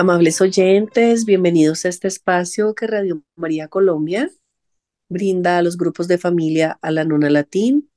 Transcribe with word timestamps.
Amables 0.00 0.40
oyentes, 0.40 1.26
bienvenidos 1.26 1.84
a 1.84 1.90
este 1.90 2.08
espacio 2.08 2.74
que 2.74 2.86
Radio 2.86 3.22
María 3.36 3.68
Colombia 3.68 4.30
brinda 5.10 5.58
a 5.58 5.62
los 5.62 5.76
grupos 5.76 6.08
de 6.08 6.16
familia 6.16 6.78
a 6.80 6.90
la 6.90 7.04
Nona 7.04 7.28
Latín. 7.28 7.90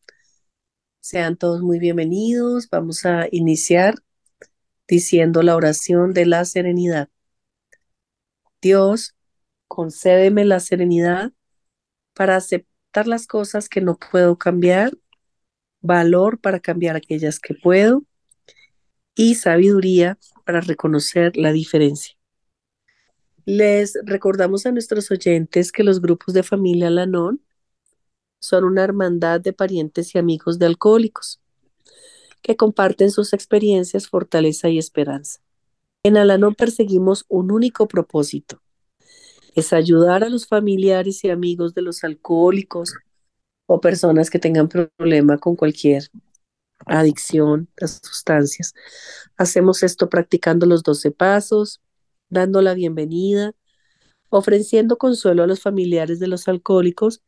Sean 1.00 1.38
todos 1.38 1.62
muy 1.62 1.80
bienvenidos. 1.80 2.68
Vamos 2.70 3.06
a 3.06 3.30
iniciar 3.32 3.96
diciendo 4.86 5.44
la 5.44 5.56
oración 5.56 6.14
de 6.14 6.26
la 6.26 6.44
serenidad. 6.44 7.08
Dios, 8.62 9.16
concédeme 9.70 10.44
la 10.44 10.60
serenidad 10.60 11.32
para 12.14 12.36
aceptar 12.36 13.08
las 13.08 13.28
cosas 13.28 13.70
que 13.70 13.80
no 13.80 13.98
puedo 13.98 14.38
cambiar, 14.38 14.92
valor 15.80 16.42
para 16.42 16.60
cambiar 16.60 16.98
aquellas 16.98 17.40
que 17.40 17.54
puedo 17.54 18.04
y 19.16 19.36
sabiduría 19.36 20.16
para 20.16 20.33
reconocer 20.46 21.38
la 21.38 21.52
diferencia. 21.52 22.16
Les 23.46 23.98
recordamos 24.06 24.66
a 24.66 24.72
nuestros 24.72 25.12
oyentes 25.12 25.72
que 25.72 25.84
los 25.84 26.02
grupos 26.02 26.34
de 26.34 26.44
familia 26.44 26.90
Lanón 26.90 27.42
son 28.40 28.64
una 28.64 28.84
hermandad 28.84 29.42
de 29.42 29.54
parientes 29.54 30.16
y 30.16 30.18
amigos 30.18 30.60
de 30.60 30.66
alcohólicos 30.66 31.42
que 32.42 32.58
comparten 32.58 33.10
sus 33.10 33.34
experiencias, 33.34 34.08
fortaleza 34.08 34.70
y 34.70 34.78
esperanza. 34.78 35.40
En 36.04 36.18
Alanón 36.18 36.56
perseguimos 36.56 37.26
un 37.30 37.52
único 37.52 37.88
propósito, 37.88 38.62
es 39.56 39.72
ayudar 39.72 40.24
a 40.24 40.30
los 40.30 40.48
familiares 40.48 41.24
y 41.24 41.30
amigos 41.30 41.74
de 41.74 41.82
los 41.82 42.04
alcohólicos 42.04 42.94
o 43.66 43.80
personas 43.80 44.30
que 44.30 44.40
tengan 44.40 44.68
problema 44.68 45.38
con 45.38 45.56
cualquier 45.56 46.10
adicción 46.86 47.70
a 47.82 47.88
sustancias. 47.88 48.74
Hacemos 49.38 49.84
esto 49.84 50.10
practicando 50.10 50.66
los 50.66 50.84
12 50.84 51.12
pasos, 51.12 51.82
dando 52.30 52.62
la 52.62 52.74
bienvenida, 52.74 53.54
ofreciendo 54.30 54.98
consuelo 54.98 55.44
a 55.44 55.48
los 55.48 55.62
familiares 55.62 56.20
de 56.20 56.28
los 56.28 56.48
alcohólicos 56.48 57.24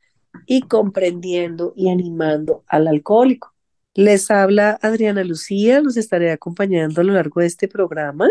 y 0.46 0.62
comprendiendo 0.62 1.74
y 1.76 1.90
animando 1.90 2.64
al 2.68 2.88
alcohólico. 2.88 3.54
Les 3.94 4.30
habla 4.30 4.78
Adriana 4.82 5.24
Lucía, 5.24 5.82
los 5.82 5.98
estaré 5.98 6.32
acompañando 6.32 7.02
a 7.02 7.04
lo 7.04 7.14
largo 7.14 7.42
de 7.42 7.48
este 7.48 7.68
programa. 7.68 8.30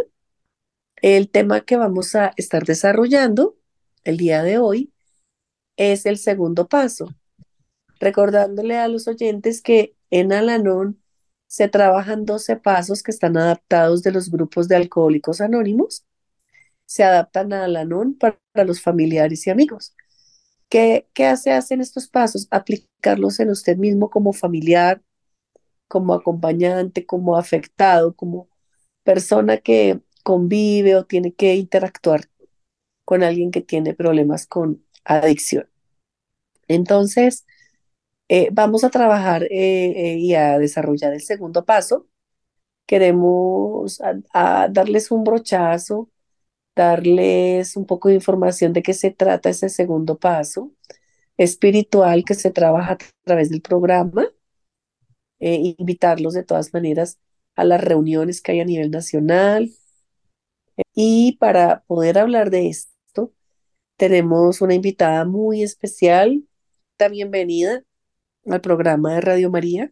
El 1.01 1.31
tema 1.31 1.63
que 1.63 1.77
vamos 1.77 2.15
a 2.15 2.33
estar 2.37 2.65
desarrollando 2.65 3.57
el 4.05 4.17
día 4.17 4.43
de 4.43 4.59
hoy 4.59 4.93
es 5.77 6.07
el 6.07 6.19
segundo 6.19 6.69
paso, 6.69 7.09
recordándole 7.99 8.77
a 8.79 8.89
los 8.89 9.09
oyentes 9.09 9.63
que 9.63 9.97
en 10.11 10.33
Alanón 10.33 11.01
se 11.55 11.69
trabajan 11.69 12.25
12 12.25 12.57
pasos 12.57 13.05
que 13.05 13.13
están 13.13 13.37
adaptados 13.37 14.03
de 14.03 14.11
los 14.11 14.29
grupos 14.29 14.67
de 14.67 14.75
alcohólicos 14.75 15.41
anónimos, 15.41 16.05
se 16.85 17.05
adaptan 17.05 17.53
a 17.53 17.63
Alanón 17.63 18.19
para, 18.19 18.41
los 18.65 18.83
familiares 18.83 19.47
y 19.47 19.51
amigos. 19.51 19.95
¿Qué, 20.69 21.09
qué 21.15 21.37
se 21.37 21.53
hacen 21.53 21.81
estos 21.81 22.09
pasos? 22.09 22.49
Aplicarlos 22.51 23.39
en 23.39 23.51
usted 23.51 23.77
mismo 23.77 24.11
como 24.11 24.33
familiar, 24.33 25.01
como 25.87 26.15
acompañante, 26.15 27.07
como 27.07 27.37
afectado, 27.37 28.17
como 28.17 28.49
persona 29.05 29.59
que 29.59 30.01
convive 30.25 30.97
o 30.97 31.05
tiene 31.05 31.35
que 31.35 31.55
interactuar 31.55 32.29
con 33.05 33.23
alguien 33.23 33.53
que 33.53 33.61
tiene 33.61 33.95
problemas 33.95 34.49
con 34.49 34.85
adicción. 35.05 35.69
Entonces, 36.67 37.47
eh, 38.37 38.49
vamos 38.53 38.83
a 38.83 38.91
trabajar 38.91 39.45
eh, 39.45 39.49
eh, 40.15 40.19
y 40.19 40.35
a 40.35 40.59
desarrollar 40.59 41.13
el 41.15 41.23
segundo 41.23 41.65
paso. 41.65 42.09
Queremos 42.87 44.01
darles 44.73 45.11
un 45.13 45.25
brochazo, 45.25 46.11
darles 46.77 47.77
un 47.77 47.87
poco 47.87 48.09
de 48.09 48.17
información 48.17 48.73
de 48.73 48.83
qué 48.83 48.95
se 48.95 49.11
trata 49.13 49.51
ese 49.51 49.69
segundo 49.71 50.19
paso 50.19 50.73
espiritual 51.39 52.25
que 52.25 52.35
se 52.35 52.51
trabaja 52.51 52.95
a 52.95 52.99
través 53.25 53.51
del 53.51 53.63
programa. 53.63 54.29
invitarlos 55.39 56.35
de 56.35 56.45
todas 56.45 56.73
maneras 56.75 57.19
a 57.57 57.65
las 57.65 57.83
reuniones 57.83 58.41
que 58.43 58.53
hay 58.53 58.61
a 58.61 58.65
nivel 58.65 58.91
nacional. 58.91 59.71
Y 60.95 61.37
para 61.39 61.85
poder 61.87 62.19
hablar 62.19 62.51
de 62.51 62.69
esto, 62.69 63.33
tenemos 63.97 64.61
una 64.63 64.75
invitada 64.75 65.25
muy 65.25 65.63
especial. 65.63 66.45
Bienvenida 67.11 67.85
al 68.47 68.61
programa 68.61 69.15
de 69.15 69.21
Radio 69.21 69.51
María. 69.51 69.91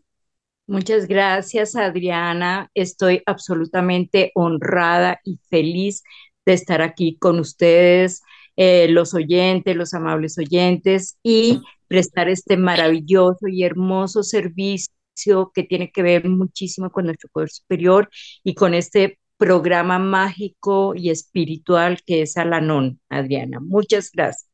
Muchas 0.67 1.07
gracias, 1.07 1.75
Adriana. 1.77 2.71
Estoy 2.75 3.23
absolutamente 3.27 4.31
honrada 4.35 5.21
y 5.25 5.39
feliz 5.51 6.03
de 6.47 6.53
estar 6.55 6.83
aquí 6.83 7.17
con 7.19 7.39
ustedes, 7.39 8.23
eh, 8.57 8.89
los 8.89 9.15
oyentes, 9.15 9.77
los 9.77 9.95
amables 9.95 10.39
oyentes, 10.39 11.19
y 11.23 11.61
prestar 11.89 12.29
este 12.29 12.57
maravilloso 12.57 13.49
y 13.49 13.65
hermoso 13.65 14.23
servicio 14.23 15.53
que 15.55 15.63
tiene 15.65 15.91
que 15.91 16.03
ver 16.03 16.29
muchísimo 16.29 16.91
con 16.91 17.07
nuestro 17.07 17.29
poder 17.31 17.51
superior 17.51 18.09
y 18.45 18.55
con 18.55 18.75
este 18.75 19.19
programa 19.37 19.99
mágico 19.99 20.95
y 20.95 21.11
espiritual 21.11 21.99
que 22.07 22.23
es 22.23 22.37
Alanón, 22.37 23.01
Adriana. 23.09 23.59
Muchas 23.61 24.11
gracias. 24.13 24.49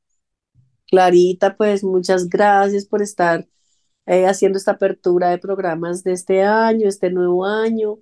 Clarita, 0.87 1.57
pues 1.57 1.85
muchas 1.85 2.29
gracias 2.29 2.87
por 2.87 3.03
estar 3.03 3.47
eh, 4.09 4.27
haciendo 4.27 4.59
esta 4.59 4.73
apertura 4.73 5.31
de 5.31 5.39
programas 5.39 6.03
de 6.05 6.13
este 6.13 6.43
año, 6.43 6.89
este 6.89 7.11
nuevo 7.11 7.45
año. 7.45 7.99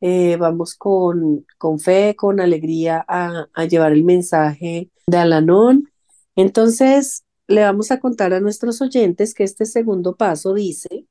Eh, 0.00 0.36
vamos 0.36 0.74
con, 0.74 1.46
con 1.58 1.78
fe, 1.80 2.16
con 2.16 2.40
alegría 2.40 3.04
a, 3.08 3.46
llevar 3.66 3.92
el 3.92 4.04
mensaje 4.04 4.90
de 5.06 5.16
Alanón. 5.16 5.90
Entonces, 6.36 7.24
le 7.48 7.62
vamos 7.62 7.90
a 7.92 8.00
contar 8.00 8.34
a 8.34 8.40
nuestros 8.40 8.82
oyentes 8.82 9.34
que 9.34 9.44
este 9.44 9.66
segundo 9.66 10.16
paso 10.16 10.54
dice 10.54 11.06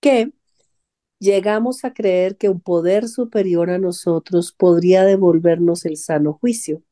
que 0.00 0.32
llegamos 1.20 1.84
a 1.84 1.92
creer 1.94 2.36
que 2.36 2.48
un 2.48 2.60
poder 2.60 3.08
superior 3.08 3.70
a 3.70 3.78
nosotros 3.78 4.52
podría 4.52 5.04
devolvernos 5.04 5.84
el 5.86 5.96
sano 5.96 6.34
juicio. 6.34 6.82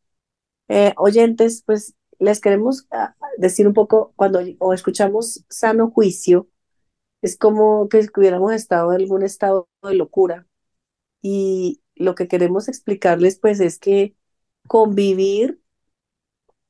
Eh, 0.68 0.94
oyentes, 0.98 1.62
pues 1.66 1.94
les 2.18 2.40
queremos 2.40 2.86
ah, 2.92 3.14
decir 3.38 3.66
un 3.68 3.74
poco, 3.74 4.12
cuando 4.16 4.40
o 4.60 4.72
escuchamos 4.72 5.44
sano 5.48 5.90
juicio, 5.90 6.48
es 7.22 7.36
como 7.38 7.88
que 7.88 8.08
hubiéramos 8.16 8.52
estado 8.52 8.92
en 8.92 9.02
algún 9.02 9.22
estado 9.22 9.68
de 9.82 9.94
locura. 9.94 10.46
Y 11.22 11.82
lo 11.96 12.14
que 12.14 12.28
queremos 12.28 12.68
explicarles 12.68 13.38
pues 13.40 13.60
es 13.60 13.78
que 13.78 14.16
convivir 14.68 15.60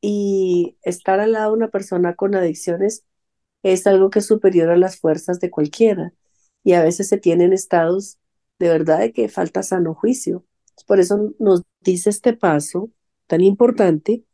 y 0.00 0.78
estar 0.82 1.20
al 1.20 1.32
lado 1.32 1.52
de 1.52 1.56
una 1.58 1.69
persona 1.70 2.14
con 2.14 2.34
adicciones 2.34 3.04
es 3.62 3.87
algo 3.87 4.10
que 4.10 4.20
es 4.20 4.26
superior 4.26 4.70
a 4.70 4.76
las 4.76 4.98
fuerzas 5.00 5.40
de 5.40 5.50
cualquiera. 5.50 6.12
Y 6.64 6.75
a 6.75 6.82
veces 6.82 7.08
se 7.08 7.19
tienen 7.19 7.52
estados 7.52 8.19
de 8.58 8.69
verdad 8.69 9.00
de 9.00 9.12
que 9.12 9.28
falta 9.28 9.62
sano 9.62 9.94
juicio. 9.94 10.44
Por 10.87 11.00
eso 11.00 11.34
nos 11.38 11.62
dice 11.81 12.10
este 12.10 12.34
paso 12.34 12.90
tan 13.26 13.40
importante 13.43 14.25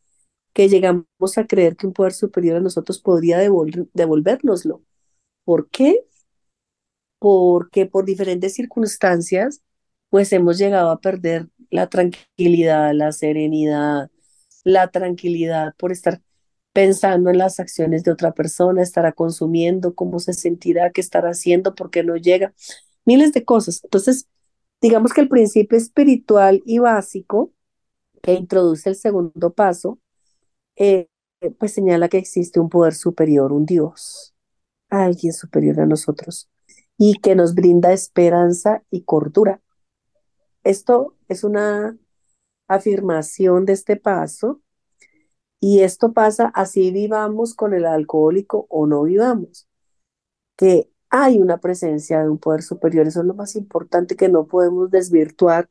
que 0.54 0.68
llegamos 0.68 1.06
a 1.38 1.46
creer 1.46 1.76
que 1.76 1.86
un 1.86 1.94
poder 1.94 2.12
superior 2.14 2.58
a 2.58 2.60
nosotros 2.60 3.00
podría 3.00 3.38
devolvernoslo. 3.38 4.82
¿Por 5.44 5.68
qué? 5.70 6.04
Porque 7.18 7.86
por 7.86 8.04
diferentes 8.04 8.54
circunstancias, 8.54 9.62
pues 10.10 10.32
hemos 10.32 10.58
llegado 10.58 10.90
a 10.90 11.00
perder 11.00 11.48
la 11.70 11.88
tranquilidad, 11.88 12.92
la 12.94 13.12
serenidad, 13.12 14.10
la 14.64 14.90
tranquilidad 14.90 15.74
por 15.78 15.92
estar 15.92 16.20
pensando 16.72 17.30
en 17.30 17.38
las 17.38 17.60
acciones 17.60 18.04
de 18.04 18.12
otra 18.12 18.32
persona, 18.32 18.82
estará 18.82 19.12
consumiendo, 19.12 19.94
cómo 19.94 20.18
se 20.18 20.32
sentirá, 20.34 20.90
qué 20.90 21.00
estará 21.00 21.30
haciendo, 21.30 21.74
por 21.74 21.90
qué 21.90 22.02
no 22.04 22.16
llega, 22.16 22.54
miles 23.04 23.32
de 23.32 23.44
cosas. 23.44 23.80
Entonces, 23.84 24.28
digamos 24.80 25.12
que 25.12 25.20
el 25.22 25.28
principio 25.28 25.78
espiritual 25.78 26.62
y 26.66 26.78
básico 26.78 27.52
que 28.22 28.34
introduce 28.34 28.90
el 28.90 28.96
segundo 28.96 29.52
paso, 29.54 30.00
eh, 30.76 31.08
pues 31.58 31.72
señala 31.74 32.08
que 32.08 32.18
existe 32.18 32.60
un 32.60 32.68
poder 32.70 32.94
superior, 32.94 33.52
un 33.52 33.66
Dios 33.66 34.31
alguien 34.92 35.32
superior 35.32 35.80
a 35.80 35.86
nosotros 35.86 36.50
y 36.98 37.14
que 37.20 37.34
nos 37.34 37.54
brinda 37.54 37.92
esperanza 37.92 38.82
y 38.90 39.02
cordura. 39.02 39.60
Esto 40.64 41.16
es 41.28 41.44
una 41.44 41.96
afirmación 42.68 43.64
de 43.64 43.72
este 43.72 43.96
paso 43.96 44.60
y 45.60 45.80
esto 45.80 46.12
pasa 46.12 46.46
así 46.54 46.90
vivamos 46.90 47.54
con 47.54 47.74
el 47.74 47.86
alcohólico 47.86 48.66
o 48.68 48.86
no 48.86 49.04
vivamos, 49.04 49.68
que 50.56 50.90
hay 51.10 51.38
una 51.38 51.58
presencia 51.58 52.22
de 52.22 52.28
un 52.28 52.38
poder 52.38 52.62
superior, 52.62 53.06
eso 53.06 53.20
es 53.20 53.26
lo 53.26 53.34
más 53.34 53.56
importante 53.56 54.16
que 54.16 54.28
no 54.28 54.46
podemos 54.46 54.90
desvirtuar 54.90 55.70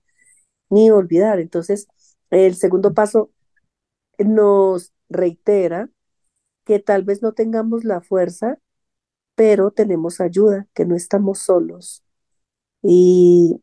ni 0.69 0.91
olvidar. 0.91 1.39
Entonces, 1.39 1.87
el 2.29 2.55
segundo 2.55 2.93
paso 2.93 3.31
nos 4.19 4.93
reitera 5.09 5.89
que 6.65 6.79
tal 6.79 7.03
vez 7.03 7.21
no 7.21 7.33
tengamos 7.33 7.83
la 7.83 8.01
fuerza 8.01 8.59
pero 9.35 9.71
tenemos 9.71 10.21
ayuda, 10.21 10.67
que 10.73 10.85
no 10.85 10.95
estamos 10.95 11.39
solos. 11.39 12.03
Y 12.81 13.61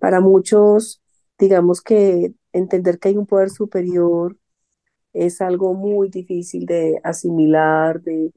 para 0.00 0.20
muchos, 0.20 1.02
digamos 1.38 1.82
que 1.82 2.34
entender 2.52 2.98
que 2.98 3.08
hay 3.08 3.16
un 3.16 3.26
poder 3.26 3.50
superior 3.50 4.36
es 5.12 5.40
algo 5.40 5.74
muy 5.74 6.08
difícil 6.08 6.66
de 6.66 7.00
asimilar, 7.04 8.02
de, 8.02 8.32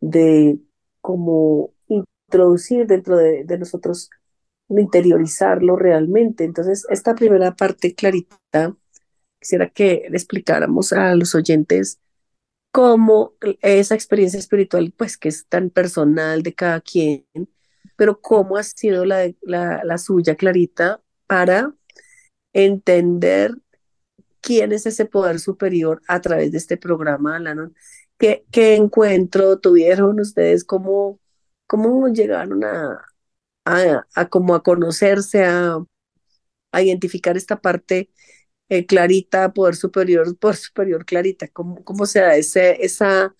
de 0.00 0.58
como 1.00 1.72
introducir 1.88 2.86
dentro 2.86 3.16
de, 3.16 3.44
de 3.44 3.58
nosotros, 3.58 4.10
interiorizarlo 4.68 5.76
realmente. 5.76 6.44
Entonces, 6.44 6.86
esta 6.90 7.14
primera 7.14 7.54
parte 7.54 7.94
clarita, 7.94 8.74
quisiera 9.38 9.68
que 9.68 10.06
le 10.08 10.16
explicáramos 10.16 10.92
a 10.92 11.14
los 11.14 11.34
oyentes 11.34 12.00
cómo 12.76 13.32
esa 13.62 13.94
experiencia 13.94 14.38
espiritual, 14.38 14.92
pues 14.94 15.16
que 15.16 15.30
es 15.30 15.46
tan 15.46 15.70
personal 15.70 16.42
de 16.42 16.52
cada 16.54 16.82
quien, 16.82 17.24
pero 17.96 18.20
cómo 18.20 18.58
ha 18.58 18.62
sido 18.62 19.06
la, 19.06 19.32
la, 19.40 19.96
suya, 19.96 20.34
Clarita, 20.36 21.00
para 21.26 21.72
entender 22.52 23.54
quién 24.42 24.72
es 24.72 24.84
ese 24.84 25.06
poder 25.06 25.40
superior 25.40 26.02
a 26.06 26.20
través 26.20 26.52
de 26.52 26.58
este 26.58 26.76
programa, 26.76 27.36
Alanon. 27.36 27.74
¿Qué, 28.18 28.44
qué 28.52 28.74
encuentro 28.74 29.58
tuvieron 29.58 30.20
ustedes? 30.20 30.62
¿Cómo, 30.62 31.18
cómo 31.66 32.08
llegaron 32.08 32.62
a, 32.62 33.06
a, 33.64 34.06
a, 34.14 34.28
como 34.28 34.54
a 34.54 34.62
conocerse, 34.62 35.46
a, 35.46 35.78
a 36.72 36.82
identificar 36.82 37.38
esta 37.38 37.58
parte 37.58 38.10
eh, 38.68 38.86
clarita, 38.86 39.52
poder 39.52 39.76
superior, 39.76 40.36
poder 40.38 40.56
superior 40.56 41.04
clarita? 41.04 41.48
¿Cómo, 41.48 41.82
cómo 41.84 42.06
se 42.06 42.20
da 42.20 42.36
ese, 42.36 42.84
esa 42.84 43.34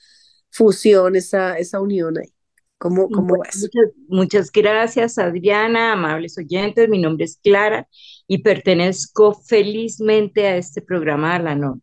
fusión, 0.50 1.17
esa, 1.17 1.58
esa 1.58 1.81
unión 1.81 2.19
ahí? 2.19 2.32
¿Cómo, 2.78 3.08
cómo 3.08 3.37
Muchas, 3.37 3.93
muchas 4.08 4.52
gracias, 4.52 5.19
Adriana, 5.19 5.93
amables 5.93 6.37
oyentes. 6.37 6.88
Mi 6.88 6.99
nombre 6.99 7.25
es 7.25 7.38
Clara 7.43 7.88
y 8.26 8.38
pertenezco 8.38 9.32
felizmente 9.34 10.46
a 10.46 10.56
este 10.56 10.82
programa 10.82 11.37
Alanon. 11.37 11.82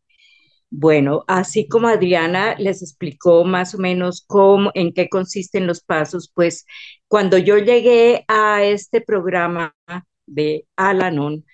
Bueno, 0.69 1.23
así 1.27 1.67
como 1.67 1.87
Adriana 1.87 2.55
les 2.57 2.81
explicó 2.81 3.43
más 3.43 3.75
o 3.75 3.77
menos 3.77 4.23
cómo, 4.25 4.71
en 4.73 4.91
qué 4.93 5.07
consisten 5.07 5.67
los 5.67 5.81
pasos, 5.81 6.31
pues 6.33 6.65
cuando 7.07 7.37
yo 7.37 7.57
llegué 7.59 8.25
a 8.27 8.63
este 8.63 8.99
programa 9.01 9.75
de 10.25 10.65
Alanon, 10.75 11.45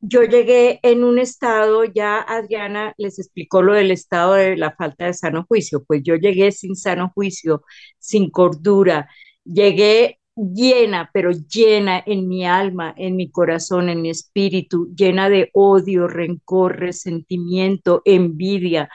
yo 0.00 0.22
llegué 0.22 0.78
en 0.82 1.04
un 1.04 1.18
estado, 1.18 1.84
ya 1.84 2.18
Adriana 2.20 2.94
les 2.98 3.18
explicó 3.18 3.62
lo 3.62 3.72
del 3.74 3.90
estado 3.90 4.34
de 4.34 4.56
la 4.56 4.72
falta 4.72 5.06
de 5.06 5.14
sano 5.14 5.44
juicio, 5.48 5.84
pues 5.84 6.02
yo 6.04 6.16
llegué 6.16 6.52
sin 6.52 6.76
sano 6.76 7.10
juicio, 7.14 7.62
sin 7.98 8.30
cordura, 8.30 9.08
llegué 9.44 10.20
llena, 10.36 11.10
pero 11.14 11.30
llena 11.32 12.02
en 12.06 12.28
mi 12.28 12.44
alma, 12.46 12.94
en 12.96 13.16
mi 13.16 13.30
corazón, 13.30 13.88
en 13.88 14.02
mi 14.02 14.10
espíritu, 14.10 14.92
llena 14.94 15.28
de 15.30 15.50
odio, 15.54 16.08
rencor, 16.08 16.78
resentimiento, 16.78 18.02
envidia, 18.04 18.88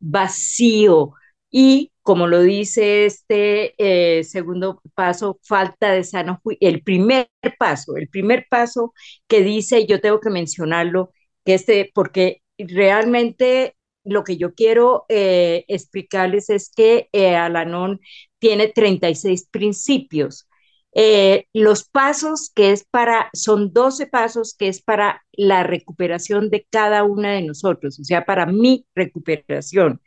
vacío 0.00 1.12
y 1.50 1.92
como 2.08 2.26
lo 2.26 2.40
dice 2.40 3.04
este 3.04 3.74
eh, 3.76 4.24
segundo 4.24 4.80
paso, 4.94 5.38
falta 5.42 5.92
de 5.92 6.04
sano 6.04 6.40
juicio. 6.42 6.66
El 6.66 6.82
primer 6.82 7.28
paso, 7.58 7.98
el 7.98 8.08
primer 8.08 8.46
paso 8.48 8.94
que 9.26 9.42
dice, 9.42 9.86
yo 9.86 10.00
tengo 10.00 10.18
que 10.18 10.30
mencionarlo, 10.30 11.12
que 11.44 11.52
este, 11.52 11.90
porque 11.94 12.40
realmente 12.56 13.76
lo 14.04 14.24
que 14.24 14.38
yo 14.38 14.54
quiero 14.54 15.04
eh, 15.10 15.66
explicarles 15.68 16.48
es 16.48 16.70
que 16.74 17.10
eh, 17.12 17.36
Alanon 17.36 18.00
tiene 18.38 18.68
36 18.68 19.46
principios. 19.50 20.48
Eh, 20.94 21.44
los 21.52 21.84
pasos 21.84 22.50
que 22.54 22.72
es 22.72 22.84
para, 22.90 23.28
son 23.34 23.74
12 23.74 24.06
pasos 24.06 24.56
que 24.58 24.68
es 24.68 24.80
para 24.80 25.22
la 25.32 25.62
recuperación 25.62 26.48
de 26.48 26.66
cada 26.70 27.04
una 27.04 27.32
de 27.32 27.42
nosotros, 27.42 28.00
o 28.00 28.04
sea, 28.04 28.24
para 28.24 28.46
mi 28.46 28.86
recuperación. 28.94 30.00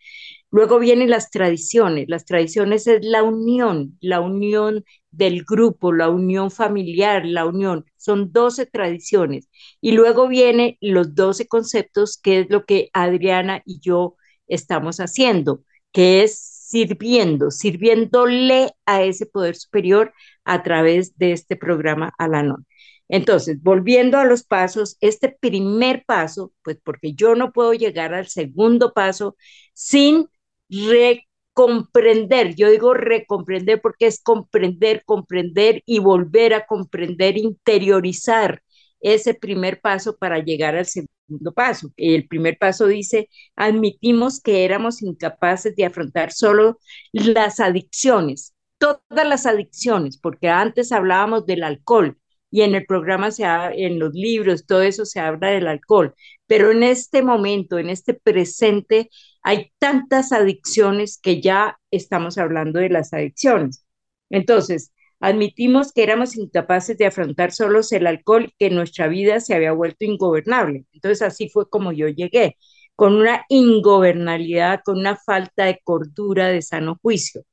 Luego 0.51 0.79
vienen 0.79 1.09
las 1.09 1.29
tradiciones. 1.31 2.05
Las 2.09 2.25
tradiciones 2.25 2.85
es 2.87 3.03
la 3.03 3.23
unión, 3.23 3.97
la 4.01 4.19
unión 4.19 4.83
del 5.09 5.43
grupo, 5.45 5.93
la 5.93 6.09
unión 6.09 6.51
familiar, 6.51 7.25
la 7.25 7.45
unión. 7.45 7.85
Son 7.97 8.31
12 8.33 8.65
tradiciones. 8.65 9.49
Y 9.79 9.93
luego 9.93 10.27
vienen 10.27 10.77
los 10.81 11.15
12 11.15 11.47
conceptos, 11.47 12.17
que 12.17 12.41
es 12.41 12.49
lo 12.49 12.65
que 12.65 12.89
Adriana 12.93 13.61
y 13.65 13.79
yo 13.79 14.15
estamos 14.47 14.97
haciendo, 14.99 15.63
que 15.93 16.23
es 16.23 16.37
sirviendo, 16.37 17.51
sirviéndole 17.51 18.71
a 18.85 19.03
ese 19.03 19.25
poder 19.25 19.55
superior 19.55 20.13
a 20.45 20.63
través 20.63 21.17
de 21.17 21.31
este 21.33 21.55
programa 21.55 22.13
Alanon. 22.17 22.65
Entonces, 23.09 23.61
volviendo 23.61 24.17
a 24.17 24.25
los 24.25 24.43
pasos, 24.43 24.97
este 25.01 25.29
primer 25.29 26.05
paso, 26.05 26.53
pues 26.63 26.77
porque 26.83 27.13
yo 27.13 27.35
no 27.35 27.51
puedo 27.51 27.73
llegar 27.73 28.13
al 28.13 28.27
segundo 28.27 28.93
paso 28.93 29.35
sin 29.73 30.27
recomprender. 30.71 32.55
Yo 32.55 32.69
digo 32.69 32.93
recomprender 32.93 33.81
porque 33.81 34.07
es 34.07 34.21
comprender, 34.21 35.03
comprender 35.05 35.83
y 35.85 35.99
volver 35.99 36.53
a 36.53 36.65
comprender, 36.65 37.37
interiorizar 37.37 38.61
ese 39.01 39.33
primer 39.33 39.81
paso 39.81 40.17
para 40.17 40.39
llegar 40.39 40.75
al 40.75 40.85
segundo 40.85 41.53
paso. 41.53 41.91
El 41.97 42.27
primer 42.27 42.57
paso 42.57 42.87
dice, 42.87 43.29
admitimos 43.55 44.41
que 44.41 44.63
éramos 44.65 45.01
incapaces 45.01 45.75
de 45.75 45.85
afrontar 45.85 46.31
solo 46.31 46.79
las 47.11 47.59
adicciones, 47.59 48.53
todas 48.77 49.27
las 49.27 49.45
adicciones, 49.45 50.17
porque 50.17 50.49
antes 50.49 50.91
hablábamos 50.91 51.45
del 51.45 51.63
alcohol 51.63 52.17
y 52.51 52.61
en 52.61 52.75
el 52.75 52.85
programa, 52.85 53.31
se 53.31 53.43
en 53.45 53.97
los 53.97 54.13
libros, 54.13 54.65
todo 54.65 54.81
eso 54.81 55.05
se 55.05 55.19
habla 55.21 55.49
del 55.51 55.67
alcohol, 55.67 56.13
pero 56.47 56.71
en 56.71 56.83
este 56.83 57.21
momento, 57.21 57.79
en 57.79 57.89
este 57.89 58.13
presente, 58.13 59.09
hay 59.43 59.71
tantas 59.79 60.31
adicciones 60.31 61.19
que 61.21 61.41
ya 61.41 61.79
estamos 61.91 62.37
hablando 62.37 62.79
de 62.79 62.89
las 62.89 63.13
adicciones. 63.13 63.85
Entonces, 64.29 64.93
admitimos 65.19 65.93
que 65.93 66.03
éramos 66.03 66.35
incapaces 66.35 66.97
de 66.97 67.05
afrontar 67.05 67.51
solos 67.51 67.91
el 67.91 68.07
alcohol, 68.07 68.53
que 68.59 68.69
nuestra 68.69 69.07
vida 69.07 69.39
se 69.39 69.53
había 69.55 69.71
vuelto 69.73 70.05
ingobernable. 70.05 70.85
Entonces, 70.93 71.21
así 71.21 71.49
fue 71.49 71.69
como 71.69 71.91
yo 71.91 72.07
llegué, 72.07 72.57
con 72.95 73.15
una 73.15 73.45
ingobernabilidad, 73.49 74.81
con 74.83 74.99
una 74.99 75.15
falta 75.17 75.65
de 75.65 75.79
cordura, 75.83 76.47
de 76.49 76.61
sano 76.61 76.97
juicio. 77.01 77.43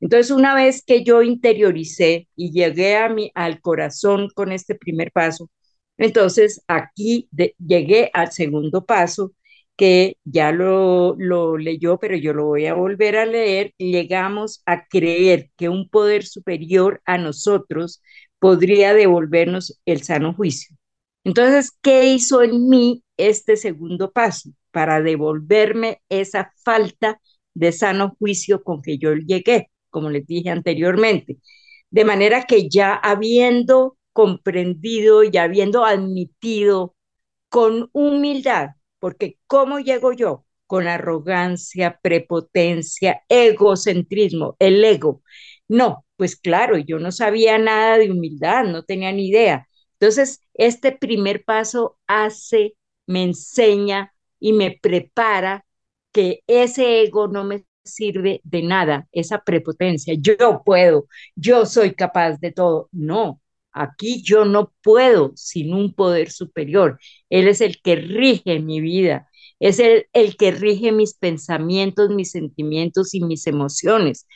Entonces, 0.00 0.30
una 0.30 0.54
vez 0.54 0.84
que 0.84 1.02
yo 1.04 1.22
interioricé 1.22 2.28
y 2.36 2.52
llegué 2.52 2.96
a 2.96 3.08
mi, 3.08 3.30
al 3.34 3.60
corazón 3.60 4.28
con 4.34 4.52
este 4.52 4.74
primer 4.74 5.10
paso, 5.12 5.50
entonces 5.96 6.62
aquí 6.68 7.28
llegué 7.58 8.10
al 8.14 8.30
segundo 8.32 8.84
paso, 8.84 9.32
que 9.78 10.18
ya 10.26 10.52
lo, 10.52 11.16
lo 11.18 11.58
leyó, 11.58 11.98
pero 12.00 12.16
yo 12.18 12.34
lo 12.34 12.46
voy 12.46 12.66
a 12.66 12.74
volver 12.74 13.16
a 13.18 13.26
leer, 13.26 13.74
llegamos 13.78 14.62
a 14.66 14.86
creer 14.88 15.50
que 15.56 15.70
un 15.70 15.88
poder 15.90 16.26
superior 16.26 17.02
a 17.06 17.18
nosotros 17.18 18.02
podría 18.40 18.94
devolvernos 18.94 19.80
el 19.86 20.02
sano 20.04 20.34
juicio. 20.34 20.76
Entonces, 21.24 21.72
¿qué 21.82 22.06
hizo 22.14 22.42
en 22.42 22.68
mí 22.68 23.04
este 23.16 23.56
segundo 23.56 24.10
paso 24.12 24.50
para 24.72 25.00
devolverme 25.02 26.02
esa 26.08 26.52
falta 26.64 27.20
de 27.54 27.72
sano 27.72 28.16
juicio 28.18 28.62
con 28.62 28.82
que 28.82 28.98
yo 28.98 29.14
llegué, 29.14 29.70
como 29.90 30.10
les 30.10 30.26
dije 30.26 30.50
anteriormente? 30.50 31.38
De 31.90 32.04
manera 32.04 32.44
que 32.46 32.68
ya 32.68 32.94
habiendo 32.94 33.96
comprendido 34.12 35.22
y 35.24 35.36
habiendo 35.36 35.84
admitido 35.84 36.96
con 37.50 37.90
humildad 37.92 38.70
porque 38.98 39.38
¿cómo 39.46 39.78
llego 39.80 40.12
yo? 40.12 40.44
Con 40.66 40.86
arrogancia, 40.88 41.98
prepotencia, 42.02 43.22
egocentrismo, 43.28 44.56
el 44.58 44.84
ego. 44.84 45.22
No, 45.68 46.04
pues 46.16 46.36
claro, 46.36 46.78
yo 46.78 46.98
no 46.98 47.12
sabía 47.12 47.58
nada 47.58 47.98
de 47.98 48.10
humildad, 48.10 48.64
no 48.64 48.82
tenía 48.84 49.12
ni 49.12 49.28
idea. 49.28 49.68
Entonces, 50.00 50.40
este 50.54 50.92
primer 50.92 51.44
paso 51.44 51.98
hace, 52.06 52.74
me 53.06 53.22
enseña 53.24 54.12
y 54.40 54.52
me 54.52 54.78
prepara 54.80 55.64
que 56.12 56.42
ese 56.46 57.02
ego 57.02 57.28
no 57.28 57.44
me 57.44 57.64
sirve 57.84 58.40
de 58.44 58.62
nada, 58.62 59.08
esa 59.12 59.42
prepotencia. 59.42 60.14
Yo 60.18 60.62
puedo, 60.64 61.06
yo 61.34 61.66
soy 61.66 61.94
capaz 61.94 62.38
de 62.38 62.52
todo. 62.52 62.88
No, 62.92 63.40
Aquí 63.72 64.22
yo 64.22 64.44
no 64.44 64.72
puedo 64.82 65.32
sin 65.36 65.72
un 65.74 65.94
poder 65.94 66.30
superior. 66.30 66.98
Él 67.30 67.48
es 67.48 67.60
el 67.60 67.80
que 67.82 67.96
rige 67.96 68.58
mi 68.60 68.80
vida, 68.80 69.28
es 69.60 69.78
el, 69.78 70.06
el 70.12 70.36
que 70.36 70.50
rige 70.50 70.92
mis 70.92 71.14
pensamientos, 71.14 72.10
mis 72.10 72.30
sentimientos 72.32 73.14
y 73.14 73.20
mis 73.22 73.46
emociones. 73.46 74.26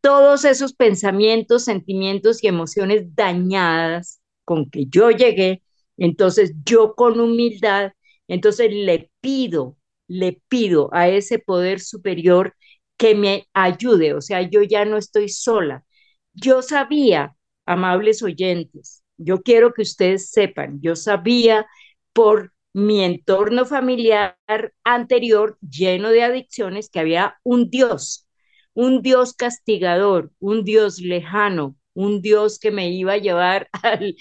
Todos 0.00 0.44
esos 0.44 0.74
pensamientos, 0.74 1.64
sentimientos 1.64 2.42
y 2.42 2.48
emociones 2.48 3.14
dañadas 3.14 4.20
con 4.44 4.68
que 4.70 4.86
yo 4.86 5.10
llegué, 5.10 5.62
entonces 5.96 6.52
yo 6.64 6.94
con 6.94 7.18
humildad, 7.20 7.92
entonces 8.28 8.70
le 8.72 9.10
pido, 9.20 9.76
le 10.08 10.40
pido 10.48 10.90
a 10.92 11.08
ese 11.08 11.38
poder 11.38 11.80
superior 11.80 12.54
que 12.96 13.14
me 13.14 13.48
ayude, 13.54 14.14
o 14.14 14.20
sea, 14.20 14.42
yo 14.42 14.62
ya 14.62 14.84
no 14.84 14.96
estoy 14.98 15.28
sola. 15.28 15.84
Yo 16.32 16.62
sabía 16.62 17.34
amables 17.66 18.22
oyentes, 18.22 19.02
yo 19.16 19.42
quiero 19.42 19.72
que 19.72 19.82
ustedes 19.82 20.30
sepan, 20.30 20.80
yo 20.82 20.96
sabía 20.96 21.66
por 22.12 22.52
mi 22.72 23.02
entorno 23.04 23.64
familiar 23.66 24.36
anterior 24.84 25.58
lleno 25.60 26.10
de 26.10 26.22
adicciones, 26.24 26.90
que 26.90 27.00
había 27.00 27.38
un 27.44 27.70
Dios, 27.70 28.26
un 28.74 29.02
Dios 29.02 29.34
castigador, 29.34 30.32
un 30.40 30.64
Dios 30.64 30.98
lejano, 31.00 31.76
un 31.94 32.20
Dios 32.22 32.58
que 32.58 32.72
me 32.72 32.90
iba 32.90 33.12
a 33.14 33.18
llevar 33.18 33.68
al, 33.82 34.16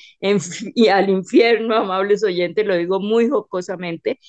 al 0.91 1.09
infierno, 1.09 1.75
amables 1.75 2.23
oyentes, 2.23 2.65
lo 2.65 2.75
digo 2.75 2.99
muy 2.99 3.27
jocosamente, 3.29 4.19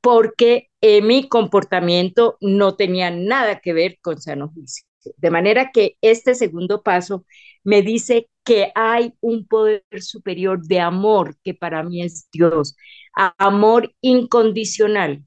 porque 0.00 0.68
eh, 0.80 1.00
mi 1.02 1.28
comportamiento 1.28 2.36
no 2.40 2.76
tenía 2.76 3.10
nada 3.10 3.60
que 3.60 3.72
ver 3.72 3.98
con 4.02 4.20
sano 4.20 4.50
juicio. 4.54 4.84
De 5.16 5.30
manera 5.30 5.70
que 5.72 5.96
este 6.00 6.34
segundo 6.34 6.82
paso 6.82 7.26
me 7.64 7.82
dice 7.82 8.28
que 8.44 8.70
hay 8.74 9.14
un 9.20 9.46
poder 9.46 9.82
superior 10.00 10.62
de 10.66 10.80
amor 10.80 11.36
que 11.42 11.54
para 11.54 11.82
mí 11.82 12.02
es 12.02 12.28
Dios, 12.32 12.76
amor 13.14 13.94
incondicional. 14.00 15.24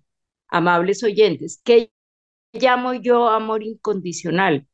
Amables 0.49 1.03
oyentes, 1.03 1.59
¿qué 1.63 1.91
llamo 2.53 2.93
yo 2.93 3.27
amor 3.29 3.63
incondicional? 3.63 4.67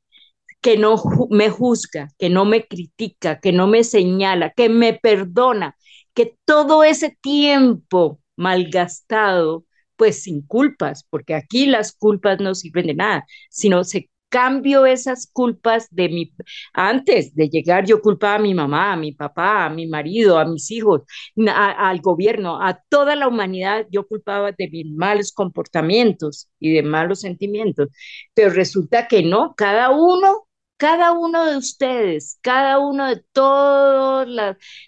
Que 0.61 0.77
no 0.77 1.01
me 1.29 1.49
juzga, 1.49 2.09
que 2.19 2.29
no 2.29 2.45
me 2.45 2.67
critica, 2.67 3.39
que 3.39 3.51
no 3.51 3.67
me 3.67 3.83
señala, 3.83 4.51
que 4.51 4.69
me 4.69 4.93
perdona, 4.93 5.75
que 6.13 6.37
todo 6.45 6.83
ese 6.83 7.17
tiempo 7.21 8.19
malgastado 8.35 9.65
pues 9.95 10.23
sin 10.23 10.45
culpas, 10.45 11.05
porque 11.09 11.35
aquí 11.35 11.65
las 11.67 11.93
culpas 11.93 12.39
no 12.39 12.55
sirven 12.55 12.87
de 12.87 12.95
nada, 12.95 13.25
sino 13.49 13.83
se 13.83 14.09
cambio 14.33 14.85
esas 14.85 15.27
culpas 15.31 15.87
de 15.91 16.09
mi, 16.09 16.33
antes 16.73 17.35
de 17.35 17.49
llegar 17.49 17.85
yo 17.85 18.01
culpaba 18.01 18.35
a 18.35 18.39
mi 18.39 18.53
mamá, 18.53 18.93
a 18.93 18.95
mi 18.97 19.11
papá, 19.13 19.65
a 19.65 19.69
mi 19.69 19.85
marido, 19.87 20.37
a 20.39 20.45
mis 20.45 20.71
hijos, 20.71 21.01
al 21.47 22.01
gobierno, 22.01 22.61
a 22.61 22.79
toda 22.89 23.15
la 23.15 23.27
humanidad, 23.27 23.85
yo 23.91 24.07
culpaba 24.07 24.51
de 24.51 24.69
mis 24.69 24.87
malos 24.95 25.31
comportamientos 25.31 26.49
y 26.59 26.73
de 26.73 26.83
malos 26.83 27.21
sentimientos, 27.21 27.89
pero 28.33 28.49
resulta 28.51 29.07
que 29.07 29.23
no, 29.23 29.53
cada 29.55 29.89
uno 29.91 30.47
cada 30.77 31.13
uno 31.13 31.45
de 31.45 31.55
ustedes, 31.57 32.39
cada 32.41 32.79
uno 32.79 33.07
de 33.07 33.23
todos 33.31 34.27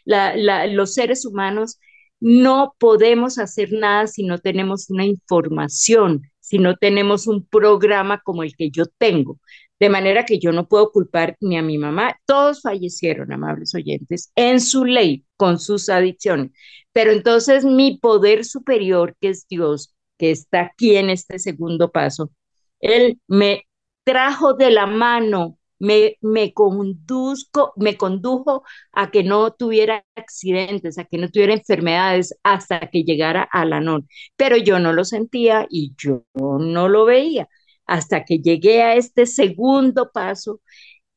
los 0.06 0.94
seres 0.94 1.26
humanos 1.26 1.80
no 2.20 2.76
podemos 2.80 3.38
hacer 3.38 3.70
nada 3.72 4.08
si 4.08 4.24
no 4.24 4.40
tenemos 4.40 4.90
una 4.90 5.06
información, 5.06 6.24
si 6.46 6.60
no 6.60 6.76
tenemos 6.76 7.26
un 7.26 7.44
programa 7.44 8.22
como 8.24 8.44
el 8.44 8.56
que 8.56 8.70
yo 8.70 8.86
tengo. 9.00 9.40
De 9.80 9.90
manera 9.90 10.26
que 10.26 10.40
yo 10.40 10.52
no 10.52 10.68
puedo 10.68 10.92
culpar 10.92 11.36
ni 11.42 11.58
a 11.58 11.64
mi 11.64 11.78
mamá. 11.80 12.20
Todos 12.26 12.62
fallecieron, 12.62 13.34
amables 13.34 13.74
oyentes, 13.74 14.32
en 14.36 14.62
su 14.62 14.86
ley, 14.86 15.26
con 15.38 15.60
sus 15.60 15.90
adicciones. 15.90 16.52
Pero 16.94 17.12
entonces 17.12 17.66
mi 17.66 17.98
poder 17.98 18.46
superior, 18.46 19.16
que 19.20 19.30
es 19.30 19.48
Dios, 19.48 19.96
que 20.20 20.30
está 20.32 20.62
aquí 20.62 20.96
en 20.96 21.10
este 21.10 21.40
segundo 21.40 21.92
paso, 21.92 22.32
Él 22.80 23.20
me 23.28 23.64
trajo 24.04 24.54
de 24.54 24.70
la 24.70 24.86
mano 24.86 25.58
me, 25.80 26.18
me, 26.22 26.54
conduzco, 26.54 27.74
me 27.78 27.98
condujo 27.98 28.64
a 28.92 29.12
que 29.12 29.24
no 29.24 29.52
tuviera 29.54 30.06
accidentes, 30.16 30.98
a 30.98 31.06
que 31.06 31.18
no 31.18 31.30
tuviera 31.30 31.54
enfermedades 31.54 32.36
hasta 32.44 32.80
que 32.90 33.04
llegara 33.04 33.44
a 33.44 33.66
la 33.66 33.82
NON. 33.82 34.08
Pero 34.36 34.58
yo 34.58 34.80
no 34.80 34.94
lo 34.94 35.06
sentía 35.06 35.68
y 35.70 35.94
yo 35.98 36.24
no 36.34 36.90
lo 36.90 37.06
veía 37.06 37.48
hasta 37.86 38.26
que 38.26 38.40
llegué 38.40 38.82
a 38.84 38.96
este 38.96 39.26
segundo 39.26 40.12
paso 40.12 40.62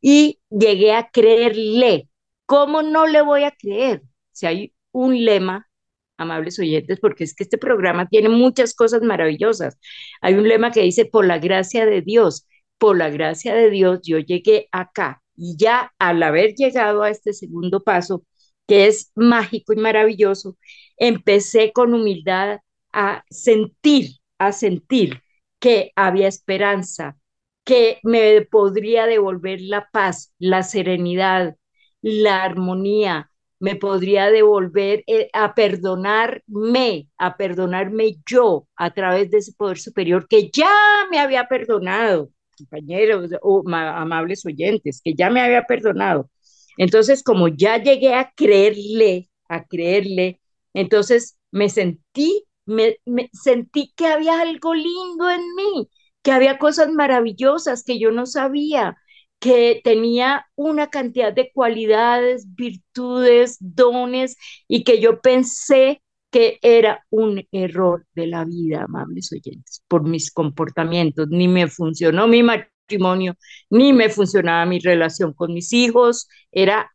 y 0.01 0.41
llegué 0.51 0.93
a 0.93 1.11
creerle. 1.11 2.09
¿Cómo 2.47 2.83
no 2.83 3.07
le 3.07 3.23
voy 3.23 3.45
a 3.45 3.53
creer? 3.53 4.03
Si 4.33 4.47
hay 4.47 4.75
un 4.93 5.25
lema, 5.25 5.69
amables 6.17 6.59
oyentes, 6.59 6.99
porque 7.01 7.25
es 7.25 7.35
que 7.35 7.45
este 7.45 7.59
programa 7.59 8.09
tiene 8.09 8.29
muchas 8.29 8.75
cosas 8.75 9.03
maravillosas. 9.03 9.79
Hay 10.21 10.35
un 10.35 10.49
lema 10.49 10.73
que 10.73 10.83
dice, 10.83 11.07
por 11.07 11.27
la 11.27 11.39
gracia 11.39 11.87
de 11.87 12.03
Dios, 12.03 12.47
por 12.79 12.97
la 12.97 13.11
gracia 13.11 13.55
de 13.55 13.71
Dios, 13.71 14.01
yo 14.05 14.19
llegué 14.19 14.69
acá 14.73 15.23
y 15.37 15.57
ya 15.57 15.93
al 15.99 16.23
haber 16.23 16.55
llegado 16.55 17.03
a 17.03 17.11
este 17.11 17.33
segundo 17.33 17.83
paso, 17.83 18.25
que 18.67 18.87
es 18.87 19.13
mágico 19.15 19.73
y 19.73 19.77
maravilloso, 19.77 20.57
empecé 20.97 21.73
con 21.73 21.95
humildad 21.95 22.61
a 22.93 23.25
sentir, 23.31 24.17
a 24.39 24.53
sentir 24.53 25.23
que 25.59 25.93
había 25.97 26.29
esperanza, 26.29 27.17
que 27.65 27.99
me 28.03 28.43
podría 28.43 29.07
devolver 29.07 29.61
la 29.61 29.89
paz, 29.93 30.33
la 30.39 30.63
serenidad, 30.63 31.57
la 32.03 32.43
armonía, 32.45 33.31
me 33.61 33.77
podría 33.77 34.31
devolver 34.31 35.03
eh, 35.07 35.29
a 35.33 35.55
perdonarme, 35.55 37.09
a 37.19 37.37
perdonarme 37.37 38.17
yo 38.27 38.69
a 38.77 38.93
través 38.93 39.31
de 39.31 39.39
ese 39.39 39.53
poder 39.55 39.79
superior 39.79 40.29
que 40.29 40.51
ya 40.51 40.71
me 41.11 41.19
había 41.19 41.49
perdonado 41.49 42.31
compañeros 42.59 43.31
o 43.43 43.63
amables 43.69 44.45
oyentes, 44.47 45.01
que 45.03 45.15
ya 45.15 45.31
me 45.31 45.41
había 45.41 45.65
perdonado. 45.65 46.31
Entonces, 46.77 47.23
como 47.23 47.49
ya 47.49 47.83
llegué 47.83 48.15
a 48.15 48.33
creerle, 48.35 49.31
a 49.49 49.65
creerle, 49.67 50.41
entonces 50.75 51.39
me 51.51 51.69
sentí, 51.69 52.45
me, 52.67 52.99
sentí 53.33 53.93
que 53.97 54.07
había 54.07 54.41
algo 54.41 54.75
lindo 54.75 55.31
en 55.31 55.43
mí, 55.55 55.89
que 56.23 56.33
había 56.33 56.59
cosas 56.59 56.91
maravillosas 56.93 57.85
que 57.85 57.99
yo 57.99 58.13
no 58.13 58.27
sabía, 58.27 58.97
que 59.41 59.81
tenía 59.85 60.47
una 60.57 60.91
cantidad 60.91 61.33
de 61.33 61.51
cualidades, 61.53 62.55
virtudes, 62.55 63.57
dones 63.61 64.37
y 64.69 64.85
que 64.85 65.01
yo 65.01 65.21
pensé 65.21 66.03
que 66.31 66.59
era 66.63 67.05
un 67.11 67.43
error 67.53 68.07
de 68.15 68.27
la 68.27 68.45
vida, 68.45 68.85
amables 68.85 69.33
oyentes, 69.33 69.83
por 69.89 70.05
mis 70.05 70.31
comportamientos. 70.33 71.29
Ni 71.31 71.49
me 71.49 71.69
funcionó 71.69 72.29
mi 72.29 72.43
matrimonio, 72.43 73.35
ni 73.71 73.93
me 73.93 74.09
funcionaba 74.11 74.67
mi 74.67 74.79
relación 74.81 75.33
con 75.33 75.55
mis 75.55 75.73
hijos. 75.73 76.29
Era 76.53 76.91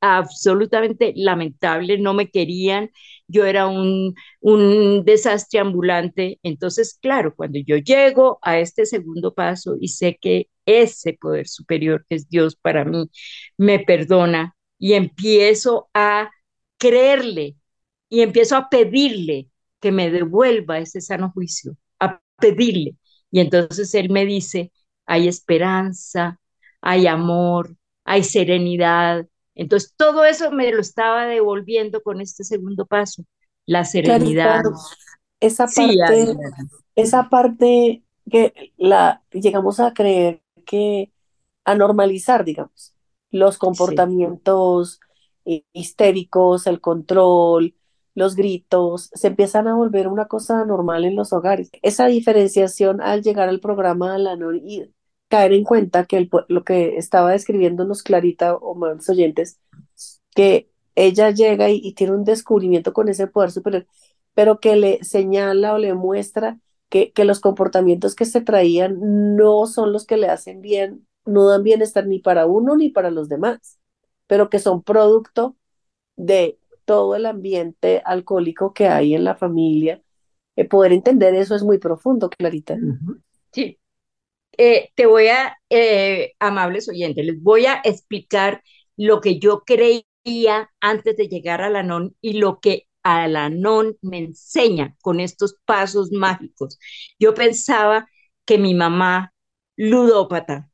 absolutamente 0.00 1.12
lamentable, 1.16 1.98
no 1.98 2.12
me 2.14 2.28
querían, 2.30 2.90
yo 3.28 3.44
era 3.46 3.66
un, 3.68 4.14
un 4.40 5.04
desastre 5.04 5.60
ambulante. 5.60 6.40
Entonces, 6.42 6.98
claro, 7.00 7.34
cuando 7.36 7.58
yo 7.64 7.76
llego 7.76 8.38
a 8.42 8.58
este 8.58 8.84
segundo 8.86 9.32
paso 9.34 9.76
y 9.80 9.88
sé 9.88 10.18
que 10.20 10.48
ese 10.66 11.14
poder 11.20 11.46
superior 11.48 12.04
que 12.08 12.16
es 12.16 12.28
Dios 12.28 12.56
para 12.56 12.84
mí 12.84 13.08
me 13.56 13.78
perdona 13.80 14.56
y 14.78 14.94
empiezo 14.94 15.88
a 15.94 16.30
creerle 16.78 17.56
y 18.12 18.20
empiezo 18.20 18.56
a 18.56 18.68
pedirle 18.68 19.48
que 19.80 19.90
me 19.90 20.10
devuelva 20.10 20.78
ese 20.78 21.00
sano 21.00 21.30
juicio, 21.30 21.78
a 21.98 22.20
pedirle. 22.38 22.96
Y 23.30 23.40
entonces 23.40 23.94
él 23.94 24.10
me 24.10 24.26
dice, 24.26 24.70
hay 25.06 25.28
esperanza, 25.28 26.38
hay 26.82 27.06
amor, 27.06 27.74
hay 28.04 28.22
serenidad. 28.22 29.26
Entonces 29.54 29.94
todo 29.96 30.26
eso 30.26 30.50
me 30.50 30.70
lo 30.72 30.82
estaba 30.82 31.24
devolviendo 31.24 32.02
con 32.02 32.20
este 32.20 32.44
segundo 32.44 32.84
paso, 32.84 33.24
la 33.64 33.86
serenidad. 33.86 34.62
esa 35.40 35.66
parte, 35.66 36.36
esa 36.94 37.30
parte 37.30 38.02
que 38.30 38.74
la 38.76 39.22
llegamos 39.30 39.80
a 39.80 39.94
creer 39.94 40.42
que 40.66 41.10
a 41.64 41.74
normalizar, 41.74 42.44
digamos, 42.44 42.94
los 43.30 43.56
comportamientos 43.56 45.00
histéricos, 45.72 46.66
el 46.66 46.82
control, 46.82 47.74
los 48.14 48.36
gritos, 48.36 49.10
se 49.14 49.28
empiezan 49.28 49.68
a 49.68 49.74
volver 49.74 50.08
una 50.08 50.26
cosa 50.28 50.64
normal 50.64 51.04
en 51.04 51.16
los 51.16 51.32
hogares. 51.32 51.70
Esa 51.82 52.06
diferenciación 52.06 53.00
al 53.00 53.22
llegar 53.22 53.48
al 53.48 53.60
programa 53.60 54.12
de 54.12 54.18
la 54.18 54.36
y 54.56 54.92
caer 55.28 55.52
en 55.54 55.64
cuenta 55.64 56.04
que 56.04 56.28
lo 56.48 56.64
que 56.64 56.96
estaba 56.98 57.32
describiéndonos 57.32 58.02
Clarita 58.02 58.54
o 58.54 58.74
más 58.74 59.08
oyentes, 59.08 59.58
que 60.34 60.70
ella 60.94 61.30
llega 61.30 61.70
y, 61.70 61.94
tiene 61.94 62.14
un 62.14 62.24
descubrimiento 62.24 62.92
con 62.92 63.08
ese 63.08 63.26
poder 63.26 63.50
superior, 63.50 63.86
pero 64.34 64.60
que 64.60 64.76
le 64.76 65.02
señala 65.04 65.74
o 65.74 65.78
le 65.78 65.94
muestra 65.94 66.60
que, 66.90 67.12
que 67.12 67.24
los 67.24 67.40
comportamientos 67.40 68.14
que 68.14 68.26
se 68.26 68.42
traían 68.42 69.36
no 69.36 69.66
son 69.66 69.92
los 69.92 70.06
que 70.06 70.18
le 70.18 70.28
hacen 70.28 70.60
bien, 70.60 71.06
no 71.24 71.48
dan 71.48 71.62
bienestar 71.62 72.06
ni 72.06 72.18
para 72.18 72.46
uno 72.46 72.76
ni 72.76 72.90
para 72.90 73.10
los 73.10 73.28
demás, 73.28 73.78
pero 74.26 74.50
que 74.50 74.58
son 74.58 74.82
producto 74.82 75.56
de 76.16 76.58
todo 76.92 77.16
el 77.16 77.24
ambiente 77.24 78.02
alcohólico 78.04 78.74
que 78.74 78.86
hay 78.86 79.14
en 79.14 79.24
la 79.24 79.34
familia. 79.34 80.02
Eh, 80.56 80.66
poder 80.66 80.92
entender 80.92 81.34
eso 81.34 81.54
es 81.54 81.62
muy 81.62 81.78
profundo, 81.78 82.28
Clarita. 82.28 82.76
Sí. 83.50 83.78
Eh, 84.58 84.90
te 84.94 85.06
voy 85.06 85.28
a, 85.28 85.56
eh, 85.70 86.34
amables 86.38 86.90
oyentes, 86.90 87.24
les 87.24 87.42
voy 87.42 87.64
a 87.64 87.80
explicar 87.82 88.62
lo 88.98 89.22
que 89.22 89.38
yo 89.38 89.62
creía 89.64 90.70
antes 90.82 91.16
de 91.16 91.28
llegar 91.28 91.62
a 91.62 91.70
la 91.70 91.82
NON 91.82 92.14
y 92.20 92.34
lo 92.34 92.60
que 92.60 92.88
a 93.02 93.26
la 93.26 93.48
NON 93.48 93.96
me 94.02 94.18
enseña 94.18 94.94
con 95.00 95.18
estos 95.18 95.56
pasos 95.64 96.12
mágicos. 96.12 96.78
Yo 97.18 97.32
pensaba 97.32 98.06
que 98.44 98.58
mi 98.58 98.74
mamá, 98.74 99.32
ludópata, 99.76 100.70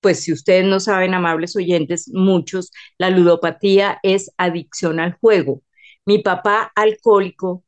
pues 0.00 0.20
si 0.22 0.32
ustedes 0.32 0.64
no 0.64 0.80
saben, 0.80 1.14
amables 1.14 1.56
oyentes, 1.56 2.08
muchos, 2.12 2.70
la 2.98 3.10
ludopatía 3.10 3.98
es 4.02 4.32
adicción 4.38 5.00
al 5.00 5.14
juego. 5.20 5.62
Mi 6.06 6.18
papá 6.18 6.72
alcohólico 6.74 7.64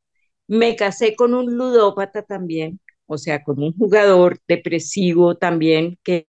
Me 0.49 0.77
casé 0.77 1.17
con 1.17 1.35
un 1.35 1.57
ludópata 1.57 2.23
también, 2.23 2.81
o 3.07 3.19
sea, 3.19 3.43
con 3.45 3.63
un 3.63 3.73
jugador 3.77 4.39
depresivo 4.49 5.37
también, 5.37 5.99
que 6.03 6.27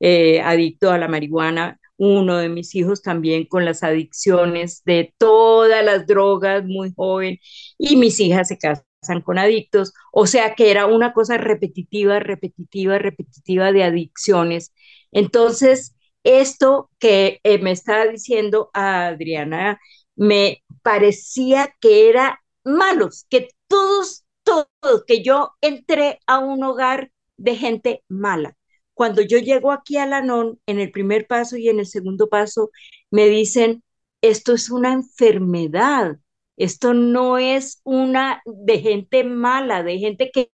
eh, 0.00 0.40
adicto 0.42 0.90
a 0.90 0.98
la 0.98 1.08
marihuana, 1.08 1.78
uno 1.96 2.38
de 2.38 2.48
mis 2.48 2.74
hijos 2.74 3.02
también 3.02 3.46
con 3.46 3.64
las 3.66 3.82
adicciones 3.82 4.82
de 4.84 5.14
todas 5.18 5.84
las 5.84 6.06
drogas, 6.06 6.64
muy 6.64 6.92
joven, 6.96 7.38
y 7.78 7.96
mis 7.96 8.18
hijas 8.20 8.48
se 8.48 8.58
casan 8.58 8.84
con 9.22 9.38
adictos, 9.38 9.92
o 10.12 10.26
sea 10.26 10.54
que 10.54 10.70
era 10.70 10.86
una 10.86 11.12
cosa 11.12 11.36
repetitiva, 11.36 12.18
repetitiva, 12.20 12.98
repetitiva 12.98 13.72
de 13.72 13.84
adicciones. 13.84 14.72
Entonces, 15.12 15.94
esto 16.24 16.90
que 16.98 17.40
eh, 17.44 17.58
me 17.58 17.72
estaba 17.72 18.06
diciendo 18.06 18.70
Adriana, 18.74 19.80
me 20.16 20.62
parecía 20.82 21.74
que 21.80 22.08
era 22.10 22.40
malos, 22.64 23.26
que 23.30 23.48
todos, 23.68 24.24
todos, 24.42 25.04
que 25.06 25.22
yo 25.22 25.52
entré 25.60 26.18
a 26.26 26.38
un 26.38 26.62
hogar 26.64 27.10
de 27.36 27.56
gente 27.56 28.04
mala. 28.08 28.56
Cuando 28.94 29.22
yo 29.22 29.38
llego 29.38 29.72
aquí 29.72 29.96
a 29.96 30.06
Lanón, 30.06 30.60
en 30.66 30.78
el 30.78 30.90
primer 30.90 31.26
paso 31.26 31.56
y 31.56 31.68
en 31.68 31.78
el 31.80 31.86
segundo 31.86 32.28
paso, 32.28 32.70
me 33.10 33.28
dicen, 33.28 33.82
esto 34.20 34.52
es 34.54 34.70
una 34.70 34.92
enfermedad, 34.92 36.18
esto 36.56 36.92
no 36.92 37.38
es 37.38 37.80
una 37.84 38.42
de 38.44 38.78
gente 38.80 39.24
mala, 39.24 39.82
de 39.82 39.98
gente 39.98 40.30
que, 40.30 40.50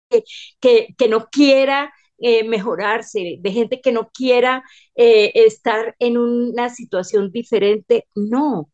que, 0.59 0.95
que 0.97 1.07
no 1.09 1.27
quiera 1.29 1.93
eh, 2.19 2.43
mejorarse, 2.43 3.37
de 3.39 3.51
gente 3.51 3.81
que 3.81 3.91
no 3.91 4.09
quiera 4.13 4.63
eh, 4.95 5.31
estar 5.35 5.95
en 5.99 6.17
una 6.17 6.69
situación 6.69 7.31
diferente. 7.31 8.07
No. 8.15 8.71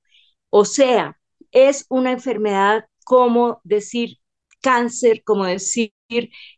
O 0.50 0.66
sea, 0.66 1.20
es 1.52 1.86
una 1.90 2.12
enfermedad 2.12 2.86
como 3.06 3.62
decir 3.64 4.18
cáncer, 4.62 5.24
como 5.24 5.46
decir 5.46 5.92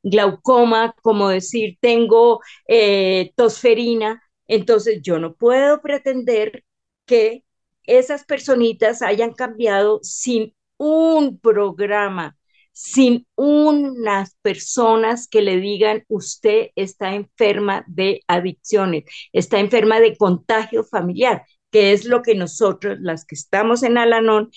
glaucoma, 0.04 0.96
como 1.02 1.30
decir 1.30 1.78
tengo 1.82 2.42
eh, 2.68 3.32
tosferina. 3.36 4.22
Entonces 4.48 5.02
yo 5.02 5.20
no 5.20 5.36
puedo 5.36 5.82
pretender 5.82 6.64
que 7.06 7.44
esas 7.84 8.26
personitas 8.26 9.02
hayan 9.02 9.34
cambiado 9.34 10.00
sin 10.04 10.56
un 10.78 11.40
programa 11.40 12.38
sin 12.76 13.26
unas 13.36 14.36
personas 14.42 15.30
que 15.30 15.42
le 15.42 15.62
digan, 15.62 16.04
usted 16.10 16.72
está 16.76 17.16
enferma 17.16 17.86
de 17.88 18.20
adicciones, 18.28 19.06
está 19.32 19.60
enferma 19.60 20.02
de 20.02 20.18
contagio 20.18 20.84
familiar, 20.84 21.46
que 21.72 21.94
es 21.94 22.04
lo 22.04 22.22
que 22.22 22.36
nosotros, 22.36 22.98
las 23.00 23.24
que 23.24 23.36
estamos 23.36 23.82
en 23.82 23.98
Alanón, 23.98 24.52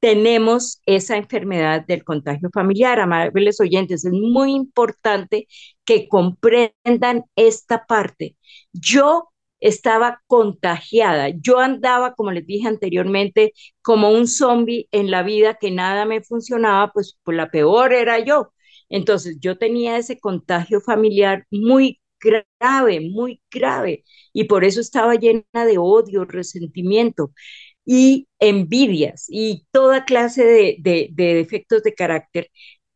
tenemos 0.00 0.82
esa 0.84 1.16
enfermedad 1.16 1.86
del 1.86 2.04
contagio 2.04 2.50
familiar. 2.52 3.00
Amables 3.00 3.58
oyentes, 3.58 4.04
es 4.04 4.12
muy 4.12 4.52
importante 4.52 5.46
que 5.86 6.08
comprendan 6.08 7.24
esta 7.36 7.86
parte. 7.86 8.36
Yo 8.74 9.31
estaba 9.62 10.22
contagiada. 10.26 11.30
Yo 11.30 11.58
andaba, 11.60 12.14
como 12.14 12.32
les 12.32 12.46
dije 12.46 12.68
anteriormente, 12.68 13.52
como 13.82 14.10
un 14.10 14.28
zombie 14.28 14.88
en 14.92 15.10
la 15.10 15.22
vida 15.22 15.54
que 15.60 15.70
nada 15.70 16.04
me 16.06 16.22
funcionaba, 16.22 16.92
pues, 16.92 17.18
pues 17.24 17.36
la 17.36 17.50
peor 17.50 17.92
era 17.94 18.18
yo. 18.20 18.52
Entonces 18.88 19.38
yo 19.40 19.58
tenía 19.58 19.96
ese 19.98 20.18
contagio 20.20 20.80
familiar 20.80 21.46
muy 21.50 22.00
grave, 22.20 23.00
muy 23.00 23.40
grave, 23.50 24.04
y 24.32 24.44
por 24.44 24.64
eso 24.64 24.80
estaba 24.80 25.14
llena 25.16 25.44
de 25.66 25.78
odio, 25.78 26.24
resentimiento 26.24 27.32
y 27.84 28.28
envidias 28.38 29.26
y 29.28 29.66
toda 29.72 30.04
clase 30.04 30.44
de, 30.44 30.76
de, 30.80 31.08
de 31.12 31.34
defectos 31.34 31.82
de 31.82 31.94
carácter, 31.94 32.48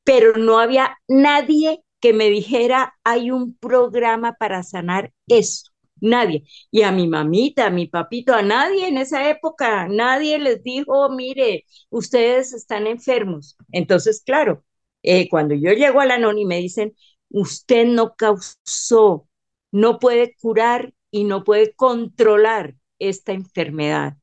pero 0.04 0.34
no 0.38 0.58
había 0.60 0.96
nadie 1.08 1.82
que 2.00 2.12
me 2.12 2.30
dijera, 2.30 2.94
hay 3.04 3.30
un 3.30 3.56
programa 3.56 4.34
para 4.34 4.62
sanar 4.62 5.12
eso 5.28 5.70
nadie. 6.00 6.44
Y 6.70 6.82
a 6.82 6.92
mi 6.92 7.08
mamita, 7.08 7.66
a 7.66 7.70
mi 7.70 7.86
papito, 7.86 8.34
a 8.34 8.42
nadie 8.42 8.88
en 8.88 8.98
esa 8.98 9.28
época, 9.30 9.88
nadie 9.88 10.38
les 10.38 10.62
dijo, 10.62 11.08
mire, 11.10 11.64
ustedes 11.90 12.52
están 12.52 12.86
enfermos. 12.86 13.56
Entonces, 13.72 14.22
claro, 14.24 14.64
eh, 15.02 15.28
cuando 15.28 15.54
yo 15.54 15.72
llego 15.72 16.00
a 16.00 16.06
la 16.06 16.18
y 16.36 16.44
me 16.44 16.58
dicen, 16.58 16.94
usted 17.30 17.86
no 17.86 18.14
causó, 18.16 19.28
no 19.72 19.98
puede 19.98 20.34
curar 20.40 20.92
y 21.10 21.24
no 21.24 21.44
puede 21.44 21.74
controlar 21.74 22.74
esta 22.98 23.32
enfermedad. 23.32 24.16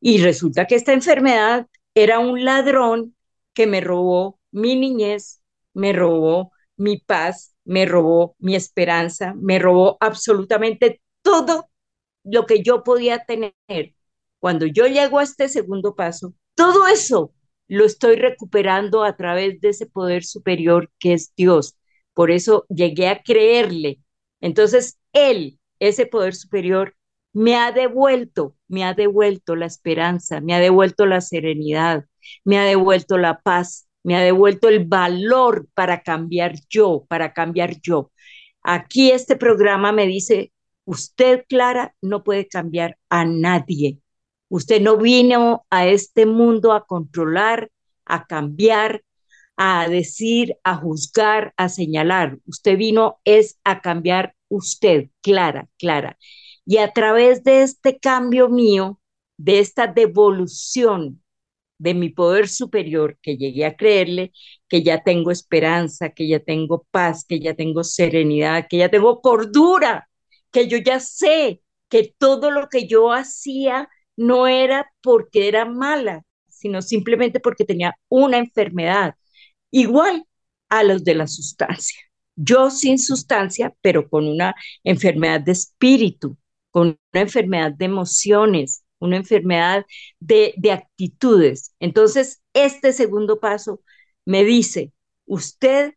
Y 0.00 0.18
resulta 0.22 0.66
que 0.66 0.74
esta 0.76 0.92
enfermedad 0.92 1.66
era 1.94 2.18
un 2.18 2.44
ladrón 2.44 3.16
que 3.54 3.66
me 3.66 3.80
robó 3.80 4.38
mi 4.50 4.76
niñez, 4.76 5.42
me 5.74 5.92
robó 5.92 6.52
mi 6.76 6.98
paz, 6.98 7.54
me 7.64 7.86
robó 7.86 8.36
mi 8.38 8.54
esperanza, 8.54 9.34
me 9.36 9.58
robó 9.58 9.96
absolutamente 10.00 11.00
todo 11.28 11.68
lo 12.24 12.46
que 12.46 12.62
yo 12.62 12.82
podía 12.82 13.24
tener. 13.24 13.54
Cuando 14.38 14.66
yo 14.66 14.86
llego 14.86 15.18
a 15.18 15.24
este 15.24 15.48
segundo 15.48 15.94
paso, 15.94 16.32
todo 16.54 16.86
eso 16.86 17.34
lo 17.68 17.84
estoy 17.84 18.16
recuperando 18.16 19.04
a 19.04 19.14
través 19.16 19.60
de 19.60 19.70
ese 19.70 19.86
poder 19.86 20.24
superior 20.24 20.90
que 20.98 21.12
es 21.12 21.34
Dios. 21.36 21.76
Por 22.14 22.30
eso 22.30 22.64
llegué 22.70 23.08
a 23.08 23.22
creerle. 23.22 24.00
Entonces, 24.40 24.98
Él, 25.12 25.58
ese 25.80 26.06
poder 26.06 26.34
superior, 26.34 26.94
me 27.34 27.56
ha 27.56 27.72
devuelto, 27.72 28.56
me 28.66 28.84
ha 28.84 28.94
devuelto 28.94 29.54
la 29.54 29.66
esperanza, 29.66 30.40
me 30.40 30.54
ha 30.54 30.60
devuelto 30.60 31.04
la 31.04 31.20
serenidad, 31.20 32.06
me 32.44 32.58
ha 32.58 32.64
devuelto 32.64 33.18
la 33.18 33.40
paz, 33.40 33.86
me 34.02 34.16
ha 34.16 34.20
devuelto 34.20 34.68
el 34.68 34.86
valor 34.86 35.68
para 35.74 36.02
cambiar 36.02 36.54
yo, 36.70 37.04
para 37.08 37.34
cambiar 37.34 37.80
yo. 37.82 38.10
Aquí 38.62 39.10
este 39.10 39.36
programa 39.36 39.92
me 39.92 40.06
dice, 40.06 40.52
Usted, 40.88 41.44
Clara, 41.50 41.94
no 42.00 42.24
puede 42.24 42.48
cambiar 42.48 42.96
a 43.10 43.26
nadie. 43.26 43.98
Usted 44.48 44.80
no 44.80 44.96
vino 44.96 45.66
a 45.68 45.86
este 45.86 46.24
mundo 46.24 46.72
a 46.72 46.86
controlar, 46.86 47.70
a 48.06 48.24
cambiar, 48.24 49.04
a 49.58 49.86
decir, 49.86 50.56
a 50.64 50.76
juzgar, 50.76 51.52
a 51.58 51.68
señalar. 51.68 52.38
Usted 52.46 52.78
vino 52.78 53.20
es 53.24 53.58
a 53.64 53.82
cambiar 53.82 54.34
usted, 54.48 55.10
Clara, 55.20 55.68
Clara. 55.76 56.16
Y 56.64 56.78
a 56.78 56.90
través 56.94 57.44
de 57.44 57.60
este 57.64 57.98
cambio 57.98 58.48
mío, 58.48 58.98
de 59.36 59.58
esta 59.58 59.88
devolución 59.88 61.22
de 61.76 61.92
mi 61.92 62.08
poder 62.08 62.48
superior, 62.48 63.18
que 63.20 63.36
llegué 63.36 63.66
a 63.66 63.76
creerle, 63.76 64.32
que 64.70 64.82
ya 64.82 65.02
tengo 65.02 65.32
esperanza, 65.32 66.08
que 66.08 66.26
ya 66.26 66.40
tengo 66.40 66.86
paz, 66.90 67.26
que 67.26 67.40
ya 67.40 67.52
tengo 67.52 67.84
serenidad, 67.84 68.68
que 68.70 68.78
ya 68.78 68.88
tengo 68.88 69.20
cordura, 69.20 70.08
que 70.50 70.68
yo 70.68 70.78
ya 70.78 71.00
sé 71.00 71.62
que 71.88 72.14
todo 72.18 72.50
lo 72.50 72.68
que 72.68 72.86
yo 72.86 73.12
hacía 73.12 73.88
no 74.16 74.46
era 74.48 74.90
porque 75.02 75.48
era 75.48 75.64
mala, 75.64 76.22
sino 76.48 76.82
simplemente 76.82 77.40
porque 77.40 77.64
tenía 77.64 77.94
una 78.08 78.38
enfermedad, 78.38 79.14
igual 79.70 80.26
a 80.68 80.82
los 80.82 81.04
de 81.04 81.14
la 81.14 81.26
sustancia. 81.26 82.00
Yo 82.36 82.70
sin 82.70 82.98
sustancia, 82.98 83.74
pero 83.80 84.08
con 84.08 84.26
una 84.28 84.54
enfermedad 84.84 85.40
de 85.40 85.52
espíritu, 85.52 86.36
con 86.70 86.98
una 87.12 87.22
enfermedad 87.22 87.72
de 87.72 87.84
emociones, 87.86 88.84
una 89.00 89.16
enfermedad 89.16 89.84
de, 90.20 90.54
de 90.56 90.72
actitudes. 90.72 91.74
Entonces, 91.80 92.42
este 92.52 92.92
segundo 92.92 93.40
paso 93.40 93.80
me 94.24 94.44
dice, 94.44 94.92
usted 95.26 95.94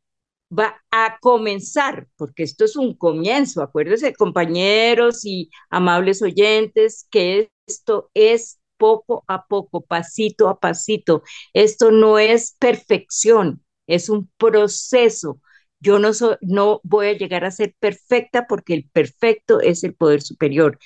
va 0.57 0.75
a 0.91 1.17
comenzar, 1.21 2.07
porque 2.17 2.43
esto 2.43 2.65
es 2.65 2.75
un 2.75 2.95
comienzo, 2.95 3.61
acuérdense 3.61 4.13
compañeros 4.13 5.25
y 5.25 5.49
amables 5.69 6.21
oyentes, 6.21 7.07
que 7.09 7.49
esto 7.67 8.09
es 8.13 8.59
poco 8.77 9.23
a 9.27 9.45
poco, 9.47 9.81
pasito 9.81 10.49
a 10.49 10.59
pasito. 10.59 11.23
Esto 11.53 11.91
no 11.91 12.19
es 12.19 12.55
perfección, 12.59 13.63
es 13.87 14.09
un 14.09 14.29
proceso. 14.37 15.39
Yo 15.79 15.97
no, 15.99 16.11
no 16.41 16.79
voy 16.83 17.07
a 17.07 17.13
llegar 17.17 17.43
a 17.45 17.51
ser 17.51 17.75
perfecta 17.79 18.45
porque 18.47 18.73
el 18.75 18.89
perfecto 18.89 19.59
es 19.61 19.83
el 19.83 19.95
poder 19.95 20.21
superior, 20.21 20.77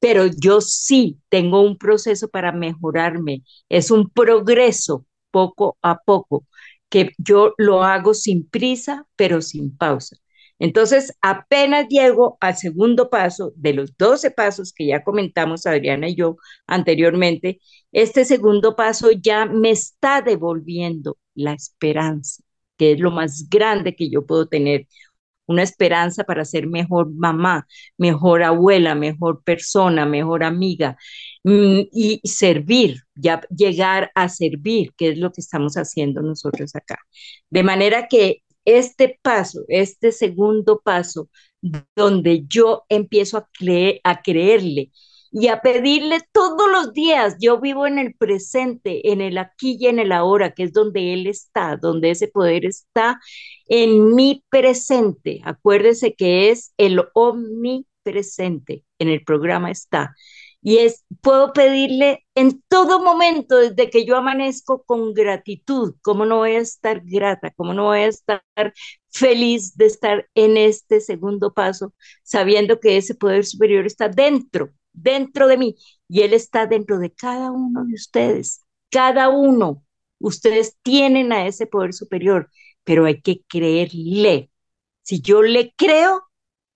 pero 0.00 0.26
yo 0.26 0.60
sí 0.60 1.20
tengo 1.28 1.62
un 1.62 1.78
proceso 1.78 2.28
para 2.28 2.52
mejorarme. 2.52 3.42
Es 3.68 3.90
un 3.90 4.10
progreso 4.10 5.06
poco 5.30 5.78
a 5.82 5.98
poco 6.02 6.46
que 6.92 7.12
yo 7.16 7.54
lo 7.56 7.82
hago 7.84 8.12
sin 8.12 8.46
prisa, 8.46 9.06
pero 9.16 9.40
sin 9.40 9.74
pausa. 9.74 10.18
Entonces, 10.58 11.16
apenas 11.22 11.88
llego 11.88 12.36
al 12.40 12.54
segundo 12.56 13.08
paso 13.08 13.52
de 13.56 13.72
los 13.72 13.96
12 13.96 14.30
pasos 14.30 14.74
que 14.74 14.86
ya 14.86 15.02
comentamos 15.02 15.66
Adriana 15.66 16.08
y 16.10 16.14
yo 16.16 16.36
anteriormente, 16.66 17.60
este 17.92 18.26
segundo 18.26 18.76
paso 18.76 19.10
ya 19.10 19.46
me 19.46 19.70
está 19.70 20.20
devolviendo 20.20 21.16
la 21.34 21.54
esperanza, 21.54 22.42
que 22.76 22.92
es 22.92 23.00
lo 23.00 23.10
más 23.10 23.48
grande 23.48 23.96
que 23.96 24.10
yo 24.10 24.26
puedo 24.26 24.46
tener. 24.46 24.86
Una 25.46 25.62
esperanza 25.64 26.24
para 26.24 26.44
ser 26.44 26.66
mejor 26.66 27.10
mamá, 27.12 27.66
mejor 27.98 28.42
abuela, 28.42 28.94
mejor 28.94 29.42
persona, 29.44 30.06
mejor 30.06 30.44
amiga. 30.44 30.96
Mm, 31.44 31.80
y 31.92 32.20
servir, 32.24 33.02
ya 33.14 33.40
llegar 33.54 34.10
a 34.14 34.28
servir, 34.28 34.92
que 34.96 35.10
es 35.10 35.18
lo 35.18 35.32
que 35.32 35.40
estamos 35.40 35.74
haciendo 35.74 36.22
nosotros 36.22 36.74
acá. 36.76 36.98
De 37.50 37.62
manera 37.62 38.08
que 38.08 38.42
este 38.64 39.18
paso, 39.22 39.64
este 39.68 40.12
segundo 40.12 40.80
paso, 40.84 41.28
donde 41.96 42.44
yo 42.48 42.84
empiezo 42.88 43.38
a, 43.38 43.48
a 44.04 44.22
creerle 44.22 44.90
y 45.32 45.48
a 45.48 45.62
pedirle 45.62 46.20
todos 46.32 46.70
los 46.70 46.92
días. 46.92 47.36
Yo 47.40 47.58
vivo 47.60 47.86
en 47.86 47.98
el 47.98 48.14
presente, 48.14 49.10
en 49.12 49.20
el 49.22 49.38
aquí 49.38 49.78
y 49.80 49.86
en 49.86 49.98
el 49.98 50.12
ahora, 50.12 50.52
que 50.52 50.64
es 50.64 50.72
donde 50.72 51.14
Él 51.14 51.26
está, 51.26 51.76
donde 51.76 52.10
ese 52.10 52.28
poder 52.28 52.66
está 52.66 53.18
en 53.66 54.14
mi 54.14 54.44
presente. 54.50 55.40
Acuérdese 55.44 56.14
que 56.14 56.50
es 56.50 56.74
el 56.76 57.02
omnipresente, 57.14 58.84
en 58.98 59.08
el 59.08 59.24
programa 59.24 59.70
está. 59.70 60.14
Y 60.62 60.78
es, 60.78 61.04
puedo 61.20 61.52
pedirle 61.52 62.24
en 62.34 62.62
todo 62.68 63.02
momento, 63.02 63.56
desde 63.56 63.90
que 63.90 64.04
yo 64.04 64.16
amanezco 64.16 64.84
con 64.84 65.12
gratitud, 65.12 65.96
cómo 66.02 66.24
no 66.24 66.38
voy 66.38 66.52
a 66.52 66.60
estar 66.60 67.02
grata, 67.04 67.52
cómo 67.56 67.74
no 67.74 67.84
voy 67.86 68.00
a 68.00 68.06
estar 68.06 68.42
feliz 69.10 69.76
de 69.76 69.86
estar 69.86 70.28
en 70.34 70.56
este 70.56 71.00
segundo 71.00 71.52
paso, 71.52 71.94
sabiendo 72.22 72.80
que 72.80 72.96
ese 72.96 73.14
poder 73.14 73.44
superior 73.44 73.86
está 73.86 74.08
dentro 74.08 74.70
dentro 74.92 75.48
de 75.48 75.56
mí 75.56 75.76
y 76.08 76.22
Él 76.22 76.34
está 76.34 76.66
dentro 76.66 76.98
de 76.98 77.12
cada 77.12 77.50
uno 77.50 77.84
de 77.84 77.94
ustedes. 77.94 78.62
Cada 78.90 79.28
uno. 79.28 79.84
Ustedes 80.18 80.76
tienen 80.82 81.32
a 81.32 81.46
ese 81.46 81.66
poder 81.66 81.92
superior, 81.94 82.50
pero 82.84 83.06
hay 83.06 83.20
que 83.20 83.42
creerle. 83.48 84.50
Si 85.02 85.20
yo 85.20 85.42
le 85.42 85.74
creo, 85.76 86.22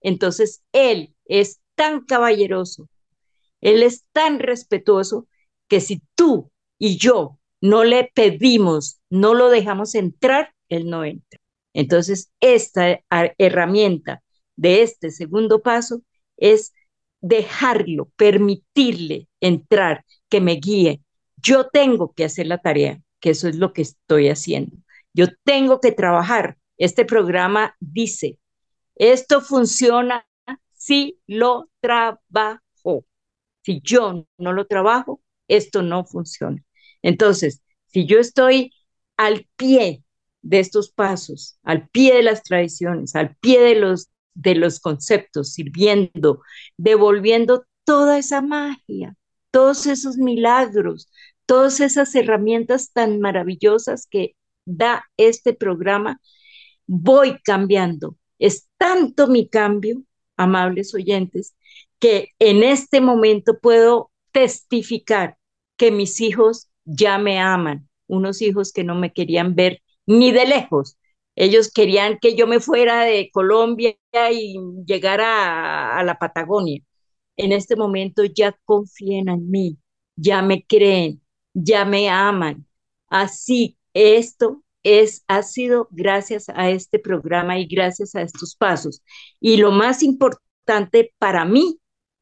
entonces 0.01 0.63
Él 0.73 1.15
es 1.27 1.61
tan 1.77 2.05
caballeroso, 2.05 2.89
Él 3.67 3.83
es 3.83 4.05
tan 4.13 4.39
respetuoso 4.39 5.27
que 5.67 5.81
si 5.81 6.01
tú 6.15 6.53
y 6.79 6.99
yo 6.99 7.41
no 7.61 7.83
le 7.83 8.13
pedimos, 8.15 9.01
no 9.11 9.35
lo 9.35 9.49
dejamos 9.49 9.97
entrar, 9.97 10.55
Él 10.69 10.89
no 10.89 11.05
entra. 11.05 11.41
Entonces, 11.75 12.31
esta 12.41 13.01
herramienta 13.39 14.23
de 14.55 14.83
este 14.83 15.11
segundo 15.11 15.63
paso 15.63 16.03
es 16.37 16.75
dejarlo, 17.21 18.09
permitirle 18.15 19.27
entrar, 19.41 20.05
que 20.29 20.41
me 20.41 20.53
guíe. 20.53 21.03
Yo 21.37 21.67
tengo 21.69 22.13
que 22.13 22.25
hacer 22.25 22.47
la 22.47 22.59
tarea, 22.59 23.03
que 23.19 23.31
eso 23.31 23.49
es 23.49 23.57
lo 23.57 23.73
que 23.73 23.83
estoy 23.83 24.29
haciendo. 24.29 24.77
Yo 25.13 25.27
tengo 25.43 25.81
que 25.81 25.91
trabajar. 25.91 26.57
Este 26.79 27.05
programa 27.05 27.75
dice, 27.81 28.39
esto 28.95 29.41
funciona 29.41 30.25
si 30.73 31.19
lo 31.27 31.69
trabajo. 31.81 32.61
Si 33.67 33.81
yo 33.83 34.29
no 34.39 34.53
lo 34.53 34.67
trabajo, 34.69 35.21
esto 35.49 35.83
no 35.83 36.05
funciona. 36.05 36.63
Entonces, 37.03 37.63
si 37.87 38.07
yo 38.07 38.21
estoy 38.21 38.73
al 39.17 39.49
pie 39.57 40.05
de 40.41 40.61
estos 40.61 40.93
pasos, 40.93 41.59
al 41.65 41.89
pie 41.89 42.15
de 42.15 42.23
las 42.23 42.45
tradiciones, 42.45 43.17
al 43.17 43.35
pie 43.41 43.61
de 43.61 43.75
los 43.75 44.09
de 44.35 44.55
los 44.55 44.79
conceptos, 44.79 45.55
sirviendo, 45.55 46.43
devolviendo 46.77 47.65
toda 47.85 48.19
esa 48.19 48.41
magia, 48.41 49.17
todos 49.51 49.87
esos 49.87 50.17
milagros, 50.17 51.11
todas 51.45 51.81
esas 51.81 52.15
herramientas 52.15 52.93
tan 52.93 53.19
maravillosas 53.19 54.07
que 54.07 54.37
da 54.65 55.05
este 55.17 55.55
programa, 55.55 56.21
voy 56.87 57.41
cambiando. 57.43 58.17
Es 58.39 58.69
tanto 58.77 59.27
mi 59.27 59.49
cambio, 59.49 60.05
amables 60.37 60.95
oyentes, 60.95 61.57
que 61.99 62.33
en 62.39 62.63
este 62.63 63.01
momento 63.01 63.59
puedo 63.61 64.11
testificar 64.33 65.37
que 65.77 65.91
mis 65.91 66.21
hijos 66.21 66.69
ya 66.85 67.19
me 67.19 67.39
aman, 67.39 67.89
unos 68.07 68.43
hijos 68.43 68.73
que 68.73 68.85
no 68.85 68.95
me 68.95 69.13
querían 69.13 69.55
ver 69.55 69.83
ni 70.07 70.33
de 70.33 70.47
lejos, 70.47 70.97
ellos 71.37 71.71
querían 71.71 72.19
que 72.19 72.35
yo 72.35 72.47
me 72.47 72.61
fuera 72.61 73.05
de 73.05 73.31
Colombia 73.31 73.97
y 74.33 74.59
llegara 74.87 75.99
a, 75.99 76.03
la 76.03 76.19
Patagonia. 76.19 76.83
En 77.37 77.53
este 77.53 77.77
momento 77.77 78.25
ya 78.25 78.59
confían 78.65 79.29
en 79.29 79.51
mí, 79.51 79.79
ya 80.17 80.41
me 80.43 80.65
creen, 80.65 81.21
ya 81.53 81.85
me 81.85 82.09
aman. 82.09 82.67
Así, 83.09 83.79
esto 83.93 84.65
es, 84.83 85.25
ha 85.29 85.43
sido 85.43 85.89
gracias 85.91 86.49
a 86.49 86.71
este 86.71 86.99
programa 86.99 87.59
y 87.59 87.67
gracias 87.67 88.15
a 88.15 88.23
estos 88.23 88.57
pasos. 88.57 89.03
Y 89.39 89.59
lo 89.59 89.73
más 89.73 90.03
importante 90.03 91.15
para 91.19 91.45
mí, 91.45 91.79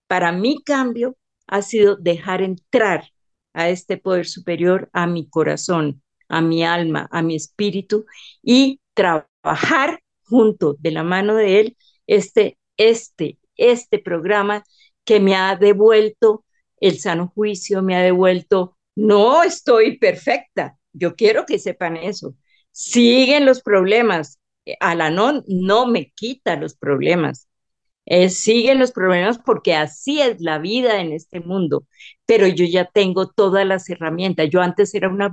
para 0.06 0.32
mi 0.32 0.62
cambio, 0.62 1.16
ha 1.46 1.62
sido 1.62 1.96
dejar 1.96 2.42
entrar 2.42 3.04
a 3.52 3.68
este 3.68 3.96
poder 3.96 4.26
superior 4.26 4.90
a 4.92 5.06
mi 5.06 5.28
corazón, 5.28 6.02
a 6.28 6.40
mi 6.40 6.64
alma, 6.64 7.08
a 7.10 7.22
mi 7.22 7.36
espíritu 7.36 8.06
y 8.42 8.80
trabajar 8.94 10.00
junto 10.24 10.76
de 10.80 10.90
la 10.90 11.02
mano 11.02 11.34
de 11.36 11.60
él 11.60 11.76
este, 12.06 12.58
este, 12.76 13.38
este 13.56 13.98
programa 13.98 14.64
que 15.04 15.20
me 15.20 15.36
ha 15.36 15.56
devuelto 15.56 16.44
el 16.80 16.98
sano 16.98 17.32
juicio, 17.34 17.82
me 17.82 17.96
ha 17.96 18.02
devuelto, 18.02 18.76
no 18.96 19.42
estoy 19.42 19.98
perfecta, 19.98 20.78
yo 20.92 21.14
quiero 21.14 21.46
que 21.46 21.58
sepan 21.58 21.96
eso. 21.96 22.34
Siguen 22.72 23.46
los 23.46 23.62
problemas, 23.62 24.40
Alanon 24.80 25.44
no 25.46 25.86
me 25.86 26.10
quita 26.12 26.56
los 26.56 26.74
problemas, 26.76 27.48
eh, 28.06 28.28
siguen 28.30 28.78
los 28.78 28.92
problemas 28.92 29.38
porque 29.38 29.74
así 29.74 30.20
es 30.20 30.40
la 30.40 30.58
vida 30.58 31.00
en 31.00 31.12
este 31.12 31.40
mundo, 31.40 31.86
pero 32.26 32.46
yo 32.46 32.64
ya 32.66 32.84
tengo 32.86 33.28
todas 33.30 33.66
las 33.66 33.88
herramientas. 33.90 34.48
Yo 34.50 34.60
antes 34.60 34.94
era 34.94 35.08
una 35.08 35.28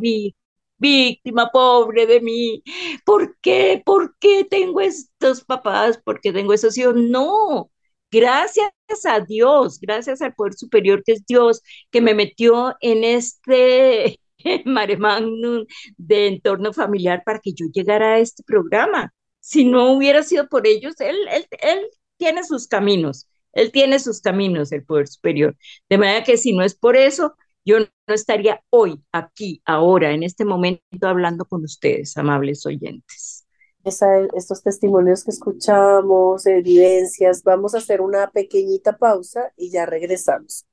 víctima, 0.78 1.50
pobre 1.52 2.06
de 2.08 2.22
mí. 2.22 2.64
¿Por 3.06 3.38
qué? 3.42 3.82
¿Por 3.86 4.16
qué 4.20 4.46
tengo 4.50 4.82
estos 4.82 5.44
papás? 5.44 5.98
¿Por 5.98 6.22
qué 6.22 6.32
tengo 6.34 6.54
esos 6.54 6.78
hijos? 6.78 6.96
No, 6.96 7.72
gracias 8.12 8.72
a 9.06 9.20
Dios, 9.22 9.80
gracias 9.80 10.22
al 10.22 10.34
poder 10.36 10.54
superior 10.54 11.04
que 11.04 11.14
es 11.14 11.26
Dios, 11.26 11.62
que 11.92 12.02
me 12.02 12.14
metió 12.14 12.76
en 12.82 13.04
este 13.04 14.20
mare 14.66 14.98
magnum 14.98 15.66
de 15.98 16.28
entorno 16.28 16.74
familiar 16.74 17.24
para 17.26 17.40
que 17.40 17.54
yo 17.54 17.66
llegara 17.74 18.14
a 18.16 18.20
este 18.20 18.44
programa. 18.44 19.14
Si 19.40 19.66
no 19.66 19.94
hubiera 19.94 20.24
sido 20.24 20.48
por 20.48 20.68
ellos, 20.68 21.00
él, 21.00 21.18
él, 21.32 21.48
él 21.62 21.88
tiene 22.22 22.44
sus 22.44 22.68
caminos, 22.68 23.28
él 23.52 23.72
tiene 23.72 23.98
sus 23.98 24.22
caminos, 24.22 24.72
el 24.72 24.86
poder 24.86 25.08
superior. 25.08 25.58
De 25.90 25.98
manera 25.98 26.24
que 26.24 26.38
si 26.38 26.54
no 26.54 26.64
es 26.64 26.76
por 26.76 26.96
eso, 26.96 27.36
yo 27.66 27.80
no 27.80 28.14
estaría 28.14 28.62
hoy, 28.70 29.02
aquí, 29.12 29.60
ahora, 29.66 30.12
en 30.12 30.22
este 30.22 30.46
momento, 30.46 31.08
hablando 31.08 31.46
con 31.46 31.64
ustedes, 31.64 32.16
amables 32.18 32.64
oyentes. 32.68 33.48
estos 33.84 34.62
testimonios 34.62 35.24
que 35.24 35.32
escuchamos, 35.32 36.46
evidencias, 36.46 37.42
vamos 37.42 37.74
a 37.74 37.80
hacer 37.80 38.02
una 38.02 38.30
pequeñita 38.30 39.00
pausa 39.00 39.52
y 39.58 39.72
ya 39.72 39.88
regresamos. 39.88 40.68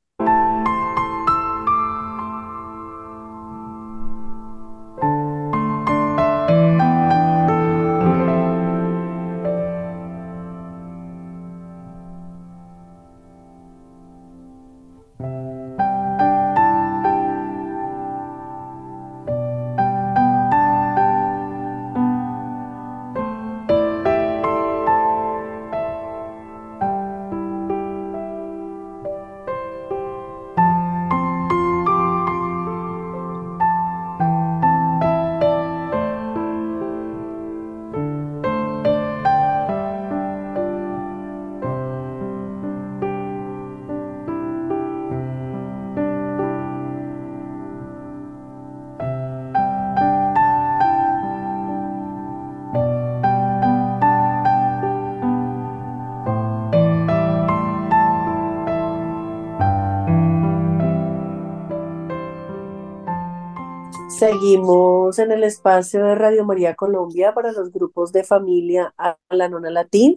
Seguimos 64.49 65.19
en 65.19 65.31
el 65.31 65.45
espacio 65.45 66.03
de 66.07 66.15
Radio 66.15 66.43
María 66.43 66.75
Colombia 66.75 67.35
para 67.35 67.53
los 67.53 67.71
grupos 67.71 68.13
de 68.13 68.25
familia 68.25 68.95
a 68.97 69.19
la 69.29 69.51
nona 69.51 69.69
latín. 69.69 70.17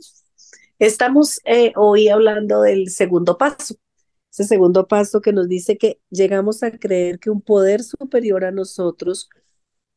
Estamos 0.79 1.41
eh, 1.43 1.73
hoy 1.75 2.07
hablando 2.07 2.61
del 2.61 2.89
segundo 2.91 3.37
paso. 3.37 3.75
ese 4.31 4.45
segundo 4.45 4.87
paso 4.87 5.19
que 5.19 5.33
nos 5.33 5.49
dice 5.49 5.77
que 5.77 5.99
llegamos 6.09 6.63
a 6.63 6.71
creer 6.71 7.19
que 7.19 7.29
un 7.29 7.41
poder 7.41 7.83
superior 7.83 8.45
a 8.45 8.51
nosotros 8.51 9.27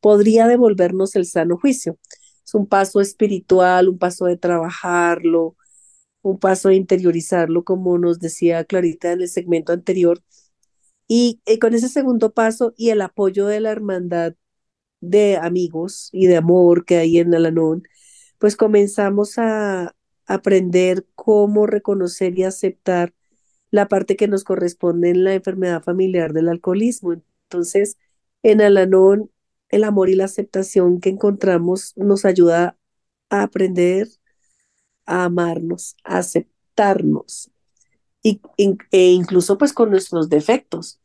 podría 0.01 0.47
devolvernos 0.47 1.15
el 1.15 1.25
sano 1.25 1.57
juicio. 1.57 1.97
Es 2.45 2.53
un 2.55 2.67
paso 2.67 2.99
espiritual, 2.99 3.87
un 3.87 3.97
paso 3.97 4.25
de 4.25 4.35
trabajarlo, 4.35 5.55
un 6.23 6.39
paso 6.39 6.67
de 6.69 6.75
interiorizarlo, 6.75 7.63
como 7.63 7.97
nos 7.97 8.19
decía 8.19 8.65
Clarita 8.65 9.13
en 9.13 9.21
el 9.21 9.29
segmento 9.29 9.71
anterior. 9.71 10.21
Y, 11.07 11.41
y 11.45 11.59
con 11.59 11.73
ese 11.73 11.89
segundo 11.89 12.33
paso 12.33 12.73
y 12.77 12.89
el 12.89 13.01
apoyo 13.01 13.47
de 13.47 13.59
la 13.59 13.71
hermandad 13.71 14.33
de 15.01 15.37
amigos 15.37 16.09
y 16.13 16.27
de 16.27 16.37
amor 16.37 16.85
que 16.85 16.97
hay 16.97 17.19
en 17.19 17.35
Alanón, 17.35 17.83
pues 18.39 18.55
comenzamos 18.57 19.37
a 19.37 19.95
aprender 20.27 21.05
cómo 21.15 21.67
reconocer 21.67 22.37
y 22.39 22.43
aceptar 22.43 23.13
la 23.71 23.87
parte 23.87 24.15
que 24.15 24.27
nos 24.27 24.43
corresponde 24.43 25.09
en 25.11 25.23
la 25.23 25.33
enfermedad 25.35 25.83
familiar 25.83 26.33
del 26.33 26.49
alcoholismo. 26.49 27.13
Entonces, 27.13 27.97
en 28.43 28.61
Alanón, 28.61 29.31
el 29.69 29.83
amor 29.83 30.09
y 30.09 30.15
la 30.15 30.25
aceptación 30.25 30.99
que 31.01 31.09
encontramos 31.09 31.93
nos 31.97 32.25
ayuda 32.25 32.77
a 33.29 33.43
aprender 33.43 34.07
a 35.05 35.25
amarnos, 35.25 35.95
a 36.03 36.17
aceptarnos 36.19 37.51
y, 38.25 38.41
e 38.91 39.11
incluso 39.11 39.57
pues 39.57 39.73
con 39.73 39.91
nuestros 39.91 40.29
defectos. 40.29 40.99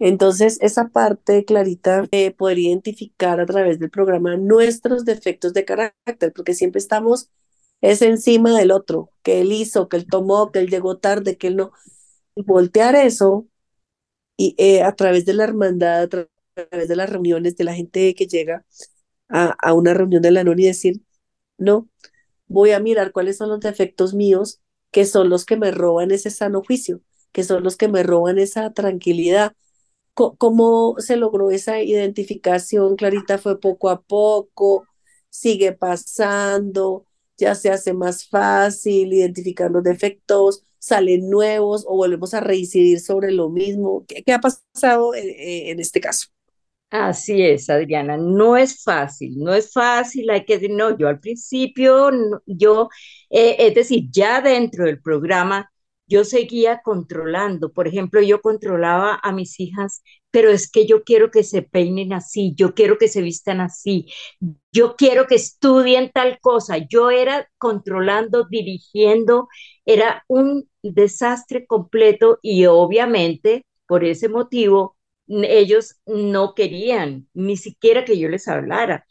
Entonces, 0.00 0.58
esa 0.62 0.88
parte, 0.88 1.44
Clarita, 1.44 2.06
eh, 2.12 2.32
poder 2.32 2.58
identificar 2.58 3.40
a 3.40 3.46
través 3.46 3.78
del 3.80 3.90
programa 3.90 4.36
nuestros 4.36 5.04
defectos 5.06 5.54
de 5.54 5.64
carácter, 5.64 6.32
porque 6.34 6.54
siempre 6.54 6.80
estamos 6.80 7.30
es 7.82 8.02
encima 8.02 8.58
del 8.58 8.72
otro, 8.72 9.10
que 9.22 9.40
él 9.42 9.52
hizo, 9.52 9.88
que 9.88 9.98
él 9.98 10.06
tomó, 10.10 10.52
que 10.52 10.60
él 10.60 10.68
llegó 10.70 10.98
tarde, 10.98 11.36
que 11.38 11.48
él 11.48 11.56
no. 11.56 11.72
Y 12.36 12.42
voltear 12.42 12.96
eso 12.96 13.48
y 14.36 14.54
eh, 14.58 14.82
a 14.82 14.92
través 14.94 15.24
de 15.26 15.34
la 15.34 15.44
hermandad, 15.44 16.02
a 16.02 16.08
través 16.08 16.88
de 16.88 16.96
las 16.96 17.10
reuniones 17.10 17.56
de 17.56 17.64
la 17.64 17.74
gente 17.74 18.14
que 18.14 18.26
llega 18.26 18.64
a, 19.28 19.54
a 19.62 19.74
una 19.74 19.94
reunión 19.94 20.22
de 20.22 20.30
la 20.32 20.44
NON 20.44 20.58
y 20.60 20.66
decir, 20.66 21.02
no, 21.58 21.88
voy 22.48 22.72
a 22.72 22.80
mirar 22.80 23.12
cuáles 23.12 23.38
son 23.38 23.50
los 23.50 23.60
defectos 23.60 24.14
míos, 24.14 24.60
que 24.96 25.04
son 25.04 25.28
los 25.28 25.44
que 25.44 25.58
me 25.58 25.72
roban 25.72 26.10
ese 26.10 26.30
sano 26.30 26.62
juicio, 26.62 27.02
que 27.32 27.44
son 27.44 27.62
los 27.62 27.76
que 27.76 27.86
me 27.86 28.02
roban 28.02 28.38
esa 28.38 28.72
tranquilidad. 28.72 29.52
¿Cómo 30.14 30.96
se 31.00 31.16
logró 31.16 31.50
esa 31.50 31.82
identificación, 31.82 32.96
Clarita? 32.96 33.36
¿Fue 33.36 33.60
poco 33.60 33.90
a 33.90 34.00
poco? 34.00 34.86
¿Sigue 35.28 35.72
pasando? 35.72 37.04
¿Ya 37.36 37.54
se 37.54 37.70
hace 37.70 37.92
más 37.92 38.26
fácil 38.26 39.12
identificar 39.12 39.70
los 39.70 39.82
defectos? 39.82 40.62
¿Salen 40.78 41.28
nuevos 41.28 41.84
o 41.86 41.94
volvemos 41.96 42.32
a 42.32 42.40
reincidir 42.40 42.98
sobre 43.00 43.32
lo 43.32 43.50
mismo? 43.50 44.06
¿Qué, 44.08 44.32
ha 44.32 44.40
pasado 44.40 45.12
en 45.14 45.78
este 45.78 46.00
caso? 46.00 46.28
Así 46.88 47.42
es, 47.42 47.68
Adriana, 47.68 48.16
no 48.16 48.56
es 48.56 48.82
fácil, 48.82 49.38
no 49.38 49.52
es 49.52 49.72
fácil, 49.72 50.30
hay 50.30 50.44
que 50.44 50.54
decir, 50.54 50.70
no, 50.70 50.96
yo 50.96 51.08
al 51.08 51.18
principio, 51.18 52.10
yo, 52.46 52.88
eh, 53.30 53.56
es 53.58 53.74
decir, 53.74 54.04
ya 54.10 54.40
dentro 54.40 54.84
del 54.86 55.00
programa, 55.00 55.70
yo 56.08 56.24
seguía 56.24 56.82
controlando, 56.84 57.72
por 57.72 57.88
ejemplo, 57.88 58.22
yo 58.22 58.40
controlaba 58.40 59.18
a 59.22 59.32
mis 59.32 59.58
hijas, 59.58 60.02
pero 60.30 60.50
es 60.50 60.70
que 60.70 60.86
yo 60.86 61.02
quiero 61.02 61.30
que 61.32 61.42
se 61.42 61.62
peinen 61.62 62.12
así, 62.12 62.54
yo 62.56 62.74
quiero 62.74 62.96
que 62.98 63.08
se 63.08 63.22
vistan 63.22 63.60
así, 63.60 64.06
yo 64.72 64.96
quiero 64.96 65.26
que 65.26 65.36
estudien 65.36 66.10
tal 66.12 66.38
cosa, 66.40 66.78
yo 66.78 67.10
era 67.10 67.48
controlando, 67.58 68.44
dirigiendo, 68.48 69.48
era 69.84 70.24
un 70.28 70.68
desastre 70.82 71.66
completo 71.66 72.38
y 72.42 72.66
obviamente 72.66 73.66
por 73.86 74.04
ese 74.04 74.28
motivo 74.28 74.96
ellos 75.28 75.96
no 76.06 76.54
querían 76.54 77.28
ni 77.34 77.56
siquiera 77.56 78.04
que 78.04 78.18
yo 78.18 78.28
les 78.28 78.46
hablara. 78.48 79.06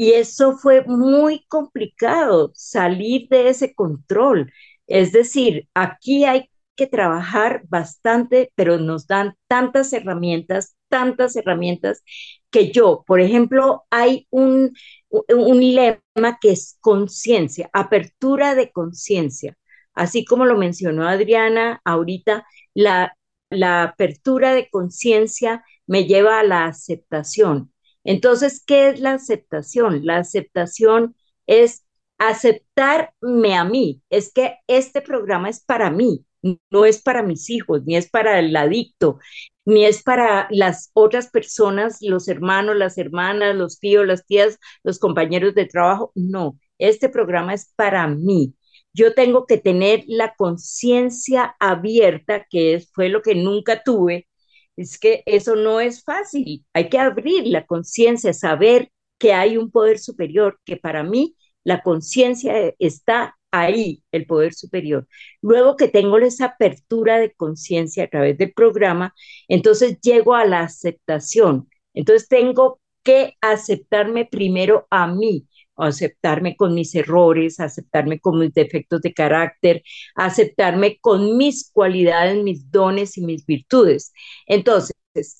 Y 0.00 0.12
eso 0.14 0.56
fue 0.56 0.82
muy 0.86 1.44
complicado, 1.48 2.52
salir 2.54 3.28
de 3.28 3.50
ese 3.50 3.74
control. 3.74 4.50
Es 4.86 5.12
decir, 5.12 5.68
aquí 5.74 6.24
hay 6.24 6.48
que 6.74 6.86
trabajar 6.86 7.62
bastante, 7.68 8.50
pero 8.54 8.78
nos 8.78 9.06
dan 9.06 9.34
tantas 9.46 9.92
herramientas, 9.92 10.74
tantas 10.88 11.36
herramientas, 11.36 12.02
que 12.50 12.72
yo, 12.72 13.04
por 13.06 13.20
ejemplo, 13.20 13.84
hay 13.90 14.26
un, 14.30 14.72
un 15.10 15.74
lema 15.74 16.38
que 16.40 16.52
es 16.52 16.78
conciencia, 16.80 17.68
apertura 17.74 18.54
de 18.54 18.72
conciencia. 18.72 19.56
Así 19.94 20.24
como 20.24 20.46
lo 20.46 20.56
mencionó 20.56 21.06
Adriana 21.08 21.80
ahorita, 21.84 22.46
la 22.74 23.14
la 23.52 23.82
apertura 23.82 24.54
de 24.54 24.68
conciencia 24.70 25.64
me 25.86 26.04
lleva 26.06 26.38
a 26.38 26.44
la 26.44 26.66
aceptación. 26.66 27.72
Entonces, 28.04 28.62
¿qué 28.66 28.88
es 28.88 29.00
la 29.00 29.14
aceptación? 29.14 30.04
La 30.04 30.18
aceptación 30.18 31.16
es 31.46 31.84
aceptarme 32.18 33.54
a 33.56 33.64
mí. 33.64 34.02
Es 34.10 34.32
que 34.32 34.56
este 34.66 35.00
programa 35.02 35.48
es 35.48 35.60
para 35.64 35.90
mí, 35.90 36.24
no 36.70 36.84
es 36.84 37.02
para 37.02 37.22
mis 37.22 37.50
hijos, 37.50 37.82
ni 37.84 37.96
es 37.96 38.10
para 38.10 38.38
el 38.38 38.54
adicto, 38.56 39.18
ni 39.64 39.84
es 39.84 40.02
para 40.02 40.48
las 40.50 40.90
otras 40.94 41.30
personas, 41.30 41.98
los 42.00 42.28
hermanos, 42.28 42.76
las 42.76 42.98
hermanas, 42.98 43.54
los 43.56 43.78
tíos, 43.78 44.06
las 44.06 44.26
tías, 44.26 44.58
los 44.82 44.98
compañeros 44.98 45.54
de 45.54 45.66
trabajo. 45.66 46.12
No, 46.14 46.58
este 46.78 47.08
programa 47.08 47.54
es 47.54 47.72
para 47.76 48.06
mí 48.08 48.54
yo 48.92 49.14
tengo 49.14 49.46
que 49.46 49.58
tener 49.58 50.02
la 50.06 50.34
conciencia 50.34 51.54
abierta, 51.60 52.46
que 52.50 52.82
fue 52.92 53.08
lo 53.08 53.22
que 53.22 53.34
nunca 53.36 53.82
tuve. 53.84 54.28
Es 54.80 54.98
que 54.98 55.22
eso 55.26 55.56
no 55.56 55.78
es 55.80 56.02
fácil. 56.02 56.64
Hay 56.72 56.88
que 56.88 56.98
abrir 56.98 57.46
la 57.46 57.66
conciencia, 57.66 58.32
saber 58.32 58.90
que 59.18 59.34
hay 59.34 59.58
un 59.58 59.70
poder 59.70 59.98
superior, 59.98 60.58
que 60.64 60.78
para 60.78 61.02
mí 61.02 61.36
la 61.64 61.82
conciencia 61.82 62.74
está 62.78 63.36
ahí, 63.50 64.02
el 64.10 64.24
poder 64.26 64.54
superior. 64.54 65.06
Luego 65.42 65.76
que 65.76 65.88
tengo 65.88 66.16
esa 66.18 66.46
apertura 66.46 67.18
de 67.18 67.32
conciencia 67.34 68.04
a 68.04 68.08
través 68.08 68.38
del 68.38 68.54
programa, 68.54 69.14
entonces 69.48 70.00
llego 70.00 70.34
a 70.34 70.46
la 70.46 70.60
aceptación. 70.60 71.68
Entonces 71.92 72.26
tengo 72.28 72.80
que 73.02 73.34
aceptarme 73.42 74.24
primero 74.24 74.86
a 74.90 75.06
mí, 75.08 75.46
aceptarme 75.82 76.56
con 76.56 76.74
mis 76.74 76.94
errores, 76.94 77.60
aceptarme 77.60 78.20
con 78.20 78.38
mis 78.38 78.52
defectos 78.54 79.00
de 79.02 79.14
carácter, 79.14 79.82
aceptarme 80.14 80.98
con 81.00 81.36
mis 81.36 81.70
cualidades, 81.72 82.42
mis 82.42 82.70
dones 82.70 83.16
y 83.18 83.22
mis 83.24 83.44
virtudes. 83.46 84.12
Entonces, 84.46 84.94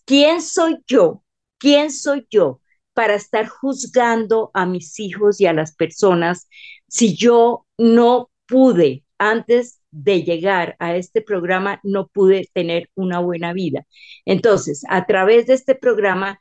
¿quién 0.05 0.43
soy 0.43 0.79
yo? 0.87 1.23
¿Quién 1.59 1.91
soy 1.93 2.27
yo 2.31 2.61
para 2.95 3.15
estar 3.15 3.49
juzgando 3.49 4.51
a 4.55 4.67
mis 4.67 4.99
hijos 5.01 5.41
y 5.41 5.47
a 5.47 5.53
las 5.53 5.75
personas 5.75 6.49
si 6.89 7.17
yo 7.17 7.67
no 7.79 8.31
pude 8.47 9.05
antes 9.19 9.81
de 9.91 10.23
llegar 10.23 10.77
a 10.79 10.97
este 10.97 11.21
programa, 11.21 11.81
no 11.83 12.09
pude 12.09 12.49
tener 12.53 12.91
una 12.95 13.21
buena 13.21 13.53
vida? 13.53 13.87
Entonces, 14.25 14.83
a 14.89 15.07
través 15.07 15.47
de 15.47 15.55
este 15.55 15.75
programa, 15.75 16.39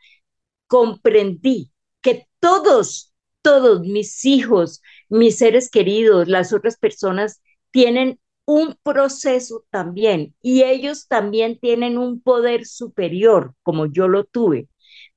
comprendí 0.67 1.71
que 2.01 2.27
todos 2.39 3.08
todos 3.41 3.81
mis 3.81 4.25
hijos, 4.25 4.81
mis 5.09 5.37
seres 5.37 5.69
queridos, 5.69 6.27
las 6.27 6.53
otras 6.53 6.77
personas 6.77 7.41
tienen 7.71 8.19
un 8.45 8.75
proceso 8.83 9.65
también 9.69 10.35
y 10.41 10.63
ellos 10.63 11.07
también 11.07 11.59
tienen 11.59 11.97
un 11.97 12.21
poder 12.21 12.65
superior 12.65 13.53
como 13.63 13.85
yo 13.85 14.07
lo 14.07 14.23
tuve, 14.25 14.67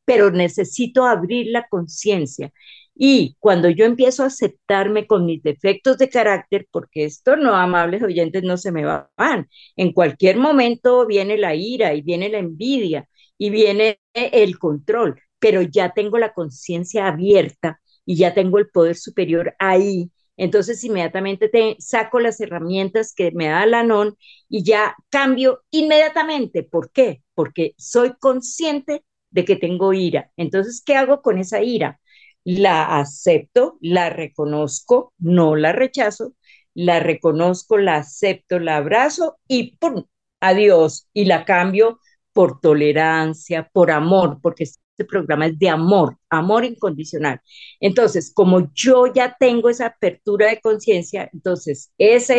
pero 0.04 0.30
necesito 0.30 1.06
abrir 1.06 1.46
la 1.48 1.66
conciencia. 1.68 2.52
Y 2.94 3.36
cuando 3.40 3.70
yo 3.70 3.86
empiezo 3.86 4.22
a 4.22 4.26
aceptarme 4.26 5.06
con 5.06 5.24
mis 5.24 5.42
defectos 5.42 5.96
de 5.98 6.10
carácter, 6.10 6.68
porque 6.70 7.04
esto 7.06 7.36
no, 7.36 7.54
amables 7.56 8.02
oyentes, 8.02 8.42
no 8.42 8.56
se 8.58 8.70
me 8.70 8.84
van, 8.84 9.48
en 9.76 9.92
cualquier 9.92 10.36
momento 10.36 11.06
viene 11.06 11.38
la 11.38 11.54
ira 11.54 11.94
y 11.94 12.02
viene 12.02 12.28
la 12.28 12.38
envidia 12.38 13.08
y 13.38 13.50
viene 13.50 13.98
el 14.14 14.58
control, 14.58 15.20
pero 15.38 15.62
ya 15.62 15.92
tengo 15.94 16.18
la 16.18 16.34
conciencia 16.34 17.08
abierta 17.08 17.80
y 18.04 18.16
ya 18.16 18.34
tengo 18.34 18.58
el 18.58 18.68
poder 18.70 18.96
superior 18.96 19.54
ahí. 19.58 20.10
Entonces 20.36 20.82
inmediatamente 20.84 21.48
te 21.48 21.76
saco 21.78 22.18
las 22.20 22.40
herramientas 22.40 23.14
que 23.14 23.30
me 23.32 23.48
da 23.48 23.66
la 23.66 23.82
NON 23.82 24.16
y 24.48 24.64
ya 24.64 24.96
cambio 25.10 25.62
inmediatamente. 25.70 26.62
¿Por 26.62 26.90
qué? 26.90 27.22
Porque 27.34 27.74
soy 27.78 28.14
consciente 28.18 29.04
de 29.30 29.44
que 29.44 29.56
tengo 29.56 29.92
ira. 29.92 30.30
Entonces, 30.36 30.82
¿qué 30.84 30.94
hago 30.96 31.22
con 31.22 31.38
esa 31.38 31.62
ira? 31.62 32.00
La 32.44 32.98
acepto, 32.98 33.78
la 33.80 34.10
reconozco, 34.10 35.12
no 35.18 35.54
la 35.56 35.72
rechazo, 35.72 36.34
la 36.74 37.00
reconozco, 37.00 37.78
la 37.78 37.96
acepto, 37.96 38.58
la 38.58 38.76
abrazo 38.78 39.38
y 39.48 39.76
¡pum! 39.76 40.04
Adiós. 40.40 41.08
Y 41.12 41.26
la 41.26 41.44
cambio 41.44 42.00
por 42.32 42.60
tolerancia, 42.60 43.68
por 43.72 43.90
amor, 43.90 44.38
porque 44.42 44.64
este 44.92 45.04
programa 45.04 45.46
es 45.46 45.58
de 45.58 45.68
amor, 45.68 46.18
amor 46.28 46.64
incondicional. 46.64 47.40
Entonces, 47.80 48.32
como 48.34 48.70
yo 48.74 49.06
ya 49.12 49.36
tengo 49.38 49.70
esa 49.70 49.86
apertura 49.86 50.48
de 50.48 50.60
conciencia, 50.60 51.28
entonces 51.32 51.92
esa 51.98 52.34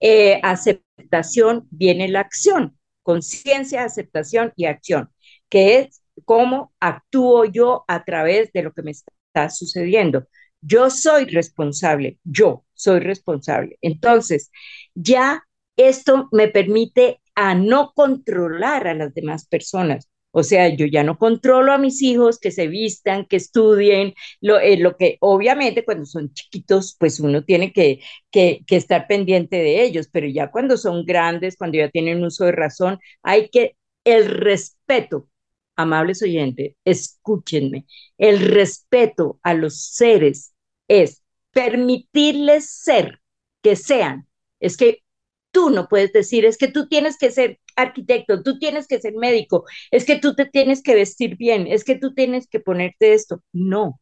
eh, 0.00 0.40
aceptación 0.42 1.66
viene 1.70 2.08
la 2.08 2.20
acción. 2.20 2.76
conciencia, 3.02 3.84
aceptación 3.84 4.52
y 4.56 4.66
acción, 4.66 5.10
que 5.48 5.78
es 5.78 6.02
cómo 6.24 6.72
actúo 6.80 7.44
yo 7.46 7.84
a 7.88 8.04
través 8.04 8.52
de 8.52 8.62
lo 8.62 8.72
que 8.72 8.82
me 8.82 8.92
está 8.92 9.48
sucediendo. 9.50 10.26
Yo 10.60 10.90
soy 10.90 11.24
responsable, 11.24 12.18
yo 12.24 12.64
soy 12.74 13.00
responsable. 13.00 13.78
Entonces, 13.80 14.50
ya 14.94 15.42
esto 15.76 16.28
me 16.32 16.48
permite 16.48 17.20
a 17.34 17.54
no 17.54 17.92
controlar 17.94 18.86
a 18.86 18.94
las 18.94 19.14
demás 19.14 19.46
personas. 19.46 20.08
O 20.32 20.42
sea, 20.44 20.68
yo 20.74 20.86
ya 20.86 21.02
no 21.04 21.18
controlo 21.18 21.72
a 21.72 21.78
mis 21.78 22.02
hijos 22.02 22.38
que 22.38 22.50
se 22.52 22.68
vistan, 22.68 23.26
que 23.26 23.36
estudien, 23.36 24.14
lo, 24.40 24.60
eh, 24.60 24.78
que 24.98 25.16
obviamente 25.20 25.84
cuando 25.84 26.06
son 26.06 26.32
chiquitos, 26.32 26.96
pues 26.98 27.18
uno 27.20 27.44
tiene 27.44 27.72
que, 27.72 28.00
que 28.30 28.64
estar 28.76 29.06
pendiente 29.08 29.56
de 29.56 29.82
ellos, 29.82 30.08
pero 30.12 30.26
ya 30.28 30.50
cuando 30.50 30.76
son 30.76 31.04
grandes, 31.04 31.56
cuando 31.56 31.78
ya 31.78 31.90
tienen 31.90 32.24
uso 32.24 32.44
de 32.44 32.52
razón, 32.52 32.98
hay 33.22 33.48
que 33.48 33.76
el 34.04 34.26
respeto 34.26 35.28
amables 35.76 36.22
oyentes, 36.22 36.74
escúchenme, 36.84 37.86
el 38.18 38.40
respeto 38.40 39.40
a 39.42 39.54
los 39.54 39.80
seres 39.86 40.52
es 40.88 41.22
permitirles 41.52 42.68
ser, 42.70 43.20
que 43.62 43.76
sean. 43.76 44.26
Es 44.60 44.76
que 44.76 45.02
tú 45.50 45.70
no 45.70 45.88
puedes 45.88 46.12
decir, 46.12 46.44
es 46.44 46.58
que 46.58 46.68
tú 46.68 46.88
tienes 46.88 47.18
que 47.18 47.30
ser 47.30 47.58
arquitecto, 47.76 48.42
tú 48.42 48.58
tienes 48.58 48.86
que 48.86 49.00
ser 49.00 49.14
médico, 49.14 49.64
es 49.90 50.04
que 50.04 50.18
tú 50.18 50.34
te 50.34 50.46
tienes 50.46 50.82
que 50.82 50.94
vestir 50.94 51.36
bien, 51.36 51.66
es 51.66 51.84
que 51.84 51.96
tú 51.96 52.14
tienes 52.14 52.46
que 52.48 52.60
ponerte 52.60 53.14
esto. 53.14 53.42
No, 53.52 54.00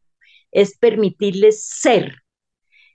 es 0.51 0.77
permitirles 0.77 1.65
ser. 1.65 2.15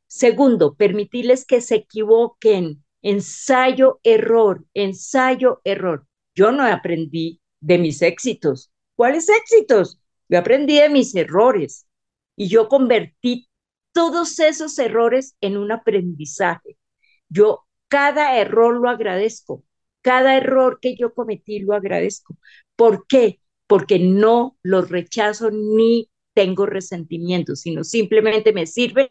Segundo, 0.06 0.74
permitirles 0.74 1.44
que 1.44 1.60
se 1.60 1.76
equivoquen. 1.76 2.84
Ensayo, 3.02 4.00
error, 4.02 4.64
ensayo, 4.72 5.60
error. 5.64 6.06
Yo 6.34 6.52
no 6.52 6.64
aprendí 6.64 7.40
de 7.60 7.78
mis 7.78 8.00
éxitos, 8.02 8.70
¿Cuáles 8.96 9.28
éxitos? 9.28 10.00
Yo 10.28 10.38
aprendí 10.38 10.78
de 10.78 10.88
mis 10.88 11.14
errores 11.14 11.86
y 12.36 12.48
yo 12.48 12.68
convertí 12.68 13.48
todos 13.92 14.38
esos 14.38 14.78
errores 14.78 15.36
en 15.40 15.56
un 15.56 15.72
aprendizaje. 15.72 16.76
Yo 17.28 17.66
cada 17.88 18.38
error 18.38 18.74
lo 18.80 18.88
agradezco, 18.88 19.64
cada 20.02 20.36
error 20.36 20.78
que 20.80 20.96
yo 20.96 21.14
cometí 21.14 21.60
lo 21.60 21.74
agradezco. 21.74 22.36
¿Por 22.76 23.06
qué? 23.06 23.40
Porque 23.66 23.98
no 23.98 24.56
los 24.62 24.90
rechazo 24.90 25.50
ni 25.50 26.08
tengo 26.34 26.66
resentimiento, 26.66 27.56
sino 27.56 27.84
simplemente 27.84 28.52
me 28.52 28.66
sirven 28.66 29.08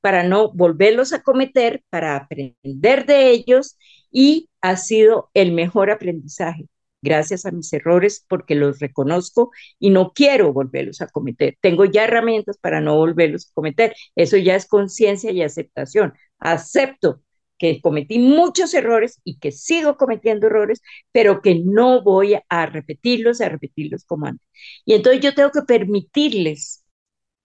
para 0.00 0.22
no 0.22 0.52
volverlos 0.52 1.12
a 1.12 1.22
cometer, 1.22 1.82
para 1.90 2.16
aprender 2.16 3.06
de 3.06 3.30
ellos 3.30 3.78
y 4.10 4.50
ha 4.60 4.76
sido 4.76 5.30
el 5.34 5.52
mejor 5.52 5.90
aprendizaje 5.90 6.68
gracias 7.02 7.46
a 7.46 7.50
mis 7.50 7.72
errores 7.72 8.24
porque 8.28 8.54
los 8.54 8.78
reconozco 8.78 9.50
y 9.78 9.90
no 9.90 10.12
quiero 10.12 10.52
volverlos 10.52 11.00
a 11.00 11.08
cometer. 11.08 11.56
Tengo 11.60 11.84
ya 11.84 12.04
herramientas 12.04 12.58
para 12.58 12.80
no 12.80 12.96
volverlos 12.96 13.48
a 13.48 13.54
cometer. 13.54 13.94
Eso 14.16 14.36
ya 14.36 14.54
es 14.56 14.66
conciencia 14.66 15.30
y 15.32 15.42
aceptación. 15.42 16.14
Acepto 16.38 17.22
que 17.60 17.82
cometí 17.82 18.18
muchos 18.18 18.72
errores 18.72 19.20
y 19.22 19.38
que 19.38 19.52
sigo 19.52 19.98
cometiendo 19.98 20.46
errores, 20.46 20.80
pero 21.12 21.42
que 21.42 21.56
no 21.62 22.02
voy 22.02 22.36
a 22.48 22.66
repetirlos, 22.66 23.42
a 23.42 23.50
repetirlos 23.50 24.04
como 24.06 24.26
antes. 24.26 24.46
Y 24.86 24.94
entonces 24.94 25.20
yo 25.20 25.34
tengo 25.34 25.50
que 25.50 25.60
permitirles 25.62 26.82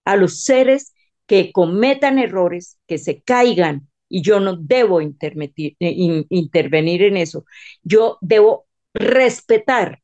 a 0.06 0.16
los 0.16 0.42
seres 0.44 0.94
que 1.26 1.52
cometan 1.52 2.18
errores, 2.18 2.78
que 2.86 2.96
se 2.96 3.20
caigan, 3.20 3.88
y 4.08 4.22
yo 4.22 4.40
no 4.40 4.56
debo 4.56 5.02
eh, 5.02 5.76
intervenir 6.30 7.02
en 7.02 7.18
eso. 7.18 7.44
Yo 7.82 8.16
debo 8.22 8.66
respetar 8.94 10.00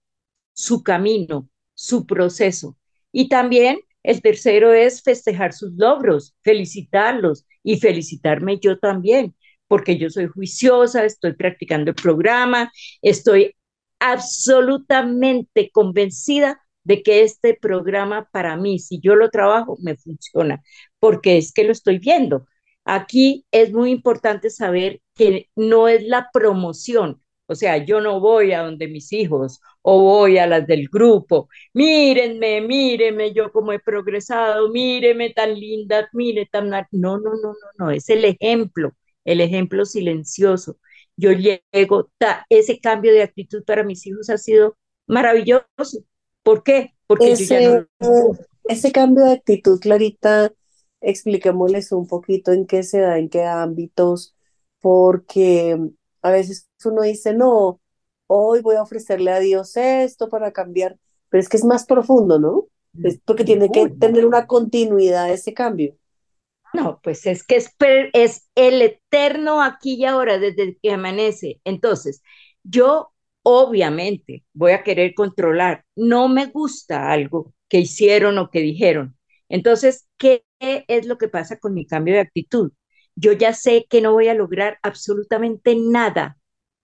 su 0.52 0.82
camino, 0.82 1.48
su 1.72 2.04
proceso. 2.04 2.76
Y 3.12 3.30
también 3.30 3.78
el 4.02 4.20
tercero 4.20 4.74
es 4.74 5.02
festejar 5.02 5.54
sus 5.54 5.72
logros, 5.74 6.34
felicitarlos 6.42 7.46
y 7.62 7.78
felicitarme 7.78 8.58
yo 8.58 8.78
también, 8.78 9.34
porque 9.72 9.96
yo 9.96 10.10
soy 10.10 10.26
juiciosa, 10.26 11.06
estoy 11.06 11.32
practicando 11.32 11.92
el 11.92 11.94
programa, 11.94 12.70
estoy 13.00 13.56
absolutamente 14.00 15.70
convencida 15.72 16.60
de 16.84 17.02
que 17.02 17.22
este 17.22 17.54
programa 17.54 18.28
para 18.32 18.54
mí, 18.58 18.78
si 18.78 19.00
yo 19.00 19.16
lo 19.16 19.30
trabajo, 19.30 19.78
me 19.80 19.96
funciona, 19.96 20.62
porque 20.98 21.38
es 21.38 21.54
que 21.54 21.64
lo 21.64 21.72
estoy 21.72 21.98
viendo. 21.98 22.46
Aquí 22.84 23.46
es 23.50 23.72
muy 23.72 23.92
importante 23.92 24.50
saber 24.50 25.00
que 25.14 25.48
no 25.56 25.88
es 25.88 26.04
la 26.04 26.28
promoción, 26.34 27.22
o 27.46 27.54
sea, 27.54 27.78
yo 27.78 28.02
no 28.02 28.20
voy 28.20 28.52
a 28.52 28.62
donde 28.64 28.88
mis 28.88 29.10
hijos 29.14 29.58
o 29.80 30.02
voy 30.02 30.36
a 30.36 30.46
las 30.46 30.66
del 30.66 30.86
grupo. 30.88 31.48
Mírenme, 31.72 32.60
mírenme 32.60 33.32
yo 33.32 33.50
como 33.50 33.72
he 33.72 33.78
progresado, 33.78 34.68
mírenme 34.68 35.30
tan 35.30 35.58
linda, 35.58 36.10
mire 36.12 36.46
tan... 36.52 36.68
No, 36.68 36.84
no, 36.92 37.18
no, 37.18 37.36
no, 37.40 37.54
no, 37.78 37.90
es 37.90 38.10
el 38.10 38.26
ejemplo, 38.26 38.92
el 39.24 39.40
ejemplo 39.40 39.84
silencioso. 39.84 40.78
Yo 41.16 41.32
llego, 41.32 42.10
ese 42.48 42.80
cambio 42.80 43.12
de 43.12 43.22
actitud 43.22 43.64
para 43.64 43.84
mis 43.84 44.06
hijos 44.06 44.30
ha 44.30 44.38
sido 44.38 44.76
maravilloso. 45.06 46.04
¿Por 46.42 46.62
qué? 46.62 46.94
Porque 47.06 47.32
ese, 47.32 47.46
yo 47.46 47.60
ya 47.60 47.88
no... 48.00 48.38
Ese 48.64 48.92
cambio 48.92 49.24
de 49.24 49.32
actitud, 49.32 49.80
Clarita, 49.80 50.52
expliquémosles 51.00 51.92
un 51.92 52.06
poquito 52.06 52.52
en 52.52 52.66
qué 52.66 52.82
se 52.82 53.00
da, 53.00 53.18
en 53.18 53.28
qué 53.28 53.44
ámbitos, 53.44 54.34
porque 54.80 55.78
a 56.22 56.30
veces 56.30 56.68
uno 56.84 57.02
dice, 57.02 57.34
no, 57.34 57.80
hoy 58.28 58.60
voy 58.60 58.76
a 58.76 58.82
ofrecerle 58.82 59.32
a 59.32 59.40
Dios 59.40 59.76
esto 59.76 60.28
para 60.28 60.52
cambiar, 60.52 60.96
pero 61.28 61.40
es 61.40 61.48
que 61.48 61.56
es 61.56 61.64
más 61.64 61.86
profundo, 61.86 62.38
¿no? 62.38 62.66
Es 63.02 63.18
porque 63.24 63.44
tiene 63.44 63.70
que 63.70 63.88
tener 63.88 64.26
una 64.26 64.46
continuidad 64.46 65.30
ese 65.32 65.54
cambio. 65.54 65.96
No, 66.72 67.00
pues 67.02 67.26
es 67.26 67.44
que 67.44 67.56
es, 67.56 67.70
es 68.12 68.48
el 68.54 68.80
eterno 68.82 69.62
aquí 69.62 69.94
y 69.96 70.04
ahora, 70.06 70.38
desde 70.38 70.78
que 70.82 70.92
amanece. 70.92 71.60
Entonces, 71.64 72.22
yo 72.62 73.12
obviamente 73.42 74.44
voy 74.54 74.72
a 74.72 74.82
querer 74.82 75.14
controlar. 75.14 75.84
No 75.96 76.28
me 76.28 76.46
gusta 76.46 77.10
algo 77.12 77.52
que 77.68 77.78
hicieron 77.80 78.38
o 78.38 78.50
que 78.50 78.60
dijeron. 78.60 79.16
Entonces, 79.48 80.08
¿qué 80.16 80.44
es 80.60 81.06
lo 81.06 81.18
que 81.18 81.28
pasa 81.28 81.58
con 81.58 81.74
mi 81.74 81.86
cambio 81.86 82.14
de 82.14 82.20
actitud? 82.20 82.72
yo 83.14 83.32
ya 83.32 83.52
sé 83.52 83.86
que 83.90 84.00
no 84.00 84.12
voy 84.12 84.28
a 84.28 84.34
lograr 84.34 84.78
absolutamente 84.82 85.76
nada. 85.76 86.38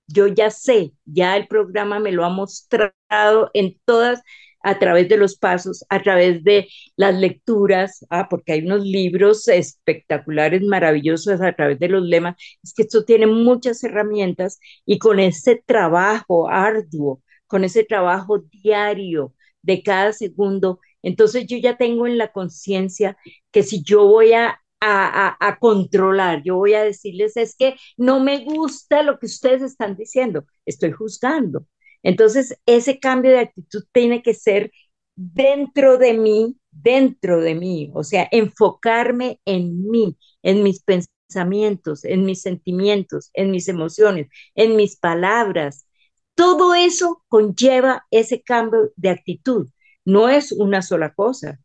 Yo 0.06 0.26
ya 0.26 0.50
sé, 0.50 0.92
ya 1.04 1.36
el 1.36 1.48
programa 1.48 2.00
me 2.00 2.12
lo 2.12 2.24
ha 2.24 2.28
mostrado 2.30 3.50
en 3.54 3.78
todas, 3.86 4.22
a 4.68 4.78
través 4.78 5.08
de 5.08 5.16
los 5.16 5.36
pasos, 5.38 5.84
a 5.88 6.02
través 6.02 6.44
de 6.44 6.68
las 6.96 7.14
lecturas, 7.14 8.04
ah, 8.10 8.28
porque 8.28 8.52
hay 8.52 8.66
unos 8.66 8.84
libros 8.84 9.48
espectaculares, 9.48 10.62
maravillosos 10.62 11.40
a 11.40 11.54
través 11.54 11.78
de 11.78 11.88
los 11.88 12.02
lemas. 12.02 12.36
Es 12.62 12.74
que 12.74 12.82
esto 12.82 13.04
tiene 13.04 13.26
muchas 13.26 13.82
herramientas 13.82 14.60
y 14.84 14.98
con 14.98 15.20
ese 15.20 15.62
trabajo 15.64 16.50
arduo, 16.50 17.22
con 17.46 17.64
ese 17.64 17.82
trabajo 17.84 18.40
diario 18.62 19.34
de 19.62 19.82
cada 19.82 20.12
segundo, 20.12 20.80
entonces 21.02 21.46
yo 21.46 21.56
ya 21.56 21.76
tengo 21.76 22.06
en 22.06 22.18
la 22.18 22.32
conciencia 22.32 23.16
que 23.50 23.62
si 23.62 23.82
yo 23.82 24.06
voy 24.06 24.32
a 24.34 24.60
a, 24.80 25.58
controlar. 25.60 26.42
Yo 26.44 26.56
voy 26.56 26.74
a 26.74 26.84
decirles, 26.84 27.36
es 27.36 27.56
que 27.56 27.74
no 27.96 28.20
me 28.20 28.44
gusta 28.44 29.02
lo 29.02 29.18
que 29.18 29.26
ustedes 29.26 29.62
están 29.62 29.96
diciendo, 29.96 30.44
estoy 30.66 30.92
juzgando. 30.92 31.66
Entonces, 32.02 32.58
ese 32.66 33.00
cambio 33.00 33.32
de 33.32 33.40
actitud 33.40 33.84
tiene 33.92 34.22
que 34.22 34.34
ser 34.34 34.70
dentro 35.16 35.98
de 35.98 36.14
mí, 36.14 36.56
dentro 36.70 37.40
de 37.40 37.54
mí, 37.54 37.90
o 37.94 38.04
sea, 38.04 38.28
enfocarme 38.30 39.40
en 39.44 39.88
mí, 39.90 40.16
en 40.42 40.62
mis 40.62 40.82
pensamientos, 40.82 42.04
en 42.04 42.24
mis 42.24 42.42
sentimientos, 42.42 43.30
en 43.34 43.50
mis 43.50 43.68
emociones, 43.68 44.28
en 44.54 44.76
mis 44.76 44.96
palabras. 44.96 45.86
Todo 46.34 46.74
eso 46.74 47.24
conlleva 47.28 48.06
ese 48.10 48.42
cambio 48.42 48.92
de 48.96 49.10
actitud. 49.10 49.68
No 50.04 50.28
es 50.28 50.52
una 50.52 50.82
sola 50.82 51.12
cosa, 51.12 51.58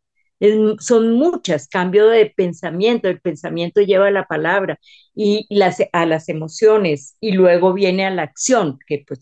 son 0.80 1.12
muchas, 1.12 1.68
cambio 1.68 2.08
de 2.08 2.26
pensamiento, 2.26 3.08
el 3.08 3.20
pensamiento 3.20 3.80
lleva 3.80 4.08
a 4.08 4.10
la 4.10 4.26
palabra 4.26 4.78
y 5.14 5.46
las, 5.48 5.78
a 5.92 6.06
las 6.06 6.28
emociones 6.28 7.16
y 7.20 7.32
luego 7.32 7.72
viene 7.72 8.04
a 8.06 8.10
la 8.10 8.22
acción, 8.22 8.78
que 8.86 9.04
pues 9.06 9.20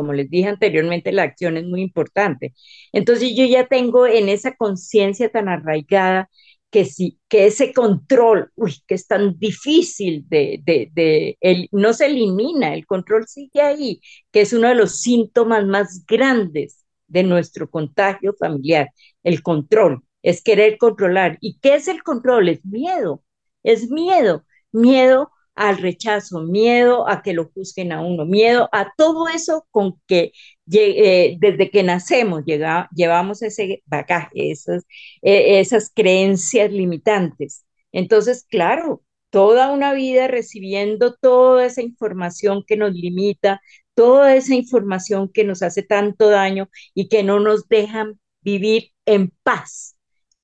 como 0.00 0.14
les 0.14 0.30
dije 0.30 0.48
anteriormente, 0.48 1.12
la 1.12 1.24
acción 1.24 1.58
es 1.58 1.64
muy 1.66 1.82
importante. 1.82 2.54
Entonces 2.92 3.34
yo 3.36 3.44
ya 3.44 3.66
tengo 3.66 4.06
en 4.06 4.30
esa 4.30 4.54
conciencia 4.56 5.28
tan 5.30 5.48
arraigada 5.50 6.30
que 6.70 6.86
sí, 6.86 7.18
que 7.28 7.46
ese 7.46 7.74
control, 7.74 8.50
uy, 8.54 8.74
que 8.86 8.94
es 8.94 9.06
tan 9.06 9.38
difícil 9.38 10.24
de, 10.28 10.62
de, 10.64 11.36
el, 11.40 11.68
no 11.72 11.92
se 11.92 12.06
elimina, 12.06 12.72
el 12.74 12.86
control 12.86 13.26
sigue 13.26 13.60
ahí, 13.60 14.00
que 14.32 14.40
es 14.42 14.52
uno 14.54 14.68
de 14.68 14.74
los 14.74 15.02
síntomas 15.02 15.66
más 15.66 16.04
grandes 16.06 16.84
de 17.08 17.24
nuestro 17.24 17.68
contagio 17.68 18.34
familiar, 18.38 18.88
el 19.22 19.42
control 19.42 20.02
es 20.22 20.42
querer 20.42 20.78
controlar. 20.78 21.36
¿Y 21.42 21.58
qué 21.60 21.74
es 21.74 21.88
el 21.88 22.02
control? 22.02 22.48
Es 22.48 22.64
miedo, 22.64 23.22
es 23.62 23.90
miedo, 23.90 24.44
miedo 24.72 25.30
al 25.60 25.76
rechazo, 25.76 26.40
miedo 26.40 27.06
a 27.06 27.22
que 27.22 27.34
lo 27.34 27.50
juzguen 27.52 27.92
a 27.92 28.00
uno, 28.00 28.24
miedo 28.24 28.70
a 28.72 28.92
todo 28.96 29.28
eso 29.28 29.66
con 29.70 30.00
que 30.06 30.32
eh, 30.72 31.36
desde 31.38 31.70
que 31.70 31.82
nacemos 31.82 32.44
llevamos 32.46 33.42
ese 33.42 33.82
bagaje, 33.84 34.50
esas, 34.50 34.84
eh, 35.20 35.60
esas 35.60 35.92
creencias 35.94 36.72
limitantes. 36.72 37.66
Entonces, 37.92 38.46
claro, 38.48 39.02
toda 39.28 39.70
una 39.70 39.92
vida 39.92 40.28
recibiendo 40.28 41.14
toda 41.20 41.66
esa 41.66 41.82
información 41.82 42.64
que 42.66 42.78
nos 42.78 42.94
limita, 42.94 43.60
toda 43.94 44.34
esa 44.36 44.54
información 44.54 45.28
que 45.30 45.44
nos 45.44 45.62
hace 45.62 45.82
tanto 45.82 46.30
daño 46.30 46.70
y 46.94 47.08
que 47.08 47.22
no 47.22 47.38
nos 47.38 47.68
dejan 47.68 48.18
vivir 48.40 48.92
en 49.04 49.30
paz, 49.42 49.94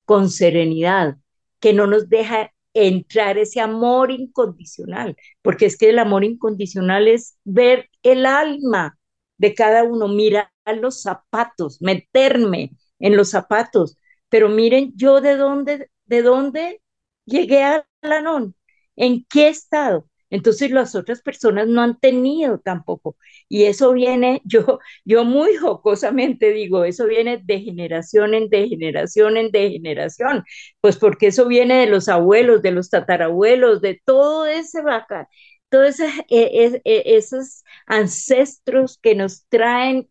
con 0.05 0.29
serenidad, 0.29 1.17
que 1.59 1.73
no 1.73 1.87
nos 1.87 2.07
deja 2.07 2.51
entrar 2.85 3.37
ese 3.37 3.59
amor 3.61 4.11
incondicional, 4.11 5.15
porque 5.41 5.65
es 5.65 5.77
que 5.77 5.89
el 5.89 5.99
amor 5.99 6.23
incondicional 6.23 7.07
es 7.07 7.37
ver 7.43 7.89
el 8.03 8.25
alma 8.25 8.97
de 9.37 9.53
cada 9.53 9.83
uno, 9.83 10.07
mirar 10.07 10.51
los 10.81 11.01
zapatos, 11.01 11.81
meterme 11.81 12.71
en 12.99 13.15
los 13.15 13.29
zapatos. 13.29 13.97
Pero 14.29 14.49
miren, 14.49 14.93
yo 14.95 15.21
de 15.21 15.35
dónde, 15.37 15.89
de 16.05 16.21
dónde 16.21 16.81
llegué 17.25 17.63
a 17.63 17.87
Lanón, 18.01 18.55
en 18.95 19.25
qué 19.29 19.49
estado. 19.49 20.07
Entonces 20.29 20.71
las 20.71 20.95
otras 20.95 21.21
personas 21.21 21.67
no 21.67 21.81
han 21.81 21.99
tenido 21.99 22.59
tampoco. 22.59 23.15
Y 23.49 23.63
eso 23.65 23.93
viene, 23.93 24.41
yo, 24.45 24.79
yo 25.05 25.23
muy 25.25 25.55
jocosamente 25.55 26.51
digo, 26.51 26.83
eso 26.83 27.07
viene 27.07 27.37
de 27.43 27.61
generación 27.61 28.33
en 28.33 28.49
de 28.49 28.67
generación 28.67 29.37
en 29.37 29.51
generación, 29.51 30.43
pues 30.81 30.97
porque 30.97 31.27
eso 31.27 31.47
viene 31.47 31.75
de 31.81 31.87
los 31.87 32.09
abuelos, 32.09 32.61
de 32.61 32.71
los 32.71 32.89
tatarabuelos, 32.89 33.81
de 33.81 34.01
todo 34.05 34.45
ese 34.45 34.81
vaca, 34.81 35.27
todos 35.69 35.99
e, 35.99 36.05
e, 36.29 36.81
e, 36.85 37.03
esos 37.17 37.63
ancestros 37.85 38.97
que 39.01 39.15
nos 39.15 39.45
traen 39.49 40.09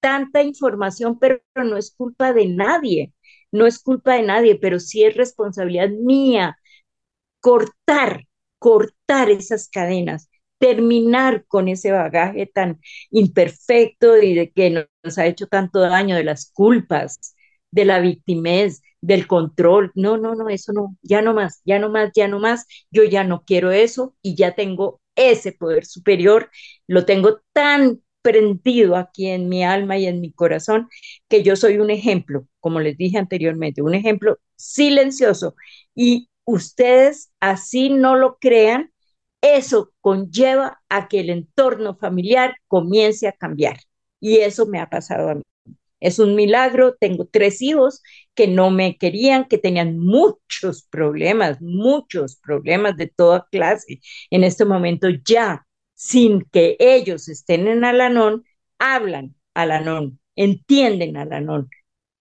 tanta 0.00 0.42
información, 0.42 1.18
pero 1.18 1.40
no 1.56 1.76
es 1.76 1.90
culpa 1.94 2.32
de 2.32 2.46
nadie, 2.48 3.12
no 3.52 3.66
es 3.66 3.78
culpa 3.82 4.14
de 4.16 4.22
nadie, 4.22 4.56
pero 4.60 4.78
sí 4.80 5.04
es 5.04 5.16
responsabilidad 5.16 5.88
mía 5.90 6.58
cortar 7.40 8.24
cortar 8.64 9.28
esas 9.30 9.68
cadenas, 9.68 10.30
terminar 10.58 11.44
con 11.48 11.68
ese 11.68 11.92
bagaje 11.92 12.46
tan 12.46 12.80
imperfecto 13.10 14.16
y 14.16 14.34
de 14.34 14.50
que 14.52 14.70
nos 15.02 15.18
ha 15.18 15.26
hecho 15.26 15.46
tanto 15.48 15.80
daño, 15.80 16.16
de 16.16 16.24
las 16.24 16.50
culpas, 16.50 17.34
de 17.70 17.84
la 17.84 18.00
victimez, 18.00 18.80
del 19.02 19.26
control. 19.26 19.92
No, 19.94 20.16
no, 20.16 20.34
no, 20.34 20.48
eso 20.48 20.72
no, 20.72 20.96
ya 21.02 21.20
no 21.20 21.34
más, 21.34 21.60
ya 21.66 21.78
no 21.78 21.90
más, 21.90 22.10
ya 22.14 22.26
no 22.28 22.38
más. 22.40 22.64
Yo 22.90 23.04
ya 23.04 23.22
no 23.24 23.44
quiero 23.44 23.70
eso 23.70 24.16
y 24.22 24.34
ya 24.34 24.54
tengo 24.54 25.02
ese 25.14 25.52
poder 25.52 25.84
superior, 25.84 26.50
lo 26.86 27.04
tengo 27.04 27.40
tan 27.52 28.00
prendido 28.22 28.96
aquí 28.96 29.26
en 29.28 29.48
mi 29.50 29.62
alma 29.64 29.98
y 29.98 30.06
en 30.06 30.20
mi 30.22 30.32
corazón 30.32 30.88
que 31.28 31.42
yo 31.42 31.56
soy 31.56 31.76
un 31.78 31.90
ejemplo, 31.90 32.46
como 32.60 32.80
les 32.80 32.96
dije 32.96 33.18
anteriormente, 33.18 33.82
un 33.82 33.94
ejemplo 33.94 34.38
silencioso 34.56 35.54
y 35.94 36.30
ustedes 36.44 37.32
así 37.40 37.90
no 37.90 38.16
lo 38.16 38.38
crean, 38.38 38.92
eso 39.40 39.92
conlleva 40.00 40.80
a 40.88 41.08
que 41.08 41.20
el 41.20 41.30
entorno 41.30 41.96
familiar 41.96 42.56
comience 42.66 43.28
a 43.28 43.32
cambiar. 43.32 43.78
Y 44.20 44.38
eso 44.38 44.66
me 44.66 44.80
ha 44.80 44.88
pasado 44.88 45.28
a 45.30 45.34
mí. 45.34 45.42
Es 46.00 46.18
un 46.18 46.34
milagro, 46.34 46.96
tengo 47.00 47.26
tres 47.26 47.62
hijos 47.62 48.02
que 48.34 48.46
no 48.46 48.70
me 48.70 48.98
querían, 48.98 49.46
que 49.46 49.58
tenían 49.58 49.98
muchos 49.98 50.82
problemas, 50.84 51.60
muchos 51.62 52.36
problemas 52.36 52.96
de 52.96 53.06
toda 53.06 53.46
clase. 53.50 54.00
En 54.30 54.44
este 54.44 54.64
momento 54.64 55.08
ya, 55.24 55.66
sin 55.94 56.42
que 56.52 56.76
ellos 56.78 57.28
estén 57.28 57.68
en 57.68 57.84
Alanón, 57.84 58.44
hablan 58.78 59.34
Alanón, 59.54 60.20
entienden 60.36 61.16
Alanón. 61.16 61.70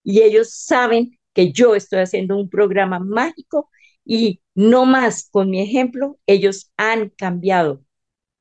Y 0.03 0.21
ellos 0.21 0.53
saben 0.53 1.17
que 1.34 1.51
yo 1.51 1.76
estoy 1.76 1.99
haciendo 1.99 2.38
un 2.38 2.49
programa 2.49 2.99
mágico 2.99 3.69
y 4.05 4.41
no 4.55 4.85
más 4.85 5.29
con 5.31 5.49
mi 5.49 5.61
ejemplo, 5.61 6.19
ellos 6.27 6.71
han 6.77 7.09
cambiado, 7.09 7.83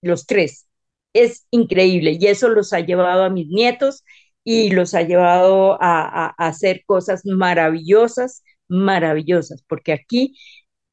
los 0.02 0.26
tres. 0.26 0.68
Es 1.14 1.46
increíble 1.50 2.16
y 2.20 2.26
eso 2.26 2.48
los 2.48 2.72
ha 2.72 2.80
llevado 2.80 3.24
a 3.24 3.30
mis 3.30 3.48
nietos 3.48 4.04
y 4.44 4.70
los 4.70 4.94
ha 4.94 5.02
llevado 5.02 5.78
a, 5.80 6.28
hacer 6.38 6.84
cosas 6.86 7.22
maravillosas, 7.24 8.42
maravillosas, 8.68 9.62
porque 9.68 9.92
aquí 9.92 10.34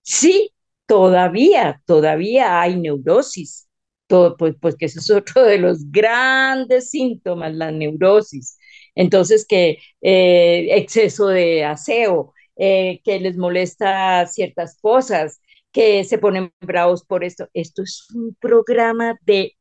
sí, 0.02 0.52
todavía, 0.88 1.82
todavía 1.86 2.62
hay 2.62 2.78
neurosis. 2.78 3.68
Todo, 4.08 4.38
pues, 4.38 4.56
pues 4.60 4.76
que 4.76 4.86
eso 4.88 5.00
es 5.00 5.10
otro 5.12 5.44
de 5.44 5.60
los 5.60 5.92
grandes 5.92 6.90
síntomas, 6.90 7.54
la 7.54 7.72
neurosis. 7.72 8.58
Entonces, 8.96 9.46
que 9.48 9.78
eh, 10.02 10.68
exceso 10.72 11.28
de 11.28 11.64
aseo, 11.64 12.34
eh, 12.60 13.02
que 13.06 13.20
les 13.22 13.38
molesta 13.38 14.28
ciertas 14.28 14.78
cosas, 14.82 15.42
que 15.72 16.04
se 16.04 16.18
ponen 16.20 16.54
bravos 16.62 17.06
por 17.06 17.24
esto. 17.24 17.50
Esto 17.54 17.84
es 17.84 18.08
un 18.14 18.36
programa 18.40 19.18
de 19.26 19.58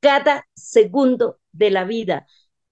cada 0.00 0.46
segundo 0.54 1.38
de 1.52 1.70
la 1.70 1.84
vida 1.84 2.26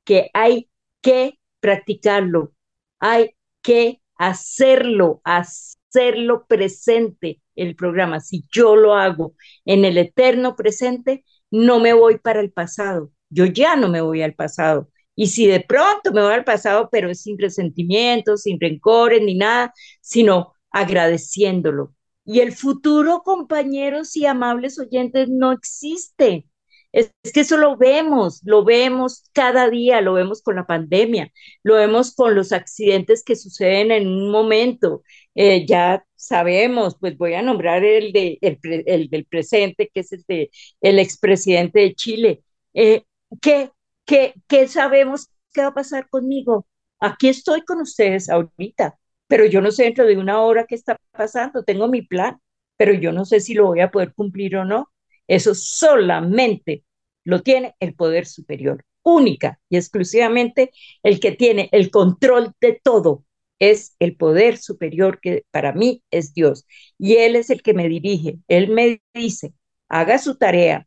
que 0.05 0.31
hay 0.35 0.71
que 1.03 1.39
practicarlo, 1.61 2.53
hay 3.01 3.37
que 3.63 4.01
hacerlo, 4.17 5.21
hacerlo 5.25 6.47
presente 6.47 7.43
el 7.57 7.77
programa. 7.77 8.21
Si 8.21 8.45
yo 8.53 8.77
lo 8.77 8.95
hago 8.95 9.35
en 9.65 9.85
el 9.85 9.99
eterno 9.99 10.57
presente, 10.57 11.25
no 11.51 11.81
me 11.81 11.93
voy 11.93 12.19
para 12.19 12.41
el 12.41 12.53
pasado. 12.53 13.13
Yo 13.31 13.47
ya 13.47 13.77
no 13.77 13.89
me 13.89 14.01
voy 14.01 14.23
al 14.23 14.35
pasado. 14.35 14.91
Y 15.17 15.29
si 15.29 15.47
de 15.47 15.61
pronto 15.61 16.13
me 16.13 16.23
voy 16.23 16.35
al 16.35 16.45
pasado, 16.45 16.89
pero 16.93 17.13
sin 17.15 17.39
resentimientos, 17.39 18.43
sin 18.43 18.61
rencores 18.61 19.23
ni 19.23 19.35
nada, 19.35 19.73
sino 20.01 20.55
agradeciéndolo. 20.71 21.95
Y 22.25 22.41
el 22.41 22.53
futuro, 22.53 23.23
compañeros 23.25 24.17
y 24.17 24.27
amables 24.27 24.79
oyentes, 24.79 25.29
no 25.29 25.53
existe. 25.53 26.47
Es, 26.93 27.13
que 27.33 27.41
eso 27.41 27.57
lo 27.57 27.77
vemos, 27.77 28.41
lo 28.45 28.65
vemos 28.65 29.25
cada 29.33 29.71
día, 29.71 30.01
lo 30.01 30.15
vemos 30.15 30.43
con 30.43 30.57
la 30.57 30.67
pandemia, 30.67 31.31
lo 31.63 31.75
vemos 31.77 32.15
con 32.15 32.35
los 32.35 32.53
accidentes 32.53 33.23
que 33.25 33.37
suceden 33.37 33.93
en 33.93 34.09
un 34.09 34.31
momento. 34.31 35.03
Eh, 35.35 35.67
ya 35.67 36.05
sabemos, 36.17 36.97
pues 36.99 37.17
voy 37.17 37.35
a 37.35 37.43
nombrar 37.43 37.85
el, 37.85 38.13
de, 38.13 38.39
el, 38.41 39.09
del 39.11 39.25
presente, 39.27 39.91
que 39.93 40.01
es 40.01 40.13
el, 40.13 40.25
de, 40.27 40.51
expresidente 40.81 41.81
de 41.81 41.95
Chile, 41.95 42.43
eh, 42.75 43.05
que 43.41 43.71
¿Qué, 44.07 44.35
sabemos 44.69 45.31
qué 45.53 45.63
va 45.63 45.69
a 45.69 45.75
pasar 45.75 46.09
conmigo? 46.09 46.67
Aquí 47.01 47.29
estoy 47.29 47.63
con 47.63 47.81
ustedes 47.81 48.29
ahorita, 48.31 48.99
pero 49.27 49.45
yo 49.47 49.61
no 49.61 49.71
sé 49.71 49.85
dentro 49.85 50.07
de 50.07 50.17
una 50.17 50.41
hora 50.43 50.65
qué 50.67 50.75
está 50.75 50.97
pasando. 51.13 51.65
Tengo 51.65 51.89
mi 51.89 52.03
plan, 52.03 52.41
pero 52.77 52.93
yo 52.95 53.13
no 53.13 53.25
sé 53.25 53.41
si 53.41 53.55
lo 53.55 53.67
voy 53.67 53.81
a 53.81 53.91
poder 53.91 54.15
cumplir 54.15 54.57
o 54.57 54.65
no. 54.65 54.91
Eso 55.27 55.55
solamente 55.55 56.85
lo 57.25 57.43
tiene 57.43 57.75
el 57.81 57.95
poder 57.95 58.27
superior, 58.27 58.85
única 59.03 59.61
y 59.69 59.77
exclusivamente 59.77 60.71
el 61.03 61.19
que 61.21 61.33
tiene 61.33 61.69
el 61.73 61.91
control 61.91 62.53
de 62.61 62.81
todo. 62.83 63.25
Es 63.59 63.97
el 63.99 64.17
poder 64.17 64.59
superior 64.59 65.19
que 65.21 65.45
para 65.51 65.73
mí 65.73 66.03
es 66.11 66.35
Dios. 66.35 66.67
Y 66.99 67.17
Él 67.17 67.37
es 67.37 67.51
el 67.51 67.63
que 67.63 67.75
me 67.75 67.89
dirige. 67.89 68.39
Él 68.49 68.69
me 68.71 69.01
dice, 69.15 69.55
haga 69.89 70.19
su 70.19 70.37
tarea, 70.37 70.86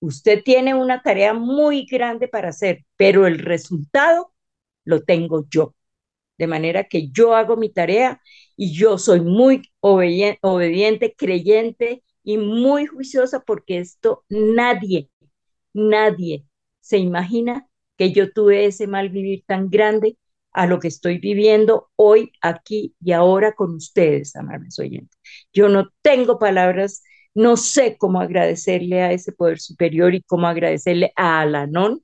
usted 0.00 0.42
tiene 0.44 0.74
una 0.74 1.02
tarea 1.02 1.34
muy 1.34 1.86
grande 1.86 2.28
para 2.28 2.50
hacer, 2.50 2.84
pero 2.96 3.26
el 3.26 3.38
resultado 3.38 4.32
lo 4.84 5.02
tengo 5.02 5.46
yo. 5.50 5.74
De 6.38 6.46
manera 6.46 6.84
que 6.84 7.10
yo 7.10 7.34
hago 7.34 7.56
mi 7.56 7.70
tarea 7.70 8.20
y 8.56 8.72
yo 8.72 8.98
soy 8.98 9.20
muy 9.20 9.62
obediente, 9.80 11.14
creyente 11.16 12.02
y 12.24 12.38
muy 12.38 12.86
juiciosa 12.86 13.40
porque 13.40 13.78
esto 13.78 14.24
nadie, 14.28 15.10
nadie 15.72 16.44
se 16.80 16.98
imagina 16.98 17.68
que 17.96 18.12
yo 18.12 18.32
tuve 18.32 18.66
ese 18.66 18.86
mal 18.86 19.10
vivir 19.10 19.44
tan 19.46 19.68
grande 19.70 20.16
a 20.52 20.66
lo 20.66 20.80
que 20.80 20.88
estoy 20.88 21.18
viviendo 21.18 21.90
hoy, 21.96 22.32
aquí 22.40 22.94
y 23.00 23.12
ahora 23.12 23.54
con 23.54 23.74
ustedes, 23.74 24.34
amables 24.36 24.78
oyentes. 24.78 25.18
Yo 25.52 25.68
no 25.68 25.90
tengo 26.02 26.38
palabras 26.38 27.02
no 27.34 27.56
sé 27.56 27.96
cómo 27.98 28.20
agradecerle 28.20 29.02
a 29.02 29.12
ese 29.12 29.32
poder 29.32 29.60
superior 29.60 30.14
y 30.14 30.22
cómo 30.22 30.46
agradecerle 30.46 31.12
a 31.16 31.40
Alanón. 31.40 32.02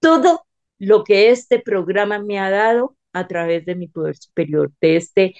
Todo 0.00 0.46
lo 0.78 1.04
que 1.04 1.30
este 1.30 1.60
programa 1.60 2.18
me 2.18 2.38
ha 2.38 2.50
dado 2.50 2.96
a 3.12 3.26
través 3.28 3.64
de 3.64 3.74
mi 3.76 3.88
poder 3.88 4.16
superior, 4.16 4.72
de 4.80 4.96
este, 4.96 5.34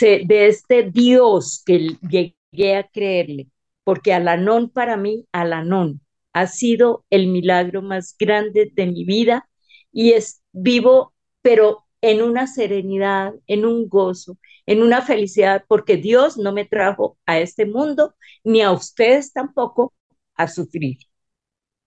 de 0.00 0.46
este 0.46 0.90
Dios 0.90 1.62
que 1.64 1.96
llegué 2.08 2.76
a 2.76 2.86
creerle, 2.88 3.48
porque 3.84 4.12
Alanón 4.12 4.70
para 4.70 4.96
mí, 4.96 5.26
Alanón, 5.32 6.00
ha 6.32 6.46
sido 6.46 7.04
el 7.10 7.28
milagro 7.28 7.80
más 7.80 8.16
grande 8.18 8.70
de 8.74 8.86
mi 8.86 9.04
vida 9.04 9.48
y 9.92 10.12
es 10.12 10.42
vivo, 10.52 11.14
pero 11.42 11.84
en 12.00 12.22
una 12.22 12.46
serenidad, 12.46 13.34
en 13.46 13.64
un 13.64 13.88
gozo, 13.88 14.36
en 14.66 14.82
una 14.82 15.02
felicidad 15.02 15.64
porque 15.68 15.96
Dios 15.96 16.38
no 16.38 16.52
me 16.52 16.64
trajo 16.64 17.18
a 17.26 17.38
este 17.38 17.66
mundo 17.66 18.14
ni 18.44 18.62
a 18.62 18.72
ustedes 18.72 19.32
tampoco 19.32 19.94
a 20.34 20.48
sufrir. 20.48 20.98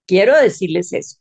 Quiero 0.06 0.36
decirles 0.40 0.94
eso. 0.94 1.18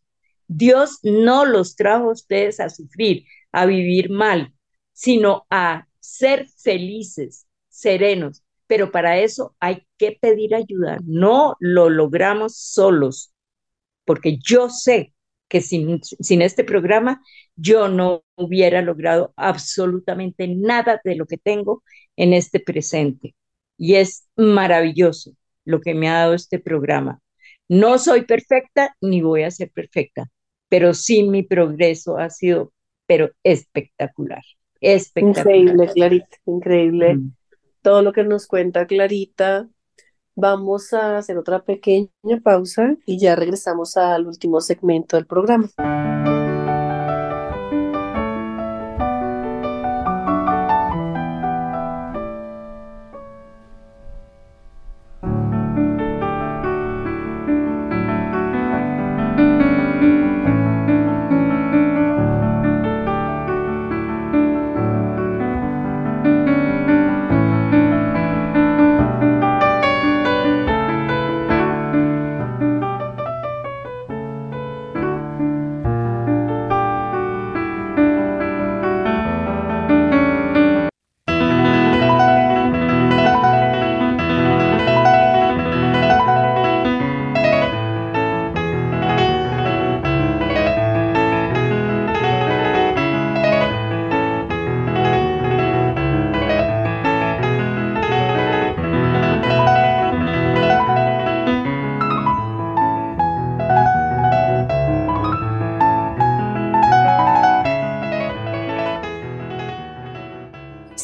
Dios 0.49 0.99
no 1.03 1.45
los 1.45 1.75
trajo 1.77 2.11
a 2.11 2.13
ustedes 2.13 2.61
a 2.61 2.71
sufrir, 2.71 3.25
a 3.53 3.67
vivir 3.67 4.11
mal, 4.11 4.55
sino 4.93 5.47
a 5.51 5.89
ser 5.99 6.49
felices, 6.49 7.47
serenos. 7.69 8.43
Pero 8.69 8.91
para 8.93 9.19
eso 9.19 9.57
hay 9.61 9.87
que 9.99 10.13
pedir 10.21 10.55
ayuda. 10.55 10.99
No 11.05 11.57
lo 11.61 11.91
logramos 11.91 12.57
solos, 12.57 13.33
porque 14.05 14.39
yo 14.39 14.71
sé 14.71 15.15
que 15.49 15.61
sin, 15.61 16.03
sin 16.03 16.43
este 16.43 16.65
programa 16.65 17.23
yo 17.55 17.89
no 17.89 18.25
hubiera 18.37 18.83
logrado 18.83 19.33
absolutamente 19.37 20.49
nada 20.49 21.01
de 21.05 21.17
lo 21.17 21.27
que 21.27 21.39
tengo 21.39 21.83
en 22.17 22.33
este 22.33 22.61
presente. 22.61 23.35
Y 23.79 23.95
es 23.95 24.29
maravilloso 24.37 25.33
lo 25.65 25.81
que 25.81 25.95
me 25.95 26.09
ha 26.09 26.21
dado 26.21 26.35
este 26.35 26.59
programa. 26.59 27.21
No 27.69 27.99
soy 27.99 28.25
perfecta 28.25 28.97
ni 29.01 29.21
voy 29.23 29.43
a 29.43 29.51
ser 29.51 29.71
perfecta, 29.71 30.31
pero 30.69 30.95
sí 30.95 31.25
mi 31.25 31.43
progreso 31.43 32.19
ha 32.19 32.31
sido, 32.31 32.73
pero 33.07 33.31
espectacular. 33.43 34.43
espectacular. 34.81 35.57
Increíble, 35.57 35.93
Clarita, 35.93 36.37
increíble. 36.47 37.15
Mm. 37.17 37.35
Todo 37.83 38.03
lo 38.03 38.13
que 38.13 38.25
nos 38.25 38.47
cuenta 38.47 38.87
Clarita. 38.87 39.69
Vamos 40.39 40.93
a 40.93 41.17
hacer 41.17 41.39
otra 41.39 41.65
pequeña 41.65 42.11
pausa 42.45 42.95
y 43.07 43.19
ya 43.19 43.35
regresamos 43.35 43.97
al 43.97 44.27
último 44.27 44.61
segmento 44.61 45.17
del 45.17 45.27
programa. 45.27 45.71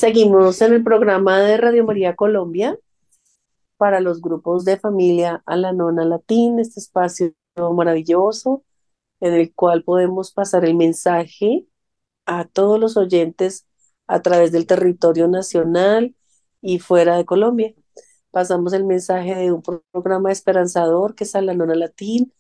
Seguimos 0.03 0.61
en 0.61 0.73
el 0.73 0.83
programa 0.83 1.39
de 1.39 1.57
Radio 1.59 1.85
María 1.85 2.17
Colombia 2.17 2.77
para 3.77 4.01
los 4.01 4.21
grupos 4.21 4.65
de 4.65 4.77
familia 4.77 5.45
a 5.47 5.55
la 5.55 5.73
nona 5.73 6.05
latín, 6.05 6.59
este 6.59 6.81
espacio 6.81 7.35
maravilloso 7.55 8.65
en 9.21 9.35
el 9.35 9.55
cual 9.55 9.85
podemos 9.85 10.33
pasar 10.33 10.65
el 10.65 10.75
mensaje 10.75 11.69
a 12.27 12.47
todos 12.47 12.81
los 12.81 12.97
oyentes 12.97 13.65
a 14.09 14.23
través 14.23 14.51
del 14.51 14.67
territorio 14.67 15.29
nacional 15.29 16.17
y 16.61 16.81
fuera 16.81 17.17
de 17.17 17.25
Colombia. 17.25 17.73
Pasamos 18.33 18.73
el 18.73 18.85
mensaje 18.85 19.37
de 19.37 19.53
un 19.53 19.63
programa 19.63 20.33
esperanzador 20.33 21.15
que 21.15 21.23
es 21.23 21.37
a 21.37 21.43
la 21.43 21.55
nona 21.55 21.77
latín, 21.77 22.33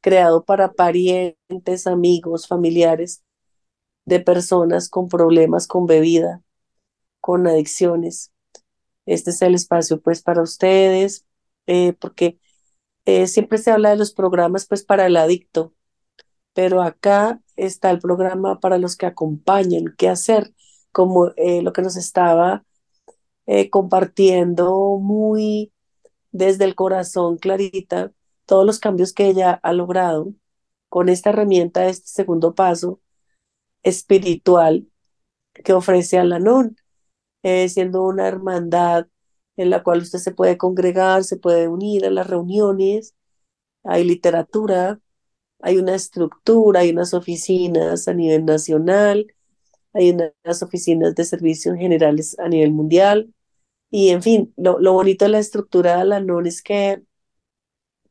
creado 0.00 0.44
para 0.44 0.72
parientes, 0.72 1.88
amigos, 1.88 2.46
familiares 2.46 3.24
de 4.04 4.20
personas 4.20 4.88
con 4.88 5.08
problemas 5.08 5.66
con 5.66 5.86
bebida, 5.86 6.44
con 7.20 7.46
adicciones. 7.46 8.32
Este 9.06 9.30
es 9.30 9.42
el 9.42 9.54
espacio 9.54 10.00
pues 10.00 10.22
para 10.22 10.42
ustedes, 10.42 11.26
eh, 11.66 11.94
porque 11.94 12.38
eh, 13.06 13.26
siempre 13.26 13.58
se 13.58 13.70
habla 13.70 13.90
de 13.90 13.96
los 13.96 14.12
programas 14.12 14.66
pues 14.66 14.84
para 14.84 15.06
el 15.06 15.16
adicto, 15.16 15.74
pero 16.54 16.82
acá 16.82 17.40
está 17.56 17.90
el 17.90 18.00
programa 18.00 18.60
para 18.60 18.78
los 18.78 18.96
que 18.96 19.06
acompañan, 19.06 19.94
qué 19.98 20.08
hacer, 20.08 20.54
como 20.92 21.32
eh, 21.36 21.62
lo 21.62 21.72
que 21.72 21.82
nos 21.82 21.96
estaba 21.96 22.64
compartiendo 23.70 24.98
muy 25.00 25.72
desde 26.32 26.64
el 26.64 26.74
corazón 26.74 27.38
Clarita, 27.38 28.12
todos 28.46 28.66
los 28.66 28.78
cambios 28.78 29.12
que 29.14 29.26
ella 29.26 29.58
ha 29.62 29.72
logrado 29.72 30.34
con 30.88 31.08
esta 31.08 31.30
herramienta, 31.30 31.86
este 31.86 32.08
segundo 32.08 32.54
paso 32.54 33.00
espiritual 33.82 34.88
que 35.52 35.72
ofrece 35.72 36.18
Alanón. 36.18 36.76
Eh, 37.42 37.68
siendo 37.68 38.02
una 38.04 38.28
hermandad 38.28 39.06
en 39.56 39.70
la 39.70 39.82
cual 39.82 40.00
usted 40.02 40.18
se 40.18 40.32
puede 40.32 40.58
congregar, 40.58 41.24
se 41.24 41.36
puede 41.36 41.68
unir 41.68 42.06
a 42.06 42.10
las 42.10 42.26
reuniones, 42.28 43.14
hay 43.84 44.04
literatura, 44.04 45.00
hay 45.60 45.78
una 45.78 45.94
estructura, 45.94 46.80
hay 46.80 46.90
unas 46.90 47.14
oficinas 47.14 48.08
a 48.08 48.14
nivel 48.14 48.44
nacional, 48.44 49.34
hay 49.94 50.10
unas 50.10 50.62
oficinas 50.62 51.14
de 51.14 51.24
servicios 51.24 51.76
generales 51.78 52.38
a 52.38 52.48
nivel 52.48 52.72
mundial, 52.72 53.34
y 53.90 54.10
en 54.10 54.22
fin, 54.22 54.54
lo, 54.56 54.92
bonito 54.92 55.24
de 55.24 55.30
la 55.30 55.38
estructura 55.38 55.98
de 55.98 56.04
la 56.04 56.20
NON 56.20 56.46
es 56.46 56.62
que 56.62 57.02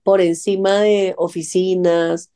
por 0.04 0.22
encima 0.22 0.82
de 0.82 1.14
oficinas, 1.18 2.32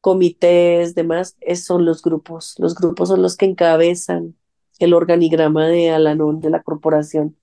comités, 0.00 0.94
demás, 0.94 1.36
son 1.56 1.84
los 1.84 2.02
grupos. 2.02 2.54
Los 2.58 2.74
grupos 2.74 3.08
son 3.08 3.22
los 3.22 3.36
que 3.36 3.46
encabezan 3.46 4.36
el 4.80 4.94
organigrama 4.94 5.68
de 5.68 5.90
Alanón 5.90 6.40
de 6.40 6.50
la 6.50 6.62
corporación. 6.62 7.36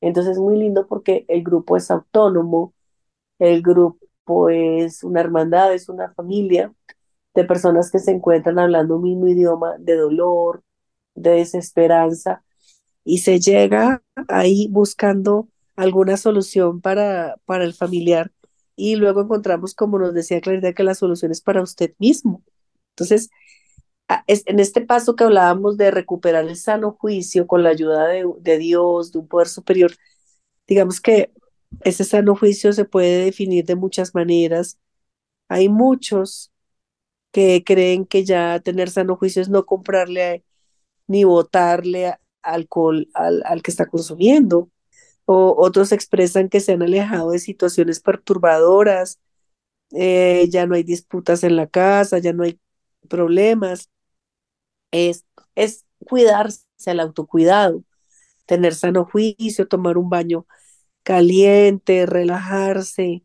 Entonces 0.00 0.32
es 0.32 0.38
muy 0.38 0.58
lindo 0.58 0.86
porque 0.86 1.24
el 1.28 1.42
grupo 1.42 1.76
es 1.76 1.90
autónomo, 1.90 2.74
el 3.38 3.62
grupo 3.62 4.50
es 4.50 5.02
una 5.04 5.20
hermandad, 5.20 5.72
es 5.74 5.88
una 5.88 6.12
familia 6.12 6.74
de 7.34 7.44
personas 7.44 7.90
que 7.90 7.98
se 7.98 8.12
encuentran 8.12 8.58
hablando 8.58 8.96
un 8.96 9.02
mismo 9.02 9.26
idioma 9.28 9.76
de 9.78 9.96
dolor, 9.96 10.62
de 11.14 11.30
desesperanza, 11.30 12.44
y 13.04 13.18
se 13.18 13.40
llega 13.40 14.02
ahí 14.28 14.68
buscando 14.70 15.48
alguna 15.76 16.16
solución 16.16 16.80
para, 16.80 17.36
para 17.44 17.64
el 17.64 17.74
familiar 17.74 18.32
y 18.76 18.96
luego 18.96 19.22
encontramos, 19.22 19.74
como 19.74 19.98
nos 19.98 20.14
decía 20.14 20.40
Clarita, 20.40 20.72
que 20.72 20.82
la 20.82 20.94
solución 20.94 21.30
es 21.30 21.40
para 21.40 21.62
usted 21.62 21.94
mismo. 21.98 22.42
Entonces, 22.90 23.30
en 24.26 24.60
este 24.60 24.80
paso 24.80 25.16
que 25.16 25.24
hablábamos 25.24 25.76
de 25.76 25.90
recuperar 25.90 26.44
el 26.46 26.56
sano 26.56 26.92
juicio 26.92 27.46
con 27.46 27.62
la 27.62 27.70
ayuda 27.70 28.06
de, 28.08 28.58
Dios, 28.58 29.12
de 29.12 29.18
un 29.20 29.28
poder 29.28 29.48
superior, 29.48 29.92
digamos 30.66 31.00
que 31.00 31.32
ese 31.84 32.04
sano 32.04 32.36
juicio 32.36 32.72
se 32.72 32.84
puede 32.84 33.24
definir 33.24 33.64
de 33.66 33.76
muchas 33.76 34.14
maneras. 34.14 34.78
Hay 35.48 35.68
muchos 35.68 36.52
que 37.32 37.64
creen 37.64 38.06
que 38.06 38.24
ya 38.24 38.60
tener 38.60 38.90
sano 38.90 39.16
juicio 39.16 39.42
es 39.42 39.48
no 39.48 39.66
comprarle 39.66 40.44
ni 41.06 41.24
botarle 41.24 42.14
alcohol 42.42 43.08
al, 43.14 43.62
que 43.62 43.70
está 43.70 43.86
consumiendo. 43.86 44.70
O 45.26 45.54
otros 45.58 45.92
expresan 45.92 46.48
que 46.48 46.60
se 46.60 46.72
han 46.72 46.82
alejado 46.82 47.30
de 47.32 47.38
situaciones 47.38 48.00
perturbadoras, 48.00 49.20
eh, 49.92 50.48
ya 50.50 50.66
no 50.66 50.74
hay 50.74 50.82
disputas 50.84 51.44
en 51.44 51.56
la 51.56 51.66
casa, 51.68 52.18
ya 52.18 52.32
no 52.32 52.44
hay 52.44 52.60
problemas 53.08 53.90
es, 54.94 55.24
es 55.56 55.86
cuidarse, 56.06 56.64
el 56.86 57.00
autocuidado, 57.00 57.84
tener 58.46 58.74
sano 58.74 59.04
juicio, 59.06 59.68
tomar 59.68 59.98
un 59.98 60.10
baño 60.10 60.46
caliente, 61.02 62.06
relajarse, 62.06 63.24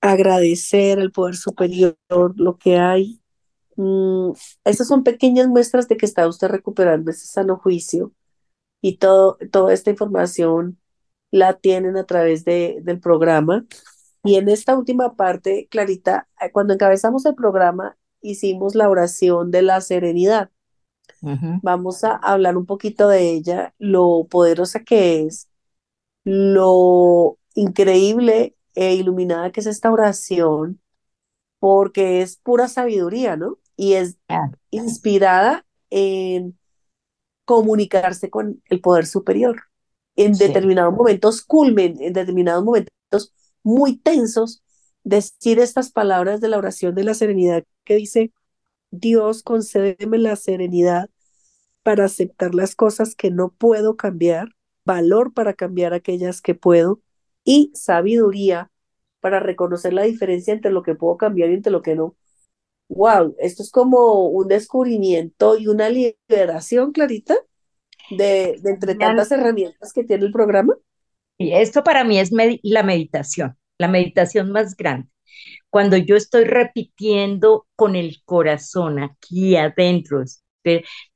agradecer 0.00 1.00
al 1.00 1.12
poder 1.12 1.36
superior 1.36 1.96
lo 2.36 2.58
que 2.58 2.78
hay. 2.78 3.22
Mm, 3.76 4.32
esas 4.64 4.88
son 4.88 5.04
pequeñas 5.04 5.48
muestras 5.48 5.88
de 5.88 5.96
que 5.96 6.06
está 6.06 6.28
usted 6.28 6.48
recuperando 6.48 7.10
ese 7.10 7.26
sano 7.26 7.58
juicio 7.58 8.12
y 8.82 8.98
todo, 8.98 9.38
toda 9.52 9.74
esta 9.74 9.90
información 9.90 10.80
la 11.30 11.54
tienen 11.58 11.96
a 11.96 12.04
través 12.04 12.44
de, 12.44 12.80
del 12.82 13.00
programa. 13.00 13.66
Y 14.24 14.36
en 14.36 14.48
esta 14.48 14.76
última 14.76 15.16
parte, 15.16 15.68
Clarita, 15.70 16.28
cuando 16.52 16.74
encabezamos 16.74 17.26
el 17.26 17.34
programa, 17.34 17.98
hicimos 18.22 18.74
la 18.74 18.90
oración 18.90 19.50
de 19.50 19.62
la 19.62 19.80
serenidad 19.80 20.50
Vamos 21.62 22.04
a 22.04 22.16
hablar 22.16 22.56
un 22.56 22.66
poquito 22.66 23.08
de 23.08 23.30
ella, 23.30 23.74
lo 23.78 24.26
poderosa 24.30 24.84
que 24.84 25.24
es, 25.24 25.48
lo 26.24 27.38
increíble 27.54 28.54
e 28.74 28.94
iluminada 28.94 29.50
que 29.50 29.60
es 29.60 29.66
esta 29.66 29.90
oración, 29.90 30.80
porque 31.58 32.22
es 32.22 32.36
pura 32.36 32.68
sabiduría, 32.68 33.36
¿no? 33.36 33.58
Y 33.76 33.94
es 33.94 34.16
inspirada 34.70 35.64
en 35.90 36.58
comunicarse 37.44 38.30
con 38.30 38.62
el 38.68 38.80
poder 38.80 39.06
superior. 39.06 39.62
En 40.16 40.32
determinados 40.32 40.94
momentos 40.94 41.42
culmen, 41.42 41.96
en 42.00 42.12
determinados 42.12 42.64
momentos 42.64 43.32
muy 43.62 43.96
tensos, 43.96 44.62
decir 45.04 45.58
estas 45.58 45.90
palabras 45.90 46.40
de 46.40 46.48
la 46.48 46.58
oración 46.58 46.94
de 46.94 47.04
la 47.04 47.14
serenidad 47.14 47.64
que 47.84 47.96
dice, 47.96 48.32
Dios, 48.90 49.42
concédeme 49.42 50.18
la 50.18 50.36
serenidad 50.36 51.10
para 51.82 52.04
aceptar 52.04 52.54
las 52.54 52.74
cosas 52.74 53.14
que 53.14 53.30
no 53.30 53.50
puedo 53.50 53.96
cambiar, 53.96 54.48
valor 54.84 55.32
para 55.32 55.54
cambiar 55.54 55.94
aquellas 55.94 56.40
que 56.40 56.54
puedo 56.54 57.00
y 57.44 57.70
sabiduría 57.74 58.70
para 59.20 59.40
reconocer 59.40 59.92
la 59.92 60.02
diferencia 60.02 60.52
entre 60.52 60.70
lo 60.70 60.82
que 60.82 60.94
puedo 60.94 61.16
cambiar 61.16 61.50
y 61.50 61.54
entre 61.54 61.72
lo 61.72 61.82
que 61.82 61.94
no. 61.94 62.16
Wow, 62.88 63.36
esto 63.38 63.62
es 63.62 63.70
como 63.70 64.28
un 64.28 64.48
descubrimiento 64.48 65.58
y 65.58 65.66
una 65.66 65.90
liberación, 65.90 66.92
Clarita, 66.92 67.36
de, 68.10 68.60
entre 68.64 68.94
tantas 68.94 69.30
herramientas 69.30 69.92
que 69.92 70.04
tiene 70.04 70.24
el 70.24 70.32
programa. 70.32 70.74
Y 71.36 71.52
esto 71.52 71.84
para 71.84 72.04
mí 72.04 72.18
es 72.18 72.30
la 72.62 72.82
meditación, 72.82 73.56
la 73.76 73.88
meditación 73.88 74.50
más 74.50 74.76
grande. 74.76 75.08
Cuando 75.70 75.96
yo 75.96 76.16
estoy 76.16 76.44
repitiendo 76.44 77.66
con 77.76 77.96
el 77.96 78.22
corazón 78.24 78.98
aquí 79.00 79.56
adentro, 79.56 80.24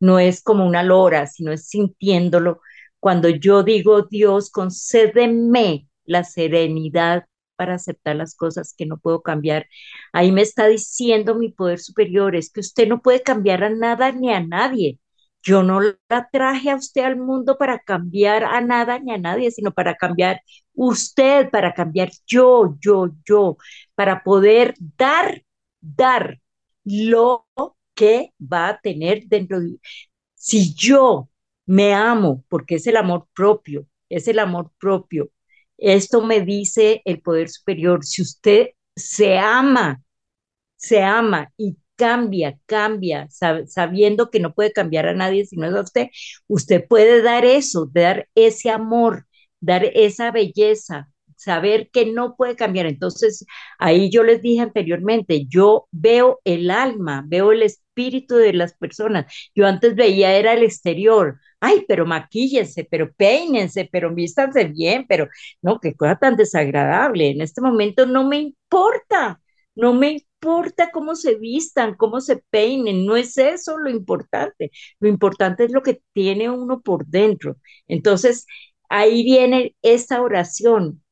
no 0.01 0.19
es 0.19 0.43
como 0.43 0.67
una 0.67 0.83
lora, 0.83 1.27
sino 1.27 1.53
es 1.53 1.69
sintiéndolo. 1.69 2.61
Cuando 3.01 3.29
yo 3.29 3.63
digo, 3.63 4.03
Dios, 4.03 4.51
concédeme 4.51 5.89
la 6.05 6.25
serenidad 6.25 7.25
para 7.57 7.75
aceptar 7.75 8.17
las 8.17 8.35
cosas 8.35 8.75
que 8.77 8.87
no 8.87 8.99
puedo 8.99 9.23
cambiar. 9.23 9.67
Ahí 10.13 10.33
me 10.33 10.43
está 10.43 10.67
diciendo 10.69 11.35
mi 11.35 11.51
poder 11.51 11.79
superior, 11.81 12.35
es 12.37 12.51
que 12.51 12.61
usted 12.61 12.89
no 12.89 13.03
puede 13.03 13.23
cambiar 13.23 13.65
a 13.65 13.71
nada 13.71 14.13
ni 14.13 14.31
a 14.33 14.41
nadie. 14.41 14.99
Yo 15.43 15.63
no 15.63 15.81
la 15.81 16.29
traje 16.33 16.71
a 16.71 16.77
usted 16.77 17.03
al 17.05 17.17
mundo 17.17 17.59
para 17.59 17.79
cambiar 17.81 18.45
a 18.45 18.61
nada 18.61 18.99
ni 18.99 19.13
a 19.13 19.19
nadie, 19.19 19.51
sino 19.51 19.73
para 19.73 19.95
cambiar 19.97 20.41
usted, 20.75 21.51
para 21.51 21.75
cambiar 21.75 22.11
yo, 22.27 22.77
yo, 22.81 23.09
yo, 23.27 23.57
para 23.95 24.23
poder 24.23 24.75
dar, 24.97 25.43
dar 25.81 26.41
lo 26.85 27.47
que 27.95 28.33
va 28.41 28.69
a 28.69 28.81
tener 28.81 29.25
dentro 29.27 29.61
de... 29.61 29.79
Si 30.35 30.75
yo 30.75 31.31
me 31.67 31.95
amo, 31.95 32.45
porque 32.49 32.77
es 32.77 32.87
el 32.87 32.97
amor 32.97 33.29
propio, 33.35 33.87
es 34.09 34.29
el 34.29 34.39
amor 34.39 34.71
propio, 34.79 35.31
esto 35.79 36.23
me 36.25 36.41
dice 36.43 37.03
el 37.05 37.21
poder 37.23 37.49
superior, 37.49 38.05
si 38.05 38.23
usted 38.23 38.69
se 38.97 39.39
ama, 39.39 40.03
se 40.77 41.03
ama 41.03 41.53
y 41.57 41.77
cambia, 42.03 42.59
cambia, 42.67 43.29
sabiendo 43.67 44.29
que 44.31 44.41
no 44.41 44.55
puede 44.55 44.73
cambiar 44.73 45.07
a 45.07 45.15
nadie 45.15 45.45
si 45.47 45.57
no 45.57 45.69
es 45.69 45.75
a 45.75 45.81
usted, 45.83 46.09
usted 46.49 46.85
puede 46.89 47.23
dar 47.23 47.45
eso, 47.45 47.89
dar 47.93 48.29
ese 48.35 48.71
amor, 48.71 49.27
dar 49.61 49.85
esa 49.95 50.33
belleza, 50.33 51.09
saber 51.37 51.91
que 51.93 52.07
no 52.07 52.35
puede 52.37 52.57
cambiar. 52.57 52.87
Entonces, 52.87 53.47
ahí 53.79 54.11
yo 54.11 54.25
les 54.25 54.43
dije 54.43 54.63
anteriormente, 54.63 55.47
yo 55.49 55.87
veo 55.93 56.41
el 56.45 56.71
alma, 56.73 57.23
veo 57.27 57.53
el 57.53 57.63
espíritu 57.63 58.35
de 58.37 58.53
las 58.53 58.75
personas. 58.75 59.33
Yo 59.55 59.65
antes 59.67 59.95
veía 59.95 60.33
era 60.37 60.55
el 60.55 60.65
exterior. 60.65 61.39
Ay, 61.61 61.85
pero 61.87 62.05
maquíllense, 62.05 62.85
pero 62.91 63.13
peínense, 63.15 63.89
pero 63.93 64.13
vístanse 64.13 64.65
bien, 64.65 65.07
pero 65.09 65.29
no, 65.63 65.79
qué 65.79 65.95
cosa 65.95 66.17
tan 66.17 66.35
desagradable. 66.37 67.31
En 67.31 67.41
este 67.43 67.61
momento 67.61 68.07
no 68.07 68.27
me 68.29 68.39
importa, 68.41 69.41
no 69.77 69.95
me 69.95 70.09
importa 70.43 70.91
cómo 70.91 71.15
se 71.15 71.37
vistan, 71.37 71.95
cómo 71.97 72.21
se 72.21 72.37
peinen, 72.51 73.07
no 73.07 73.17
es 73.17 73.39
eso 73.39 73.79
lo 73.79 73.91
importante. 73.91 74.73
Lo 75.01 75.09
importante 75.09 75.65
es 75.65 75.73
lo 75.73 75.83
que 75.83 76.03
tiene 76.13 76.51
uno 76.51 76.81
por 76.83 77.07
dentro. 77.07 77.57
Entonces, 77.89 78.47
ahí 78.89 79.23
viene 79.25 79.77
esta 79.83 80.21
oración, 80.23 81.03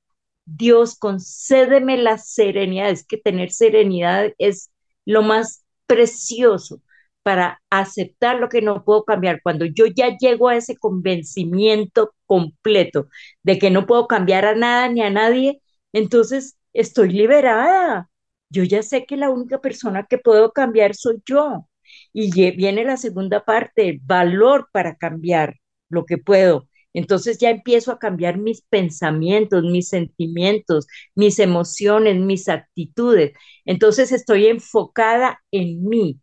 Dios, 0.46 0.96
concédeme 0.98 1.98
la 1.98 2.18
serenidad. 2.18 2.90
Es 2.90 3.06
que 3.06 3.18
tener 3.18 3.52
serenidad 3.52 4.32
es 4.38 4.72
lo 5.06 5.22
más 5.22 5.64
precioso 5.86 6.82
para 7.22 7.62
aceptar 7.70 8.38
lo 8.40 8.48
que 8.48 8.62
no 8.62 8.84
puedo 8.84 9.04
cambiar. 9.04 9.42
Cuando 9.42 9.64
yo 9.66 9.86
ya 9.86 10.16
llego 10.18 10.48
a 10.48 10.56
ese 10.56 10.76
convencimiento 10.76 12.14
completo 12.26 13.08
de 13.44 13.58
que 13.60 13.70
no 13.70 13.86
puedo 13.86 14.08
cambiar 14.08 14.44
a 14.46 14.56
nada 14.56 14.88
ni 14.88 15.02
a 15.02 15.10
nadie, 15.10 15.60
entonces 15.92 16.58
estoy 16.72 17.10
liberada. 17.12 18.09
Yo 18.50 18.64
ya 18.64 18.82
sé 18.82 19.06
que 19.06 19.16
la 19.16 19.30
única 19.30 19.60
persona 19.60 20.06
que 20.08 20.18
puedo 20.18 20.52
cambiar 20.52 20.94
soy 20.94 21.22
yo. 21.26 21.66
Y 22.12 22.30
viene 22.56 22.84
la 22.84 22.96
segunda 22.96 23.44
parte, 23.44 24.00
valor 24.04 24.68
para 24.72 24.96
cambiar 24.96 25.56
lo 25.88 26.04
que 26.04 26.18
puedo. 26.18 26.68
Entonces 26.92 27.38
ya 27.38 27.50
empiezo 27.50 27.92
a 27.92 27.98
cambiar 27.98 28.38
mis 28.38 28.62
pensamientos, 28.62 29.62
mis 29.64 29.88
sentimientos, 29.88 30.86
mis 31.14 31.38
emociones, 31.38 32.16
mis 32.16 32.48
actitudes. 32.48 33.32
Entonces 33.64 34.12
estoy 34.12 34.46
enfocada 34.46 35.40
en 35.52 35.84
mí. 35.88 36.20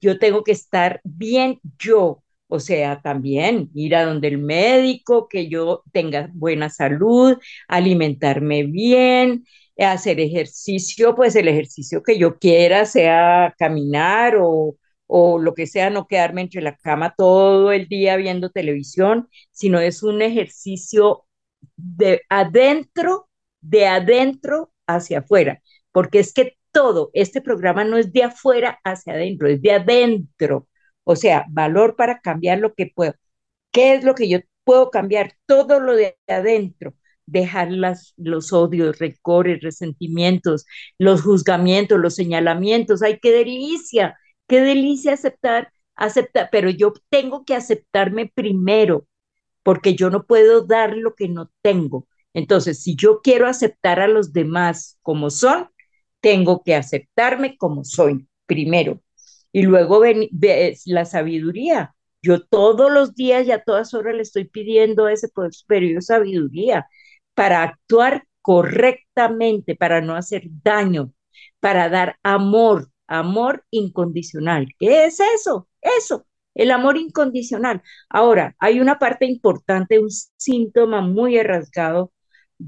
Yo 0.00 0.18
tengo 0.18 0.42
que 0.44 0.52
estar 0.52 1.00
bien 1.04 1.60
yo, 1.78 2.22
o 2.48 2.60
sea, 2.60 3.00
también 3.02 3.70
ir 3.74 3.94
a 3.96 4.04
donde 4.04 4.28
el 4.28 4.38
médico, 4.38 5.28
que 5.28 5.48
yo 5.48 5.82
tenga 5.92 6.30
buena 6.34 6.68
salud, 6.70 7.38
alimentarme 7.68 8.64
bien, 8.64 9.46
hacer 9.78 10.20
ejercicio, 10.20 11.14
pues 11.14 11.34
el 11.36 11.48
ejercicio 11.48 12.02
que 12.02 12.18
yo 12.18 12.38
quiera, 12.38 12.86
sea 12.86 13.54
caminar 13.58 14.36
o, 14.40 14.76
o 15.06 15.38
lo 15.38 15.54
que 15.54 15.66
sea, 15.66 15.90
no 15.90 16.06
quedarme 16.06 16.42
entre 16.42 16.62
la 16.62 16.76
cama 16.76 17.14
todo 17.16 17.72
el 17.72 17.88
día 17.88 18.16
viendo 18.16 18.50
televisión, 18.50 19.28
sino 19.50 19.80
es 19.80 20.02
un 20.02 20.22
ejercicio 20.22 21.24
de 21.76 22.22
adentro, 22.28 23.28
de 23.60 23.86
adentro 23.86 24.72
hacia 24.86 25.20
afuera, 25.20 25.62
porque 25.92 26.18
es 26.20 26.32
que 26.32 26.56
todo, 26.72 27.10
este 27.14 27.40
programa 27.42 27.84
no 27.84 27.96
es 27.98 28.12
de 28.12 28.24
afuera 28.24 28.78
hacia 28.84 29.14
adentro, 29.14 29.48
es 29.48 29.60
de 29.62 29.72
adentro, 29.72 30.68
o 31.04 31.16
sea, 31.16 31.44
valor 31.50 31.96
para 31.96 32.20
cambiar 32.20 32.58
lo 32.58 32.74
que 32.74 32.90
puedo. 32.94 33.14
¿Qué 33.70 33.94
es 33.94 34.04
lo 34.04 34.14
que 34.14 34.28
yo 34.28 34.38
puedo 34.64 34.90
cambiar? 34.90 35.34
Todo 35.46 35.80
lo 35.80 35.94
de 35.96 36.18
adentro 36.28 36.94
dejar 37.26 37.70
las, 37.72 38.14
los 38.16 38.52
odios, 38.52 38.98
recores, 38.98 39.60
resentimientos, 39.62 40.66
los 40.98 41.22
juzgamientos, 41.22 41.98
los 42.00 42.14
señalamientos. 42.14 43.02
¡Ay, 43.02 43.18
qué 43.20 43.32
delicia! 43.32 44.16
qué 44.52 44.60
delicia 44.60 45.14
aceptar, 45.14 45.72
aceptar, 45.96 46.50
pero 46.52 46.68
yo 46.68 46.92
tengo 47.08 47.44
que 47.44 47.54
aceptarme 47.54 48.30
primero, 48.34 49.06
porque 49.62 49.94
yo 49.94 50.10
no 50.10 50.26
puedo 50.26 50.66
dar 50.66 50.96
lo 50.96 51.14
que 51.14 51.28
no 51.28 51.50
tengo. 51.62 52.06
Entonces, 52.34 52.82
si 52.82 52.94
yo 52.96 53.20
quiero 53.22 53.46
aceptar 53.46 54.00
a 54.00 54.08
los 54.08 54.32
demás 54.34 54.98
como 55.02 55.30
son, 55.30 55.70
tengo 56.20 56.62
que 56.62 56.74
aceptarme 56.74 57.56
como 57.56 57.84
soy 57.84 58.28
primero. 58.46 59.00
Y 59.52 59.62
luego 59.62 60.00
ven, 60.00 60.28
la 60.86 61.06
sabiduría. 61.06 61.94
Yo 62.22 62.40
todos 62.44 62.92
los 62.92 63.14
días 63.14 63.46
y 63.46 63.52
a 63.52 63.62
todas 63.64 63.94
horas 63.94 64.14
le 64.14 64.22
estoy 64.22 64.44
pidiendo 64.44 65.06
a 65.06 65.12
ese 65.14 65.28
poder 65.28 65.54
superior 65.54 66.02
sabiduría 66.02 66.86
para 67.34 67.62
actuar 67.62 68.24
correctamente, 68.42 69.76
para 69.76 70.00
no 70.00 70.16
hacer 70.16 70.44
daño, 70.62 71.12
para 71.60 71.88
dar 71.88 72.18
amor, 72.22 72.90
amor 73.06 73.64
incondicional. 73.70 74.68
¿Qué 74.78 75.06
es 75.06 75.20
eso? 75.20 75.68
Eso, 75.80 76.26
el 76.54 76.70
amor 76.70 76.96
incondicional. 76.96 77.82
Ahora, 78.08 78.54
hay 78.58 78.80
una 78.80 78.98
parte 78.98 79.26
importante, 79.26 79.98
un 79.98 80.10
síntoma 80.36 81.00
muy 81.00 81.38
arrasgado, 81.38 82.12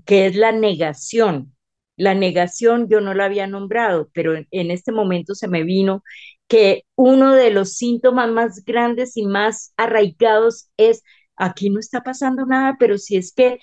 que 0.06 0.26
es 0.26 0.36
la 0.36 0.52
negación. 0.52 1.54
La 1.96 2.14
negación 2.14 2.88
yo 2.88 3.00
no 3.00 3.14
la 3.14 3.26
había 3.26 3.46
nombrado, 3.46 4.10
pero 4.12 4.34
en 4.34 4.70
este 4.70 4.90
momento 4.92 5.34
se 5.34 5.48
me 5.48 5.62
vino 5.62 6.02
que 6.48 6.84
uno 6.96 7.34
de 7.34 7.50
los 7.50 7.76
síntomas 7.76 8.30
más 8.30 8.64
grandes 8.64 9.16
y 9.16 9.26
más 9.26 9.72
arraigados 9.76 10.70
es, 10.76 11.02
aquí 11.36 11.70
no 11.70 11.80
está 11.80 12.02
pasando 12.02 12.46
nada, 12.46 12.76
pero 12.78 12.98
si 12.98 13.16
es 13.16 13.32
que, 13.32 13.60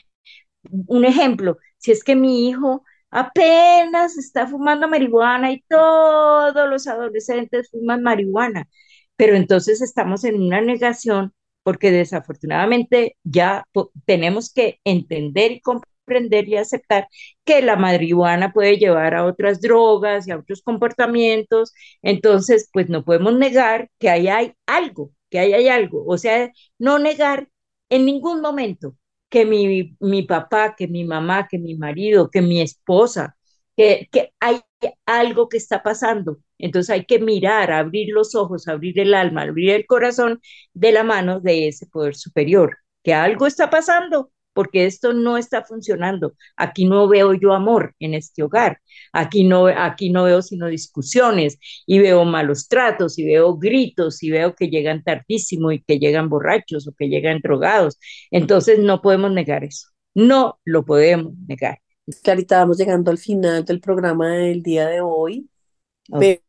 un 0.88 1.06
ejemplo, 1.06 1.58
si 1.78 1.92
es 1.92 2.04
que 2.04 2.16
mi 2.16 2.48
hijo 2.50 2.84
apenas 3.10 4.18
está 4.18 4.48
fumando 4.48 4.88
marihuana 4.88 5.52
y 5.52 5.62
todos 5.68 6.70
los 6.70 6.88
adolescentes 6.88 7.70
fuman 7.72 8.04
marihuana. 8.04 8.68
Pero 9.16 9.36
entonces 9.36 9.82
estamos 9.82 10.24
en 10.24 10.42
una 10.42 10.62
negación 10.62 11.34
porque 11.64 11.92
desafortunadamente 11.92 13.18
ya 13.24 13.66
tenemos 14.06 14.52
que 14.54 14.80
entender 14.84 15.52
y 15.52 15.62
comprender 15.62 16.48
y 16.48 16.58
aceptar 16.58 17.08
que 17.46 17.62
la 17.62 17.76
marihuana 17.76 18.52
puede 18.54 18.78
llevar 18.78 19.14
a 19.16 19.26
otras 19.26 19.62
drogas 19.62 20.28
y 20.28 20.32
a 20.32 20.38
otros 20.40 20.62
comportamientos. 20.64 21.74
Entonces, 22.02 22.70
pues 22.74 22.90
no 22.90 23.04
podemos 23.06 23.36
negar 23.38 23.90
que 24.00 24.10
ahí 24.10 24.28
hay 24.28 24.54
algo, 24.66 25.12
que 25.30 25.40
ahí 25.40 25.54
hay 25.54 25.68
algo, 25.68 26.04
o 26.06 26.18
sea, 26.18 26.52
no 26.80 26.98
negar 27.00 27.48
en 27.90 28.06
ningún 28.06 28.42
momento 28.42 28.96
que 29.32 29.46
mi, 29.46 29.98
mi 30.02 30.24
papá, 30.24 30.76
que 30.78 30.88
mi 30.90 31.06
mamá, 31.06 31.48
que 31.50 31.60
mi 31.60 31.76
marido, 31.78 32.30
que 32.32 32.44
mi 32.44 32.62
esposa, 32.62 33.38
que, 33.78 34.10
que 34.12 34.34
hay 34.42 34.62
algo 35.08 35.50
que 35.50 35.58
está 35.58 35.84
pasando. 35.84 36.40
Entonces 36.60 36.92
hay 36.92 37.06
que 37.06 37.20
mirar, 37.20 37.72
abrir 37.72 38.10
los 38.14 38.36
ojos, 38.36 38.68
abrir 38.68 39.00
el 39.00 39.14
alma, 39.16 39.44
abrir 39.44 39.72
el 39.72 39.86
corazón 39.88 40.42
de 40.74 40.92
la 40.92 41.04
mano 41.04 41.40
de 41.42 41.68
ese 41.70 41.88
poder 41.88 42.16
superior, 42.16 42.78
que 43.04 43.14
algo 43.16 43.48
está 43.48 43.70
pasando 43.72 44.32
porque 44.54 44.86
esto 44.86 45.14
no 45.14 45.38
está 45.38 45.64
funcionando. 45.64 46.34
Aquí 46.58 46.86
no 46.86 47.08
veo 47.08 47.34
yo 47.34 47.54
amor 47.54 47.96
en 48.00 48.14
este 48.14 48.44
hogar. 48.44 48.80
Aquí 49.14 49.44
no, 49.44 49.68
aquí 49.68 50.10
no 50.10 50.24
veo 50.24 50.42
sino 50.42 50.68
discusiones 50.68 51.58
y 51.86 52.00
veo 52.00 52.26
malos 52.26 52.68
tratos 52.68 53.18
y 53.20 53.26
veo 53.26 53.58
gritos 53.58 54.24
y 54.24 54.32
veo 54.32 54.56
que 54.56 54.70
llegan 54.70 55.04
tardísimo 55.04 55.72
y 55.72 55.82
que 55.82 56.00
llegan 56.00 56.30
borrachos 56.30 56.88
o 56.88 56.94
que 56.98 57.08
llegan 57.08 57.40
drogados. 57.42 57.98
Entonces 58.32 58.80
no 58.80 59.02
podemos 59.02 59.32
negar 59.32 59.64
eso. 59.64 59.88
No 60.14 60.60
lo 60.66 60.86
podemos 60.86 61.34
negar. 61.48 61.80
Clarita, 62.24 62.60
vamos 62.60 62.78
llegando 62.78 63.12
al 63.12 63.18
final 63.18 63.64
del 63.64 63.80
programa 63.80 64.30
del 64.30 64.64
día 64.64 64.88
de 64.88 65.02
hoy, 65.02 65.50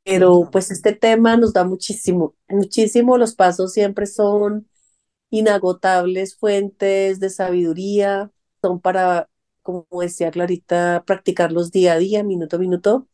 pero 0.05 0.49
pues 0.51 0.71
este 0.71 0.93
tema 0.93 1.37
nos 1.37 1.53
da 1.53 1.65
muchísimo, 1.65 2.35
muchísimo. 2.49 3.17
Los 3.19 3.35
pasos 3.35 3.73
siempre 3.73 4.07
son 4.07 4.69
inagotables 5.33 6.37
fuentes 6.37 7.19
de 7.19 7.31
sabiduría, 7.31 8.31
son 8.61 8.81
para, 8.81 9.31
como 9.63 9.87
decía 10.01 10.31
Clarita, 10.31 11.05
practicarlos 11.07 11.73
día 11.73 11.95
a 11.95 11.99
día, 11.99 12.23
minuto 12.23 12.57
a 12.57 12.59
minuto. 12.59 13.09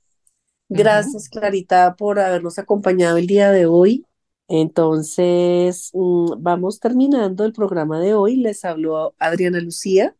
Gracias, 0.69 1.29
Clarita, 1.29 1.95
por 1.95 2.19
habernos 2.19 2.59
acompañado 2.59 3.19
el 3.19 3.29
día 3.29 3.53
de 3.53 3.67
hoy. 3.67 4.05
Entonces, 4.49 5.91
mm, 5.95 6.33
vamos 6.43 6.81
terminando 6.81 7.45
el 7.45 7.53
programa 7.53 8.01
de 8.01 8.15
hoy. 8.15 8.37
Les 8.37 8.65
habló 8.65 9.15
Adriana 9.21 9.61
Lucía 9.61 10.17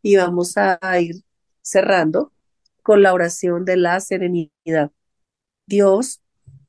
y 0.00 0.16
vamos 0.16 0.54
a 0.56 0.78
ir 1.00 1.24
cerrando 1.60 2.32
con 2.84 3.02
la 3.02 3.12
oración 3.14 3.64
de 3.64 3.76
la 3.78 3.98
serenidad. 3.98 4.92
Dios, 5.66 6.22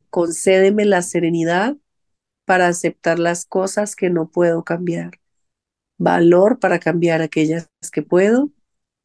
concédeme 0.09 0.85
la 0.85 1.03
serenidad 1.03 1.77
para 2.45 2.67
aceptar 2.67 3.19
las 3.19 3.45
cosas 3.45 3.95
que 3.95 4.09
no 4.09 4.29
puedo 4.29 4.63
cambiar, 4.63 5.19
valor 5.97 6.59
para 6.59 6.79
cambiar 6.79 7.21
aquellas 7.21 7.69
que 7.91 8.01
puedo 8.01 8.51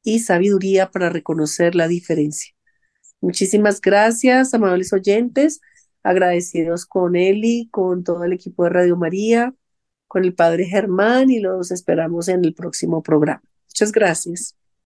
y 0.03 0.21
sabiduría 0.21 0.91
para 0.91 1.11
reconocer 1.11 1.75
la 1.75 1.89
diferencia. 1.89 2.55
Muchísimas 3.21 3.81
gracias, 3.81 4.55
amables 4.55 4.93
oyentes, 4.93 5.61
agradecidos 6.03 6.87
con 6.87 7.17
Eli, 7.17 7.69
con 7.71 8.05
todo 8.05 8.25
el 8.25 8.33
equipo 8.33 8.65
de 8.65 8.71
Radio 8.71 8.97
María, 8.97 9.55
con 10.07 10.25
el 10.25 10.35
Padre 10.35 10.65
Germán 10.67 11.31
y 11.31 11.41
los 11.41 11.71
esperamos 11.71 12.29
en 12.29 12.45
el 12.45 12.55
próximo 12.55 13.03
programa. 13.03 13.43
Muchas 13.69 13.93
gracias. 13.93 14.57